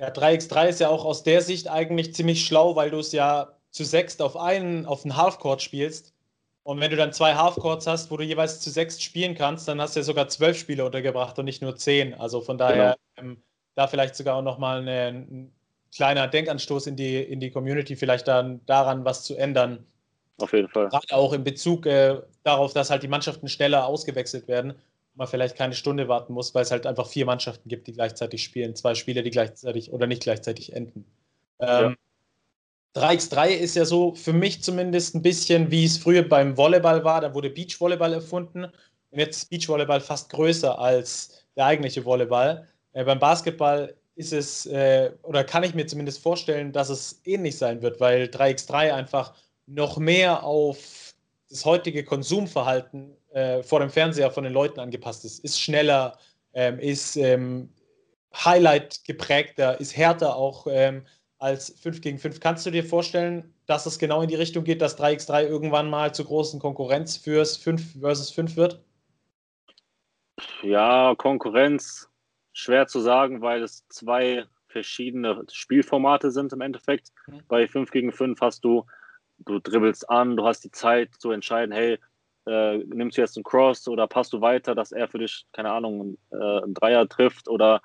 Ja, 0.00 0.08
3x3 0.08 0.68
ist 0.68 0.80
ja 0.80 0.88
auch 0.88 1.04
aus 1.04 1.22
der 1.22 1.40
Sicht 1.40 1.68
eigentlich 1.68 2.14
ziemlich 2.14 2.44
schlau, 2.44 2.76
weil 2.76 2.90
du 2.90 2.98
es 2.98 3.12
ja 3.12 3.56
zu 3.70 3.84
sechst 3.84 4.20
auf 4.22 4.36
einen, 4.36 4.86
auf 4.86 5.04
einen 5.04 5.16
Halfcourt 5.16 5.62
spielst. 5.62 6.14
Und 6.62 6.80
wenn 6.80 6.90
du 6.90 6.96
dann 6.96 7.12
zwei 7.12 7.34
Halfcourts 7.34 7.86
hast, 7.86 8.10
wo 8.10 8.16
du 8.16 8.24
jeweils 8.24 8.60
zu 8.60 8.70
sechst 8.70 9.02
spielen 9.02 9.34
kannst, 9.34 9.68
dann 9.68 9.80
hast 9.80 9.94
du 9.94 10.00
ja 10.00 10.04
sogar 10.04 10.28
zwölf 10.28 10.58
Spiele 10.58 10.84
untergebracht 10.84 11.38
und 11.38 11.44
nicht 11.44 11.62
nur 11.62 11.76
zehn. 11.76 12.12
Also 12.14 12.40
von 12.40 12.58
daher 12.58 12.96
genau. 13.14 13.30
ähm, 13.30 13.42
da 13.76 13.86
vielleicht 13.86 14.16
sogar 14.16 14.36
auch 14.36 14.42
nochmal 14.42 14.86
ein 14.86 15.52
kleiner 15.94 16.26
Denkanstoß 16.26 16.88
in 16.88 16.96
die, 16.96 17.22
in 17.22 17.40
die 17.40 17.50
Community, 17.50 17.96
vielleicht 17.96 18.26
dann 18.28 18.64
daran 18.66 19.04
was 19.04 19.22
zu 19.22 19.36
ändern. 19.36 19.86
Auf 20.38 20.52
jeden 20.52 20.68
Fall. 20.68 20.88
Gerade 20.88 21.12
auch 21.12 21.32
in 21.32 21.44
Bezug 21.44 21.86
äh, 21.86 22.20
darauf, 22.42 22.72
dass 22.72 22.90
halt 22.90 23.02
die 23.02 23.08
Mannschaften 23.08 23.48
schneller 23.48 23.86
ausgewechselt 23.86 24.48
werden 24.48 24.74
man 25.16 25.26
vielleicht 25.26 25.56
keine 25.56 25.74
Stunde 25.74 26.08
warten 26.08 26.32
muss, 26.32 26.54
weil 26.54 26.62
es 26.62 26.70
halt 26.70 26.86
einfach 26.86 27.08
vier 27.08 27.26
Mannschaften 27.26 27.68
gibt, 27.68 27.86
die 27.86 27.92
gleichzeitig 27.92 28.42
spielen, 28.44 28.76
zwei 28.76 28.94
Spiele, 28.94 29.22
die 29.22 29.30
gleichzeitig 29.30 29.92
oder 29.92 30.06
nicht 30.06 30.22
gleichzeitig 30.22 30.74
enden. 30.74 31.04
Ähm, 31.58 31.96
ja. 32.94 33.02
3x3 33.02 33.48
ist 33.48 33.76
ja 33.76 33.84
so 33.84 34.14
für 34.14 34.32
mich 34.32 34.62
zumindest 34.62 35.14
ein 35.14 35.22
bisschen, 35.22 35.70
wie 35.70 35.84
es 35.84 35.98
früher 35.98 36.22
beim 36.22 36.56
Volleyball 36.56 37.04
war. 37.04 37.20
Da 37.20 37.34
wurde 37.34 37.50
Beachvolleyball 37.50 38.12
erfunden 38.12 38.64
und 38.64 39.18
jetzt 39.18 39.42
ist 39.42 39.50
Beachvolleyball 39.50 40.00
fast 40.00 40.30
größer 40.30 40.78
als 40.78 41.44
der 41.56 41.66
eigentliche 41.66 42.04
Volleyball. 42.04 42.66
Äh, 42.92 43.04
beim 43.04 43.18
Basketball 43.18 43.94
ist 44.16 44.32
es, 44.32 44.66
äh, 44.66 45.12
oder 45.22 45.44
kann 45.44 45.62
ich 45.62 45.74
mir 45.74 45.86
zumindest 45.86 46.22
vorstellen, 46.22 46.72
dass 46.72 46.88
es 46.88 47.20
ähnlich 47.24 47.56
sein 47.56 47.82
wird, 47.82 48.00
weil 48.00 48.24
3x3 48.24 48.92
einfach 48.92 49.34
noch 49.66 49.98
mehr 49.98 50.44
auf 50.44 51.14
das 51.48 51.64
heutige 51.64 52.04
Konsumverhalten 52.04 53.16
äh, 53.30 53.62
vor 53.62 53.80
dem 53.80 53.90
Fernseher 53.90 54.30
von 54.30 54.44
den 54.44 54.52
Leuten 54.52 54.80
angepasst 54.80 55.24
ist. 55.24 55.44
Ist 55.44 55.60
schneller, 55.60 56.18
ähm, 56.54 56.78
ist 56.78 57.16
ähm, 57.16 57.70
Highlight 58.34 59.04
geprägter, 59.04 59.80
ist 59.80 59.96
härter 59.96 60.36
auch. 60.36 60.66
Ähm, 60.68 61.02
als 61.38 61.78
5 61.80 62.00
gegen 62.00 62.18
5. 62.18 62.40
Kannst 62.40 62.66
du 62.66 62.70
dir 62.70 62.84
vorstellen, 62.84 63.54
dass 63.66 63.86
es 63.86 63.98
genau 63.98 64.22
in 64.22 64.28
die 64.28 64.34
Richtung 64.34 64.64
geht, 64.64 64.80
dass 64.80 64.98
3x3 64.98 65.46
irgendwann 65.46 65.90
mal 65.90 66.14
zur 66.14 66.26
großen 66.26 66.60
Konkurrenz 66.60 67.16
fürs 67.16 67.56
5 67.56 68.00
versus 68.00 68.30
5 68.30 68.56
wird? 68.56 68.82
Ja, 70.62 71.14
Konkurrenz 71.16 72.08
schwer 72.52 72.86
zu 72.86 73.00
sagen, 73.00 73.42
weil 73.42 73.62
es 73.62 73.86
zwei 73.88 74.44
verschiedene 74.68 75.44
Spielformate 75.50 76.30
sind 76.30 76.52
im 76.52 76.60
Endeffekt. 76.60 77.12
Mhm. 77.26 77.42
Bei 77.48 77.66
5 77.66 77.90
gegen 77.90 78.12
5 78.12 78.40
hast 78.40 78.64
du, 78.64 78.86
du 79.38 79.58
dribbelst 79.58 80.08
an, 80.10 80.36
du 80.36 80.46
hast 80.46 80.64
die 80.64 80.70
Zeit 80.70 81.14
zu 81.18 81.30
entscheiden, 81.30 81.72
hey, 81.72 81.98
äh, 82.46 82.78
nimmst 82.78 83.16
du 83.16 83.22
jetzt 83.22 83.36
einen 83.36 83.44
Cross 83.44 83.88
oder 83.88 84.06
passt 84.06 84.32
du 84.32 84.40
weiter, 84.40 84.74
dass 84.74 84.92
er 84.92 85.08
für 85.08 85.18
dich, 85.18 85.46
keine 85.52 85.72
Ahnung, 85.72 86.16
äh, 86.30 86.36
einen 86.36 86.74
Dreier 86.74 87.08
trifft 87.08 87.48
oder 87.48 87.82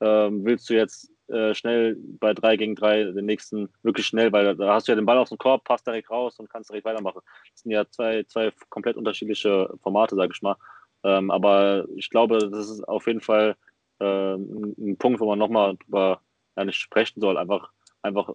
äh, 0.00 0.06
willst 0.06 0.70
du 0.70 0.74
jetzt 0.74 1.10
äh, 1.28 1.54
schnell 1.54 1.96
bei 2.20 2.34
3 2.34 2.56
gegen 2.56 2.74
3 2.74 3.04
den 3.12 3.26
nächsten 3.26 3.70
wirklich 3.82 4.06
schnell, 4.06 4.32
weil 4.32 4.54
da 4.56 4.74
hast 4.74 4.86
du 4.86 4.92
ja 4.92 4.96
den 4.96 5.06
Ball 5.06 5.18
aus 5.18 5.30
dem 5.30 5.38
Korb, 5.38 5.64
passt 5.64 5.86
direkt 5.86 6.10
raus 6.10 6.38
und 6.38 6.50
kannst 6.50 6.70
direkt 6.70 6.84
weitermachen. 6.84 7.20
Das 7.50 7.62
sind 7.62 7.72
ja 7.72 7.88
zwei, 7.88 8.22
zwei 8.24 8.52
komplett 8.68 8.96
unterschiedliche 8.96 9.72
Formate, 9.82 10.14
sage 10.14 10.32
ich 10.34 10.42
mal. 10.42 10.56
Ähm, 11.02 11.30
aber 11.30 11.86
ich 11.96 12.10
glaube, 12.10 12.38
das 12.38 12.70
ist 12.70 12.86
auf 12.86 13.06
jeden 13.06 13.20
Fall 13.20 13.56
äh, 14.00 14.34
ein 14.34 14.96
Punkt, 14.98 15.20
wo 15.20 15.26
man 15.26 15.38
nochmal 15.38 15.76
drüber 15.76 16.20
ja, 16.56 16.64
nicht 16.64 16.78
sprechen 16.78 17.20
soll, 17.20 17.36
einfach, 17.36 17.70
einfach 18.02 18.34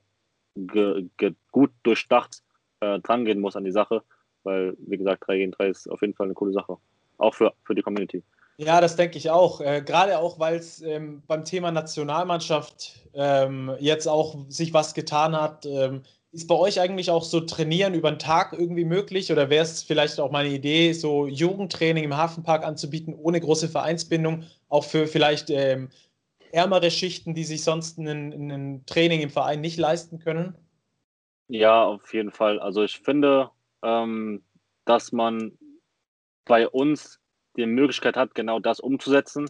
ge, 0.56 1.08
ge, 1.18 1.36
gut 1.52 1.72
durchdacht 1.84 2.42
äh, 2.82 3.00
drangehen 3.00 3.40
muss 3.40 3.56
an 3.56 3.64
die 3.64 3.72
Sache, 3.72 4.04
weil, 4.44 4.76
wie 4.80 4.98
gesagt, 4.98 5.28
3 5.28 5.38
gegen 5.38 5.52
3 5.52 5.68
ist 5.68 5.90
auf 5.90 6.02
jeden 6.02 6.14
Fall 6.14 6.28
eine 6.28 6.34
coole 6.34 6.54
Sache. 6.54 6.78
Auch 7.18 7.34
für, 7.34 7.54
für 7.64 7.76
die 7.76 7.82
Community. 7.82 8.24
Ja, 8.58 8.82
das 8.82 8.98
denke 8.98 9.18
ich 9.18 9.30
auch. 9.30 9.62
Äh, 9.62 9.82
Gerade 9.86 10.20
auch, 10.20 10.40
weil 10.40 10.56
es 10.56 10.82
ähm, 10.82 11.24
beim 11.28 11.46
Thema 11.46 11.72
Nationalmannschaft 11.72 13.08
ähm, 13.14 13.72
jetzt 13.80 14.08
auch 14.08 14.36
sich 14.50 14.74
was 14.74 14.94
getan 14.94 15.34
hat. 15.34 15.66
Ähm, 15.66 16.04
ist 16.32 16.48
bei 16.48 16.56
euch 16.56 16.80
eigentlich 16.80 17.10
auch 17.10 17.24
so 17.24 17.40
Trainieren 17.40 17.94
über 17.94 18.12
den 18.12 18.20
Tag 18.20 18.54
irgendwie 18.54 18.86
möglich? 18.86 19.32
Oder 19.32 19.50
wäre 19.50 19.64
es 19.64 19.84
vielleicht 19.84 20.20
auch 20.20 20.30
mal 20.30 20.46
eine 20.46 20.54
Idee, 20.54 20.92
so 20.94 21.26
Jugendtraining 21.26 22.04
im 22.04 22.18
Hafenpark 22.18 22.66
anzubieten, 22.66 23.16
ohne 23.16 23.40
große 23.40 23.70
Vereinsbindung, 23.70 24.44
auch 24.68 24.84
für 24.84 25.08
vielleicht 25.08 25.50
ähm, 25.50 25.90
ärmere 26.52 26.92
Schichten, 26.92 27.34
die 27.34 27.46
sich 27.46 27.64
sonst 27.64 27.98
ein 27.98 28.84
Training 28.86 29.22
im 29.22 29.30
Verein 29.30 29.62
nicht 29.62 29.78
leisten 29.78 30.20
können? 30.20 30.56
Ja, 31.50 31.84
auf 31.84 32.14
jeden 32.14 32.32
Fall. 32.32 32.60
Also 32.60 32.84
ich 32.84 33.00
finde, 33.00 33.50
ähm, 33.84 34.44
dass 34.86 35.12
man 35.12 35.58
bei 36.46 36.68
uns 36.68 37.20
die 37.58 37.66
Möglichkeit 37.66 38.16
hat, 38.16 38.36
genau 38.36 38.60
das 38.60 38.80
umzusetzen. 38.80 39.50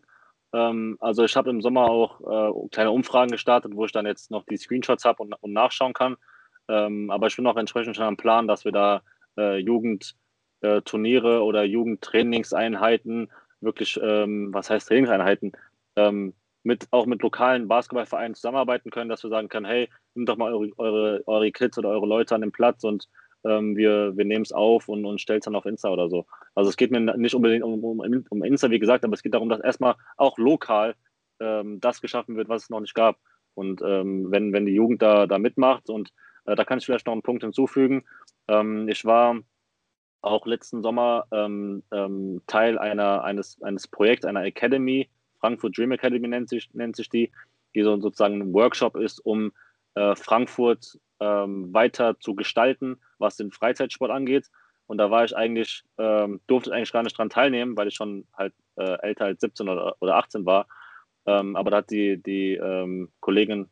Ähm, 0.53 0.97
also 1.01 1.25
ich 1.25 1.35
habe 1.35 1.49
im 1.49 1.61
Sommer 1.61 1.89
auch 1.89 2.21
äh, 2.21 2.69
kleine 2.69 2.91
Umfragen 2.91 3.31
gestartet, 3.31 3.75
wo 3.75 3.85
ich 3.85 3.91
dann 3.91 4.05
jetzt 4.05 4.31
noch 4.31 4.45
die 4.45 4.55
Screenshots 4.55 5.03
habe 5.03 5.23
und, 5.23 5.33
und, 5.41 5.51
nachschauen 5.51 5.93
kann. 5.93 6.15
Ähm, 6.69 7.11
aber 7.11 7.27
ich 7.27 7.35
bin 7.35 7.45
auch 7.47 7.57
entsprechend 7.57 7.97
schon 7.97 8.05
am 8.05 8.17
Plan, 8.17 8.47
dass 8.47 8.63
wir 8.63 8.71
da 8.71 9.01
äh, 9.37 9.57
Jugendturniere 9.57 11.35
äh, 11.35 11.41
oder 11.41 11.65
Jugendtrainingseinheiten, 11.65 13.29
wirklich, 13.59 13.99
ähm, 14.01 14.53
was 14.53 14.69
heißt 14.69 14.87
Trainingseinheiten, 14.87 15.51
ähm, 15.97 16.33
mit, 16.63 16.87
auch 16.91 17.05
mit 17.05 17.21
lokalen 17.21 17.67
Basketballvereinen 17.67 18.35
zusammenarbeiten 18.35 18.89
können, 18.89 19.09
dass 19.09 19.23
wir 19.23 19.29
sagen 19.29 19.49
können, 19.49 19.65
hey, 19.65 19.89
nimmt 20.15 20.29
doch 20.29 20.37
mal 20.37 20.53
eure, 20.53 20.69
eure, 20.77 21.23
eure 21.27 21.51
Kids 21.51 21.77
oder 21.77 21.89
eure 21.89 22.07
Leute 22.07 22.35
an 22.35 22.41
den 22.41 22.51
Platz 22.51 22.83
und 22.83 23.07
ähm, 23.45 23.75
wir, 23.75 24.17
wir 24.17 24.25
nehmen 24.25 24.43
es 24.43 24.51
auf 24.51 24.89
und, 24.89 25.05
und 25.05 25.21
stellen 25.21 25.39
es 25.39 25.45
dann 25.45 25.55
auf 25.55 25.65
Insta 25.65 25.89
oder 25.89 26.09
so. 26.09 26.25
Also 26.55 26.69
es 26.69 26.77
geht 26.77 26.91
mir 26.91 26.99
nicht 26.99 27.35
unbedingt 27.35 27.63
um, 27.63 27.83
um, 27.83 28.25
um 28.29 28.43
Insta, 28.43 28.69
wie 28.69 28.79
gesagt, 28.79 29.03
aber 29.03 29.13
es 29.13 29.23
geht 29.23 29.33
darum, 29.33 29.49
dass 29.49 29.61
erstmal 29.61 29.95
auch 30.17 30.37
lokal 30.37 30.95
ähm, 31.39 31.79
das 31.79 32.01
geschaffen 32.01 32.35
wird, 32.35 32.49
was 32.49 32.63
es 32.63 32.69
noch 32.69 32.81
nicht 32.81 32.95
gab. 32.95 33.17
Und 33.53 33.81
ähm, 33.81 34.31
wenn, 34.31 34.53
wenn 34.53 34.65
die 34.65 34.73
Jugend 34.73 35.01
da, 35.01 35.25
da 35.25 35.37
mitmacht 35.37 35.89
und 35.89 36.11
äh, 36.45 36.55
da 36.55 36.63
kann 36.63 36.79
ich 36.79 36.85
vielleicht 36.85 37.05
noch 37.05 37.13
einen 37.13 37.21
Punkt 37.21 37.43
hinzufügen. 37.43 38.03
Ähm, 38.47 38.87
ich 38.87 39.05
war 39.05 39.39
auch 40.21 40.45
letzten 40.45 40.81
Sommer 40.81 41.25
ähm, 41.31 41.83
ähm, 41.91 42.41
Teil 42.47 42.77
einer, 42.77 43.23
eines, 43.23 43.61
eines 43.61 43.87
Projekts, 43.87 44.25
einer 44.25 44.43
Academy, 44.43 45.09
Frankfurt 45.39 45.77
Dream 45.77 45.91
Academy 45.91 46.27
nennt 46.27 46.49
sich, 46.49 46.69
nennt 46.73 46.95
sich 46.95 47.09
die, 47.09 47.31
die 47.73 47.83
so 47.83 47.99
sozusagen 47.99 48.41
ein 48.41 48.53
Workshop 48.53 48.97
ist, 48.97 49.19
um 49.25 49.51
äh, 49.95 50.15
Frankfurt 50.15 50.97
ähm, 51.19 51.73
weiter 51.73 52.19
zu 52.19 52.35
gestalten, 52.35 52.99
was 53.17 53.37
den 53.37 53.51
Freizeitsport 53.51 54.11
angeht. 54.11 54.47
Und 54.87 54.97
da 54.97 55.11
war 55.11 55.23
ich 55.23 55.35
eigentlich, 55.35 55.83
ähm, 55.97 56.41
durfte 56.47 56.71
ich 56.71 56.75
eigentlich 56.75 56.91
gar 56.91 57.03
nicht 57.03 57.17
dran 57.17 57.29
teilnehmen, 57.29 57.77
weil 57.77 57.87
ich 57.87 57.95
schon 57.95 58.25
halt 58.33 58.53
äh, 58.75 58.97
älter 59.01 59.25
als 59.25 59.41
17 59.41 59.69
oder, 59.69 59.95
oder 59.99 60.15
18 60.15 60.45
war. 60.45 60.67
Ähm, 61.25 61.55
aber 61.55 61.69
da 61.69 61.77
hat 61.77 61.91
die, 61.91 62.21
die 62.21 62.53
ähm, 62.53 63.11
Kollegin 63.19 63.69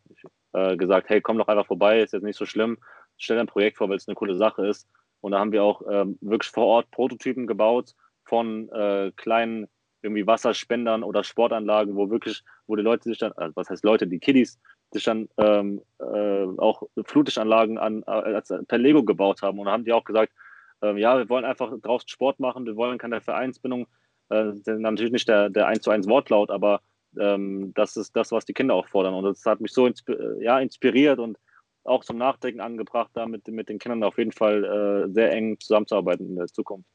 äh, 0.54 0.78
gesagt, 0.78 1.10
hey, 1.10 1.22
komm 1.22 1.38
doch 1.38 1.48
einfach 1.48 1.66
vorbei, 1.66 2.02
ist 2.02 2.14
jetzt 2.14 2.24
nicht 2.24 2.38
so 2.38 2.46
schlimm, 2.46 2.78
stell 3.18 3.40
ein 3.40 3.48
Projekt 3.48 3.78
vor, 3.78 3.90
weil 3.90 3.98
es 3.98 4.08
eine 4.08 4.16
coole 4.16 4.36
Sache 4.36 4.68
ist. 4.68 4.88
Und 5.22 5.32
da 5.32 5.40
haben 5.40 5.52
wir 5.52 5.64
auch 5.64 5.82
ähm, 5.90 6.18
wirklich 6.22 6.52
vor 6.52 6.66
Ort 6.68 6.92
Prototypen 6.92 7.48
gebaut 7.48 7.94
von 8.24 8.70
äh, 8.70 9.12
kleinen 9.16 9.68
irgendwie 10.04 10.28
Wasserspendern 10.28 11.04
oder 11.04 11.24
Sportanlagen, 11.24 11.96
wo 11.96 12.10
wirklich, 12.10 12.44
wo 12.68 12.76
die 12.76 12.84
Leute 12.84 13.10
sich 13.10 13.18
dann, 13.18 13.32
also 13.34 13.56
was 13.56 13.70
heißt 13.70 13.84
Leute, 13.84 14.08
die 14.08 14.20
Kiddies 14.20 14.60
sich 14.94 15.04
dann 15.04 15.28
ähm, 15.38 15.82
äh, 16.00 16.46
auch 16.58 16.84
Flutlichtanlagen 17.06 17.78
an, 17.78 18.04
äh, 18.04 18.42
per 18.68 18.78
Lego 18.78 19.04
gebaut 19.04 19.42
haben. 19.42 19.60
Und 19.60 19.68
haben 19.68 19.86
die 19.86 19.94
auch 19.94 20.04
gesagt, 20.04 20.34
äh, 20.82 20.98
ja, 21.00 21.18
wir 21.18 21.30
wollen 21.30 21.46
einfach 21.46 21.72
draußen 21.82 22.08
Sport 22.08 22.40
machen, 22.40 22.66
wir 22.66 22.76
wollen 22.76 22.98
keine 22.98 23.22
Vereinsbindung. 23.22 23.88
Äh, 24.30 24.52
natürlich 24.66 25.12
nicht 25.12 25.28
der, 25.28 25.50
der 25.50 25.68
1 25.68 25.82
zu 25.82 25.92
1 25.92 26.08
Wortlaut, 26.08 26.52
aber 26.52 26.82
ähm, 27.20 27.74
das 27.76 27.96
ist 27.98 28.16
das, 28.16 28.32
was 28.32 28.46
die 28.46 28.54
Kinder 28.54 28.76
auch 28.76 28.88
fordern. 28.88 29.14
Und 29.14 29.24
das 29.24 29.46
hat 29.46 29.62
mich 29.62 29.74
so 29.74 29.86
insp 29.86 30.10
ja, 30.40 30.60
inspiriert 30.60 31.20
und 31.20 31.38
auch 31.84 32.04
zum 32.04 32.18
Nachdenken 32.18 32.60
angebracht, 32.60 33.12
da 33.14 33.26
mit, 33.26 33.48
mit 33.48 33.70
den 33.70 33.80
Kindern 33.80 34.04
auf 34.04 34.18
jeden 34.18 34.34
Fall 34.34 34.64
äh, 34.64 35.12
sehr 35.12 35.32
eng 35.32 35.58
zusammenzuarbeiten 35.60 36.28
in 36.28 36.36
der 36.36 36.48
Zukunft. 36.48 36.90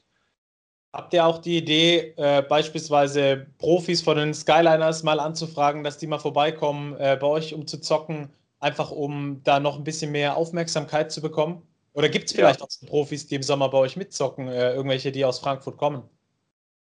Habt 0.93 1.15
ihr 1.15 1.25
auch 1.25 1.39
die 1.39 1.57
Idee, 1.57 2.13
äh, 2.19 2.43
beispielsweise 2.43 3.47
Profis 3.59 4.03
von 4.03 4.19
den 4.19 4.35
Skyliners 4.35 5.03
mal 5.03 5.21
anzufragen, 5.21 5.85
dass 5.85 5.97
die 5.97 6.07
mal 6.07 6.19
vorbeikommen 6.19 6.95
äh, 6.99 7.17
bei 7.19 7.27
euch, 7.27 7.55
um 7.55 7.67
zu 7.67 7.81
zocken, 7.81 8.29
einfach 8.61 8.91
um 8.91 9.41
da 9.43 9.59
noch 9.59 9.79
ein 9.79 9.85
bisschen 9.85 10.13
mehr 10.13 10.37
Aufmerksamkeit 10.37 11.11
zu 11.11 11.23
bekommen? 11.23 11.63
Oder 11.95 12.11
gibt 12.11 12.27
es 12.27 12.33
vielleicht 12.37 12.61
ja. 12.61 12.67
auch 12.67 12.89
Profis, 12.89 13.27
die 13.27 13.37
im 13.37 13.43
Sommer 13.43 13.71
bei 13.71 13.79
euch 13.79 13.97
mitzocken, 13.97 14.49
äh, 14.49 14.75
irgendwelche, 14.75 15.13
die 15.13 15.25
aus 15.25 15.39
Frankfurt 15.39 15.79
kommen? 15.79 16.03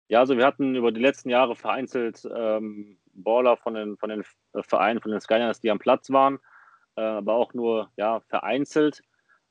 Ja, 0.09 0.19
also 0.19 0.37
wir 0.37 0.45
hatten 0.45 0.75
über 0.75 0.91
die 0.91 1.01
letzten 1.01 1.31
Jahre 1.31 1.55
vereinzelt 1.55 2.29
ähm, 2.35 2.99
Baller 3.15 3.57
von 3.57 3.75
den, 3.75 3.97
von 3.97 4.09
den 4.09 4.25
Vereinen, 4.63 5.01
von 5.01 5.13
den 5.13 5.21
Skyliners, 5.21 5.61
die 5.61 5.71
am 5.71 5.79
Platz 5.79 6.11
waren, 6.11 6.41
äh, 6.97 7.03
aber 7.03 7.35
auch 7.35 7.55
nur 7.55 7.91
ja, 7.97 8.19
vereinzelt. 8.29 9.03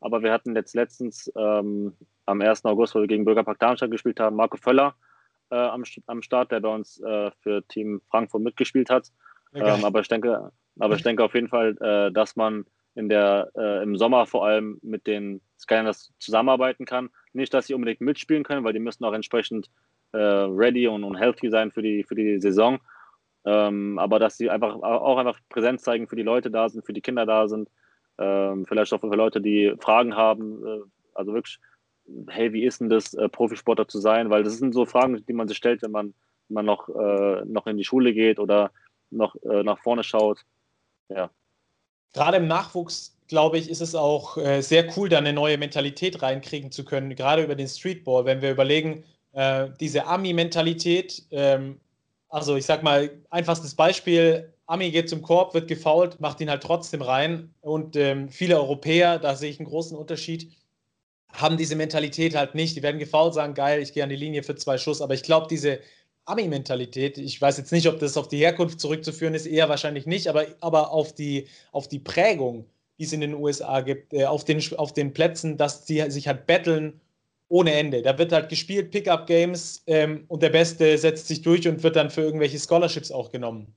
Aber 0.02 0.22
wir 0.22 0.34
hatten 0.34 0.56
jetzt 0.56 0.76
letztens 0.76 1.32
ähm, 1.38 1.96
am 2.30 2.42
1. 2.42 2.66
August, 2.66 2.96
wo 2.96 3.00
wir 3.00 3.08
gegen 3.08 3.26
Bürgerpark 3.26 3.60
Darmstadt 3.60 3.92
gespielt 3.92 4.20
haben, 4.20 4.36
Marco 4.36 4.58
Völler 4.58 4.96
äh, 5.52 5.56
am, 5.56 5.84
am 6.08 6.22
Start, 6.22 6.52
der 6.52 6.60
bei 6.60 6.70
uns 6.70 7.00
äh, 7.02 7.32
für 7.42 7.68
Team 7.68 8.02
Frankfurt 8.10 8.42
mitgespielt 8.42 8.90
hat. 8.90 9.12
Okay. 9.54 9.78
Ähm, 9.78 9.84
aber, 9.84 10.00
ich 10.02 10.08
denke, 10.08 10.52
aber 10.80 10.96
ich 10.96 11.04
denke 11.04 11.24
auf 11.24 11.34
jeden 11.34 11.48
Fall, 11.48 11.76
äh, 11.82 12.12
dass 12.12 12.36
man 12.36 12.66
in 12.96 13.10
der, 13.10 13.52
äh, 13.56 13.84
im 13.84 13.96
Sommer 13.98 14.26
vor 14.26 14.46
allem 14.46 14.80
mit 14.82 15.08
den 15.08 15.42
Skyliners 15.60 16.12
zusammenarbeiten 16.20 16.86
kann. 16.86 17.10
Nicht, 17.34 17.54
dass 17.54 17.68
sie 17.68 17.74
unbedingt 17.74 18.02
mitspielen 18.02 18.44
können, 18.44 18.64
weil 18.64 18.74
die 18.74 18.80
müssen 18.80 19.06
auch 19.06 19.14
entsprechend 19.14 19.70
äh, 20.12 20.18
ready 20.18 20.88
und, 20.88 21.04
und 21.04 21.16
healthy 21.16 21.50
sein 21.50 21.72
für 21.72 21.82
die, 21.82 22.04
für 22.04 22.16
die 22.16 22.40
Saison. 22.40 22.80
Ähm, 23.46 23.98
aber 24.00 24.20
dass 24.20 24.38
sie 24.38 24.50
einfach 24.50 24.76
auch 24.76 25.18
einfach 25.18 25.40
Präsenz 25.50 25.84
zeigen 25.84 26.08
für 26.08 26.16
die 26.16 26.24
Leute 26.24 26.52
da 26.52 26.68
sind, 26.68 26.86
für 26.86 26.94
die 26.94 27.02
Kinder 27.02 27.26
da 27.26 27.48
sind, 27.48 27.70
ähm, 28.18 28.66
vielleicht 28.66 28.92
auch 28.92 29.00
für 29.00 29.08
Leute, 29.08 29.40
die 29.40 29.74
Fragen 29.80 30.16
haben. 30.16 30.66
Äh, 30.66 30.82
also 31.14 31.34
wirklich, 31.34 31.60
hey, 32.30 32.54
wie 32.54 32.66
ist 32.66 32.82
denn 32.82 32.90
das, 32.90 33.14
äh, 33.14 33.30
Profisportler 33.30 33.88
zu 33.88 34.00
sein? 34.00 34.30
Weil 34.30 34.44
das 34.44 34.58
sind 34.58 34.74
so 34.74 34.86
Fragen, 34.86 35.24
die 35.26 35.34
man 35.34 35.48
sich 35.48 35.58
stellt, 35.58 35.82
wenn 35.82 35.92
man, 35.92 36.14
wenn 36.48 36.56
man 36.56 36.66
noch, 36.66 36.90
äh, 36.90 37.46
noch 37.46 37.68
in 37.68 37.78
die 37.78 37.84
Schule 37.84 38.14
geht 38.14 38.40
oder 38.40 38.72
noch 39.12 39.36
äh, 39.44 39.64
nach 39.64 39.80
vorne 39.80 40.04
schaut. 40.04 40.46
Ja. 41.10 41.30
Gerade 42.14 42.38
im 42.38 42.48
Nachwuchs, 42.48 43.18
glaube 43.28 43.58
ich, 43.58 43.70
ist 43.70 43.82
es 43.82 43.96
auch 43.96 44.38
äh, 44.38 44.62
sehr 44.62 44.88
cool, 44.98 45.10
da 45.10 45.18
eine 45.18 45.34
neue 45.34 45.58
Mentalität 45.58 46.22
reinkriegen 46.22 46.72
zu 46.72 46.84
können, 46.86 47.16
gerade 47.16 47.44
über 47.44 47.56
den 47.56 47.68
Streetball. 47.68 48.26
Wenn 48.26 48.42
wir 48.42 48.52
überlegen, 48.52 49.04
äh, 49.34 49.70
diese 49.80 50.06
Ami-Mentalität, 50.06 51.24
ähm, 51.32 51.80
also 52.30 52.56
ich 52.56 52.66
sag 52.66 52.84
mal, 52.84 53.10
einfachstes 53.30 53.76
Beispiel, 53.76 54.54
Ami 54.66 54.92
geht 54.92 55.10
zum 55.10 55.24
Korb, 55.24 55.56
wird 55.56 55.68
gefault, 55.68 56.20
macht 56.20 56.42
ihn 56.42 56.50
halt 56.50 56.62
trotzdem 56.62 57.02
rein. 57.02 57.54
Und 57.62 57.96
ähm, 57.96 58.30
viele 58.30 58.58
Europäer, 58.58 59.18
da 59.18 59.36
sehe 59.36 59.50
ich 59.50 59.60
einen 59.60 59.68
großen 59.68 59.98
Unterschied, 59.98 60.52
haben 61.34 61.58
diese 61.58 61.76
Mentalität 61.76 62.36
halt 62.36 62.56
nicht. 62.56 62.76
Die 62.76 62.84
werden 62.84 63.00
gefault, 63.00 63.34
sagen, 63.34 63.54
geil, 63.54 63.82
ich 63.82 63.94
gehe 63.94 64.04
an 64.04 64.10
die 64.10 64.16
Linie 64.16 64.44
für 64.44 64.56
zwei 64.56 64.78
Schuss. 64.78 65.02
Aber 65.02 65.14
ich 65.14 65.24
glaube, 65.24 65.48
diese 65.50 65.80
Ami-Mentalität, 66.26 67.18
ich 67.18 67.42
weiß 67.42 67.58
jetzt 67.58 67.72
nicht, 67.72 67.88
ob 67.88 68.00
das 68.00 68.18
auf 68.18 68.28
die 68.28 68.38
Herkunft 68.38 68.80
zurückzuführen 68.80 69.34
ist, 69.34 69.46
eher 69.46 69.70
wahrscheinlich 69.70 70.06
nicht, 70.06 70.28
aber, 70.28 70.46
aber 70.60 70.92
auf, 70.92 71.14
die, 71.14 71.48
auf 71.72 71.88
die 71.88 72.00
Prägung, 72.00 72.66
die 72.98 73.06
es 73.06 73.14
in 73.14 73.22
den 73.22 73.34
USA 73.34 73.82
gibt, 73.82 74.14
äh, 74.14 74.26
auf, 74.26 74.46
den, 74.46 74.62
auf 74.78 74.94
den 74.94 75.14
Plätzen, 75.14 75.58
dass 75.58 75.88
sie 75.88 76.10
sich 76.12 76.28
halt 76.28 76.46
betteln 76.46 77.00
ohne 77.48 77.74
Ende. 77.74 78.04
Da 78.04 78.18
wird 78.18 78.32
halt 78.32 78.50
gespielt, 78.50 78.92
Pickup-Games 78.92 79.84
ähm, 79.88 80.26
und 80.28 80.44
der 80.44 80.52
Beste 80.52 80.98
setzt 80.98 81.28
sich 81.28 81.42
durch 81.42 81.68
und 81.68 81.82
wird 81.82 81.96
dann 81.96 82.12
für 82.12 82.22
irgendwelche 82.22 82.60
Scholarships 82.60 83.12
auch 83.12 83.32
genommen. 83.32 83.74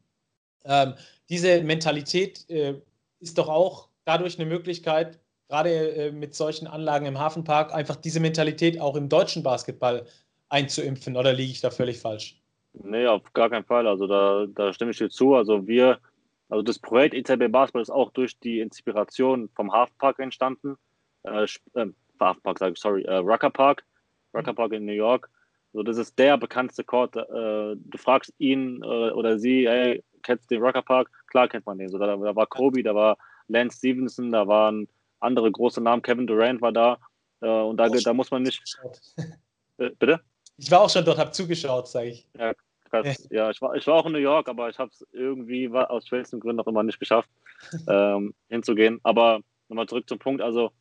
Ähm, 0.64 0.94
diese 1.30 1.62
Mentalität 1.62 2.48
äh, 2.50 2.74
ist 3.20 3.38
doch 3.38 3.48
auch 3.48 3.88
dadurch 4.05 4.38
eine 4.38 4.46
Möglichkeit, 4.46 5.18
gerade 5.53 5.94
äh, 5.94 6.12
mit 6.12 6.34
solchen 6.34 6.66
Anlagen 6.66 7.05
im 7.05 7.18
Hafenpark, 7.18 7.74
einfach 7.74 7.96
diese 7.96 8.20
Mentalität 8.20 8.80
auch 8.80 8.96
im 8.96 9.11
deutschen 9.11 9.42
Basketball 9.42 10.07
einzuimpfen. 10.48 11.14
Oder 11.14 11.34
liege 11.34 11.53
ich 11.53 11.61
da 11.61 11.70
völlig 11.70 11.98
falsch? 11.98 12.40
Nee, 12.72 13.07
auf 13.07 13.30
gar 13.34 13.50
keinen 13.50 13.66
Fall. 13.66 13.86
Also 13.86 14.07
da, 14.07 14.46
da 14.46 14.72
stimme 14.72 14.92
ich 14.92 14.96
dir 14.96 15.11
zu. 15.11 15.34
Also 15.34 15.66
wir, 15.68 15.98
also 16.48 16.62
das 16.62 16.78
Projekt 16.78 17.14
EZB 17.14 17.53
Basketball 17.53 17.82
ist 17.82 17.90
auch 17.90 18.11
durch 18.12 18.38
die 18.40 18.61
Inspiration 18.61 19.50
vom 19.55 19.70
Hafenpark 19.70 20.20
entstanden. 20.20 20.76
Äh, 21.24 21.44
äh, 21.74 21.86
Hafenpark, 22.18 22.59
sage 22.59 22.72
ich, 22.72 22.80
sorry, 22.80 23.03
äh, 23.03 23.16
Rucker 23.16 23.50
Park. 23.50 23.84
Rucker 24.34 24.55
Park 24.55 24.72
in 24.72 24.86
New 24.86 24.92
York. 24.92 25.28
Also 25.74 25.82
das 25.82 25.98
ist 25.98 26.18
der 26.18 26.38
bekannteste 26.38 26.82
Court. 26.82 27.14
Äh, 27.14 27.76
du 27.76 27.98
fragst 27.98 28.32
ihn 28.38 28.82
äh, 28.82 29.11
oder 29.11 29.38
sie, 29.38 29.68
hey, 29.68 30.03
kennst 30.22 30.50
du 30.50 30.55
den 30.55 30.64
Rucker 30.64 30.82
Park? 30.82 31.11
Klar 31.26 31.46
kennt 31.48 31.66
man 31.66 31.76
den. 31.76 31.90
So, 31.90 31.98
da, 31.98 32.16
da 32.16 32.36
war 32.36 32.46
Kobe, 32.46 32.82
da 32.82 32.94
war 32.94 33.18
Lance 33.48 33.76
Stevenson, 33.76 34.32
da 34.32 34.46
waren 34.46 34.88
andere 35.23 35.51
große 35.51 35.81
Namen, 35.81 36.03
Kevin 36.03 36.27
Durant 36.27 36.61
war 36.61 36.73
da. 36.73 36.99
Äh, 37.41 37.49
und 37.49 37.77
da, 37.77 37.89
da 37.89 38.14
muss 38.14 38.31
man 38.31 38.43
nicht. 38.43 38.62
Äh, 39.79 39.89
bitte? 39.99 40.20
Ich 40.59 40.70
war 40.70 40.83
auch 40.83 40.91
schon 40.91 41.03
dort, 41.03 41.16
habe 41.16 41.31
zugeschaut, 41.31 41.89
sage 41.89 42.09
ich. 42.09 42.29
Ja, 42.39 42.53
krass. 42.91 43.27
Ja, 43.31 43.51
ich, 43.51 43.62
war, 43.62 43.75
ich 43.75 43.87
war 43.87 43.95
auch 43.95 44.05
in 44.05 44.12
New 44.12 44.18
York, 44.18 44.51
aber 44.51 44.68
ich 44.68 44.79
habe 44.79 44.91
es 44.91 45.03
irgendwie 45.12 45.70
aus 45.70 46.07
schwelsten 46.07 46.41
Gründen 46.41 46.59
noch 46.59 46.66
immer 46.66 46.83
nicht 46.83 47.01
geschafft, 47.01 47.31
ähm, 47.89 48.35
hinzugehen. 48.51 49.01
Aber 49.03 49.41
nochmal 49.68 49.89
zurück 49.89 50.07
zum 50.11 50.18
Punkt. 50.18 50.43
Also, 50.43 50.73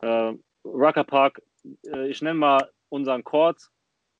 äh, 0.00 0.34
Rucker 0.66 1.04
Park, 1.04 1.40
äh, 1.86 2.08
ich 2.08 2.20
nenne 2.20 2.38
mal 2.38 2.70
unseren 2.90 3.24
Court 3.24 3.70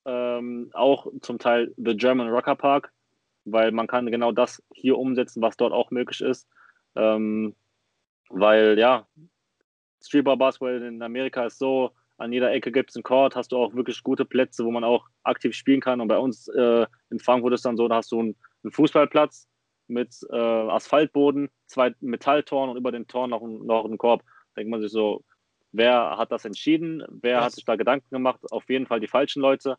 ähm, 0.05 0.71
auch 0.73 1.07
zum 1.21 1.37
Teil 1.37 1.73
The 1.77 1.95
German 1.95 2.29
Rucker 2.29 2.55
Park, 2.55 2.91
weil 3.45 3.71
man 3.71 3.87
kann 3.87 4.09
genau 4.09 4.31
das 4.31 4.63
hier 4.73 4.97
umsetzen, 4.97 5.41
was 5.41 5.57
dort 5.57 5.73
auch 5.73 5.91
möglich 5.91 6.21
ist. 6.21 6.47
Ähm, 6.95 7.55
weil 8.29 8.79
ja, 8.79 9.05
Streetball 10.01 10.37
Basketball 10.37 10.81
in 10.81 11.01
Amerika 11.01 11.45
ist 11.45 11.59
so, 11.59 11.91
an 12.17 12.33
jeder 12.33 12.51
Ecke 12.51 12.71
gibt 12.71 12.89
es 12.89 12.95
einen 12.95 13.03
Court, 13.03 13.35
hast 13.35 13.51
du 13.51 13.57
auch 13.57 13.75
wirklich 13.75 14.01
gute 14.03 14.25
Plätze, 14.25 14.65
wo 14.65 14.71
man 14.71 14.83
auch 14.83 15.05
aktiv 15.23 15.53
spielen 15.53 15.81
kann. 15.81 16.01
Und 16.01 16.07
bei 16.07 16.17
uns 16.17 16.47
äh, 16.47 16.85
in 17.09 17.19
Frankfurt 17.19 17.53
ist 17.53 17.65
dann 17.65 17.77
so, 17.77 17.87
da 17.87 17.97
hast 17.97 18.11
du 18.11 18.19
einen, 18.19 18.35
einen 18.63 18.71
Fußballplatz 18.71 19.47
mit 19.87 20.15
äh, 20.31 20.35
Asphaltboden, 20.35 21.49
zwei 21.67 21.93
Metalltoren 22.01 22.71
und 22.71 22.77
über 22.77 22.91
den 22.91 23.07
Toren 23.07 23.29
noch, 23.29 23.41
noch 23.41 23.85
einen 23.85 23.97
Korb. 23.97 24.23
Da 24.55 24.61
denkt 24.61 24.71
man 24.71 24.81
sich 24.81 24.91
so, 24.91 25.23
wer 25.71 26.17
hat 26.17 26.31
das 26.31 26.45
entschieden? 26.45 27.03
Wer 27.09 27.37
Was? 27.37 27.45
hat 27.45 27.51
sich 27.53 27.65
da 27.65 27.75
Gedanken 27.75 28.09
gemacht? 28.09 28.39
Auf 28.51 28.67
jeden 28.69 28.87
Fall 28.87 28.99
die 28.99 29.07
falschen 29.07 29.41
Leute, 29.41 29.77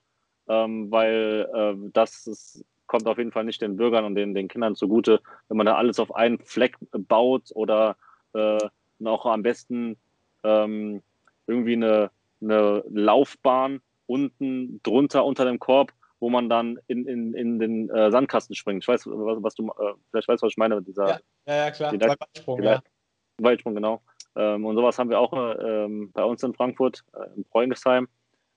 ähm, 0.49 0.91
weil 0.93 1.49
äh, 1.53 1.91
das 1.93 2.27
ist, 2.29 2.65
kommt 2.87 3.07
auf 3.09 3.19
jeden 3.19 3.33
Fall 3.33 3.45
nicht 3.45 3.61
den 3.61 3.77
Bürgern 3.77 4.05
und 4.05 4.15
den, 4.15 4.33
den 4.35 4.49
Kindern 4.49 4.77
zugute, 4.77 5.21
wenn 5.49 5.57
man 5.57 5.67
da 5.67 5.75
alles 5.75 5.99
auf 5.99 6.15
einen 6.15 6.39
Fleck 6.39 6.77
baut 6.93 7.51
oder 7.55 7.97
äh, 8.33 8.59
auch 9.05 9.27
am 9.27 9.43
besten 9.43 9.97
ähm, 10.45 11.03
irgendwie 11.47 11.75
eine 11.75 12.11
eine 12.41 12.85
Laufbahn 12.91 13.81
unten 14.07 14.81
drunter 14.83 15.25
unter 15.25 15.45
dem 15.45 15.59
Korb, 15.59 15.93
wo 16.21 16.31
man 16.31 16.49
dann 16.49 16.79
in, 16.87 17.07
in, 17.07 17.35
in 17.35 17.59
den 17.59 17.91
äh, 17.91 18.11
Sandkasten 18.11 18.55
springt. 18.55 18.85
Ich 18.85 18.89
weiß, 18.89 19.07
was, 19.07 19.43
was 19.43 19.55
du, 19.55 19.69
äh, 19.69 19.95
vielleicht 20.11 20.29
weißt, 20.29 20.43
was 20.43 20.53
ich 20.53 20.57
meine 20.57 20.77
mit 20.77 20.89
dieser. 20.89 21.09
Ja, 21.09 21.21
ja, 21.47 21.57
ja 21.57 21.71
klar. 21.71 21.93
Die 21.93 22.01
Weitsprung, 22.01 22.63
ja. 22.63 22.83
Weitsprung, 23.39 23.75
genau. 23.75 24.03
Ähm, 24.37 24.65
und 24.65 24.77
sowas 24.77 24.99
haben 24.99 25.11
wir 25.11 25.21
auch 25.21 25.33
äh, 25.33 25.89
bei 26.13 26.25
uns 26.25 26.43
in 26.43 26.55
Frankfurt, 26.55 27.05
äh, 27.15 27.37
in 27.37 27.45
Preungesheim. 27.45 28.09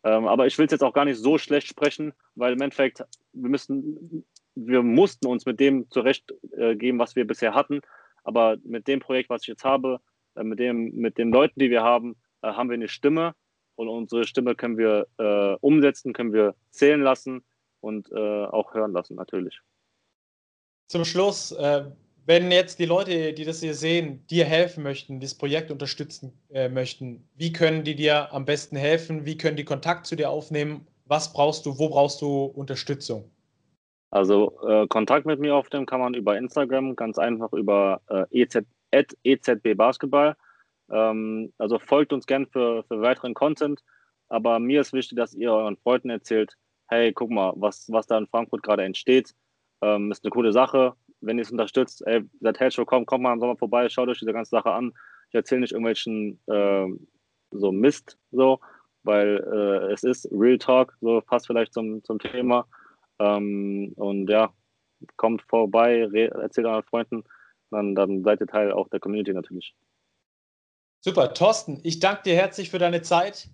Ähm, 0.04 0.28
aber 0.28 0.48
ich 0.48 0.58
will 0.58 0.66
es 0.66 0.72
jetzt 0.72 0.84
auch 0.84 0.94
gar 0.94 1.06
nicht 1.06 1.20
so 1.20 1.38
schlecht 1.38 1.68
sprechen, 1.68 2.14
weil 2.36 2.54
im 2.54 2.62
Endeffekt, 2.62 3.04
wir 3.34 3.50
müssen, 3.50 4.26
wir 4.56 4.82
mussten 4.82 5.28
uns 5.28 5.46
mit 5.46 5.60
dem 5.60 5.90
zurechtgeben, 5.92 7.00
was 7.00 7.16
wir 7.16 7.28
bisher 7.28 7.54
hatten. 7.54 7.82
Aber 8.24 8.58
mit 8.64 8.88
dem 8.88 9.00
Projekt, 9.00 9.30
was 9.30 9.44
ich 9.44 9.50
jetzt 9.50 9.64
habe, 9.64 9.96
äh, 9.96 10.11
mit, 10.36 10.60
dem, 10.60 10.96
mit 10.96 11.18
den 11.18 11.32
Leuten, 11.32 11.60
die 11.60 11.70
wir 11.70 11.84
haben, 11.84 12.16
äh, 12.42 12.48
haben 12.48 12.70
wir 12.70 12.76
eine 12.76 12.88
Stimme 12.88 13.34
und 13.76 13.88
unsere 13.88 14.26
Stimme 14.26 14.56
können 14.56 14.78
wir 14.78 15.08
äh, 15.18 15.56
umsetzen, 15.62 16.14
können 16.14 16.34
wir 16.34 16.56
zählen 16.70 17.02
lassen 17.02 17.44
und 17.80 18.12
äh, 18.12 18.46
auch 18.46 18.74
hören 18.74 18.92
lassen, 18.92 19.16
natürlich. 19.16 19.60
Zum 20.88 21.06
Schluss, 21.06 21.52
äh, 21.54 21.86
wenn 22.26 22.52
jetzt 22.52 22.80
die 22.80 22.86
Leute, 22.86 23.34
die 23.34 23.46
das 23.46 23.62
hier 23.62 23.74
sehen, 23.74 24.26
dir 24.28 24.46
helfen 24.46 24.84
möchten, 24.84 25.20
das 25.20 25.34
Projekt 25.34 25.72
unterstützen 25.72 26.34
äh, 26.50 26.70
möchten, 26.70 27.28
wie 27.36 27.52
können 27.52 27.84
die 27.84 27.96
dir 27.96 28.32
am 28.34 28.46
besten 28.46 28.76
helfen? 28.76 29.26
Wie 29.26 29.38
können 29.38 29.58
die 29.58 29.66
Kontakt 29.66 30.06
zu 30.06 30.16
dir 30.16 30.30
aufnehmen? 30.30 30.88
Was 31.06 31.34
brauchst 31.34 31.66
du? 31.66 31.80
Wo 31.80 31.90
brauchst 31.90 32.22
du 32.22 32.46
Unterstützung? 32.46 33.32
Also 34.12 34.60
äh, 34.68 34.88
Kontakt 34.88 35.26
mit 35.26 35.40
mir 35.40 35.56
aufnehmen 35.56 35.86
kann 35.86 36.02
man 36.02 36.14
über 36.14 36.38
Instagram, 36.38 36.96
ganz 36.96 37.18
einfach 37.18 37.54
über 37.54 38.02
äh, 38.10 38.42
EZ, 38.42 38.66
EZB 38.92 39.76
Basketball. 39.76 40.36
Ähm, 40.92 41.54
also 41.58 41.80
folgt 41.80 42.14
uns 42.14 42.26
gern 42.26 42.48
für, 42.48 42.84
für 42.84 43.02
weiteren 43.02 43.34
Content. 43.34 43.82
Aber 44.30 44.60
mir 44.60 44.82
ist 44.82 44.94
wichtig, 44.94 45.18
dass 45.18 45.34
ihr 45.34 45.52
euren 45.52 45.78
Freunden 45.78 46.10
erzählt, 46.10 46.58
hey, 46.88 47.12
guck 47.14 47.30
mal, 47.30 47.54
was, 47.56 47.88
was 47.89 48.08
da 48.08 48.18
in 48.18 48.28
Frankfurt 48.28 48.64
gerade 48.64 48.84
entsteht. 48.84 49.34
Ähm, 49.82 50.12
ist 50.12 50.24
eine 50.24 50.32
coole 50.32 50.52
Sache. 50.52 50.94
Wenn 51.22 51.38
ihr 51.38 51.44
es 51.44 51.52
unterstützt, 51.52 52.04
ey, 52.06 52.24
seid 52.39 52.60
herzlich 52.60 52.80
willkommen, 52.80 53.06
kommt 53.06 53.24
mal 53.24 53.34
im 53.34 53.39
Sommer 53.39 53.58
vorbei, 53.58 53.88
schaut 53.89 54.10
euch 54.10 54.20
diese 54.20 54.34
ganze 54.34 54.50
Sache 54.50 54.72
an. 54.72 54.94
Ich 55.30 55.36
erzähle 55.36 55.62
nicht 55.62 55.72
irgendwelchen 55.72 56.39
äh, 56.48 56.88
so 57.52 57.72
Mist, 57.72 58.18
so, 58.32 58.60
weil 59.04 59.38
äh, 59.38 59.94
es 59.94 60.04
ist 60.04 60.28
Real 60.32 60.58
Talk, 60.58 60.98
so 61.00 61.22
passt 61.22 61.48
vielleicht 61.48 61.74
zum, 61.74 62.04
zum 62.04 62.20
Thema. 62.20 62.68
Ähm, 63.20 63.94
und 63.96 64.30
ja, 64.30 64.54
kommt 65.18 65.42
vorbei, 65.44 66.10
erzählt 66.42 66.68
euren 66.68 66.84
Freunden, 66.84 67.24
dann, 67.72 67.96
dann 67.96 68.24
seid 68.24 68.42
ihr 68.42 68.48
Teil 68.48 68.72
auch 68.72 68.88
der 68.90 69.00
Community 69.00 69.34
natürlich. 69.34 69.74
Super, 71.00 71.34
Thorsten, 71.34 71.80
ich 71.84 72.00
danke 72.00 72.24
dir 72.24 72.36
herzlich 72.36 72.70
für 72.70 72.78
deine 72.78 73.02
Zeit 73.02 73.48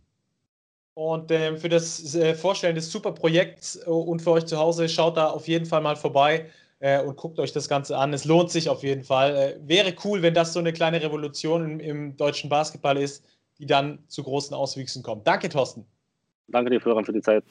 und 0.95 1.31
äh, 1.31 1.55
für 1.55 1.69
das 1.69 2.15
äh, 2.15 2.35
Vorstellen 2.35 2.75
des 2.75 2.91
super 2.91 3.13
Projekts 3.13 3.77
äh, 3.85 3.89
und 3.89 4.21
für 4.21 4.31
euch 4.31 4.45
zu 4.45 4.57
Hause. 4.57 4.89
Schaut 4.89 5.15
da 5.15 5.29
auf 5.29 5.47
jeden 5.47 5.65
Fall 5.65 5.81
mal 5.81 5.95
vorbei 5.95 6.49
äh, 6.79 7.01
und 7.01 7.15
guckt 7.15 7.39
euch 7.39 7.53
das 7.53 7.69
Ganze 7.69 7.97
an. 7.97 8.13
Es 8.13 8.25
lohnt 8.25 8.51
sich 8.51 8.67
auf 8.67 8.83
jeden 8.83 9.03
Fall. 9.03 9.35
Äh, 9.35 9.59
wäre 9.67 9.93
cool, 10.03 10.21
wenn 10.21 10.33
das 10.33 10.53
so 10.53 10.59
eine 10.59 10.73
kleine 10.73 11.01
Revolution 11.01 11.63
im, 11.63 11.79
im, 11.79 12.17
deutschen 12.17 12.49
Basketball 12.49 12.97
ist, 12.97 13.23
die 13.59 13.65
dann 13.65 13.99
zu 14.07 14.23
großen 14.23 14.55
Auswüchsen 14.55 15.03
kommen. 15.03 15.21
Danke, 15.23 15.49
Thorsten. 15.49 15.85
Danke 16.47 16.69
dir, 16.69 16.81
Florian, 16.81 17.05
für 17.05 17.13
die 17.13 17.21
Zeit. 17.21 17.43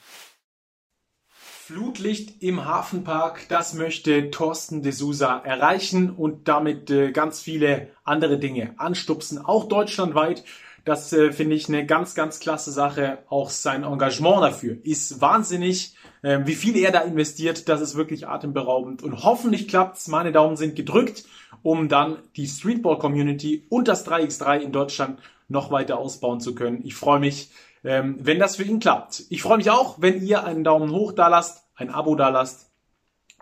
Flutlicht 1.66 2.44
im 2.44 2.64
Hafenpark, 2.64 3.48
das 3.48 3.74
möchte 3.74 4.30
Thorsten 4.30 4.82
de 4.82 4.92
Sousa 4.92 5.38
erreichen 5.38 6.10
und 6.10 6.46
damit 6.46 6.92
äh, 6.92 7.10
ganz 7.10 7.40
viele 7.40 7.88
andere 8.04 8.38
Dinge 8.38 8.74
anstupsen, 8.76 9.44
auch 9.44 9.64
deutschlandweit. 9.64 10.44
Das 10.84 11.12
äh, 11.12 11.32
finde 11.32 11.56
ich 11.56 11.68
eine 11.68 11.84
ganz, 11.84 12.14
ganz 12.14 12.38
klasse 12.38 12.70
Sache. 12.70 13.18
Auch 13.28 13.50
sein 13.50 13.82
Engagement 13.82 14.44
dafür 14.44 14.76
ist 14.84 15.20
wahnsinnig. 15.20 15.96
Ähm, 16.22 16.46
wie 16.46 16.54
viel 16.54 16.76
er 16.76 16.92
da 16.92 17.00
investiert, 17.00 17.68
das 17.68 17.80
ist 17.80 17.96
wirklich 17.96 18.28
atemberaubend. 18.28 19.02
Und 19.02 19.24
hoffentlich 19.24 19.66
klappt's. 19.66 20.06
Meine 20.06 20.30
Daumen 20.30 20.56
sind 20.56 20.76
gedrückt, 20.76 21.24
um 21.64 21.88
dann 21.88 22.18
die 22.36 22.46
Streetball-Community 22.46 23.66
und 23.70 23.88
das 23.88 24.06
3x3 24.06 24.60
in 24.60 24.70
Deutschland 24.70 25.18
noch 25.48 25.72
weiter 25.72 25.98
ausbauen 25.98 26.40
zu 26.40 26.54
können. 26.54 26.82
Ich 26.84 26.94
freue 26.94 27.18
mich, 27.18 27.50
ähm, 27.86 28.16
wenn 28.20 28.38
das 28.38 28.56
für 28.56 28.64
ihn 28.64 28.80
klappt. 28.80 29.24
Ich 29.30 29.42
freue 29.42 29.58
mich 29.58 29.70
auch, 29.70 30.00
wenn 30.00 30.22
ihr 30.22 30.44
einen 30.44 30.64
Daumen 30.64 30.90
hoch 30.90 31.12
da 31.12 31.28
lasst, 31.28 31.64
ein 31.76 31.90
Abo 31.90 32.16
da 32.16 32.28
lasst 32.28 32.70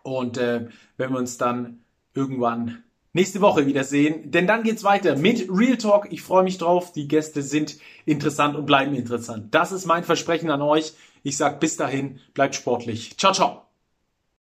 und 0.03 0.37
äh, 0.37 0.69
wenn 0.97 1.11
wir 1.11 1.19
uns 1.19 1.39
dann 1.39 1.81
irgendwann 2.15 2.85
nächste 3.15 3.41
Woche 3.41 3.67
wiedersehen, 3.67 4.31
denn 4.31 4.47
dann 4.47 4.63
geht's 4.63 4.85
weiter 4.85 5.17
mit 5.17 5.49
Real 5.51 5.79
Talk. 5.79 6.09
Ich 6.11 6.23
freue 6.23 6.45
mich 6.45 6.59
drauf. 6.59 6.93
Die 6.93 7.09
Gäste 7.09 7.43
sind 7.43 7.79
interessant 8.05 8.55
und 8.57 8.67
bleiben 8.67 8.95
interessant. 8.95 9.55
Das 9.55 9.73
ist 9.73 9.87
mein 9.87 10.05
Versprechen 10.05 10.51
an 10.51 10.63
euch. 10.63 10.93
Ich 11.23 11.37
sag 11.37 11.59
bis 11.59 11.77
dahin, 11.77 12.21
bleibt 12.35 12.55
sportlich. 12.55 13.17
Ciao, 13.17 13.33
ciao. 13.33 13.64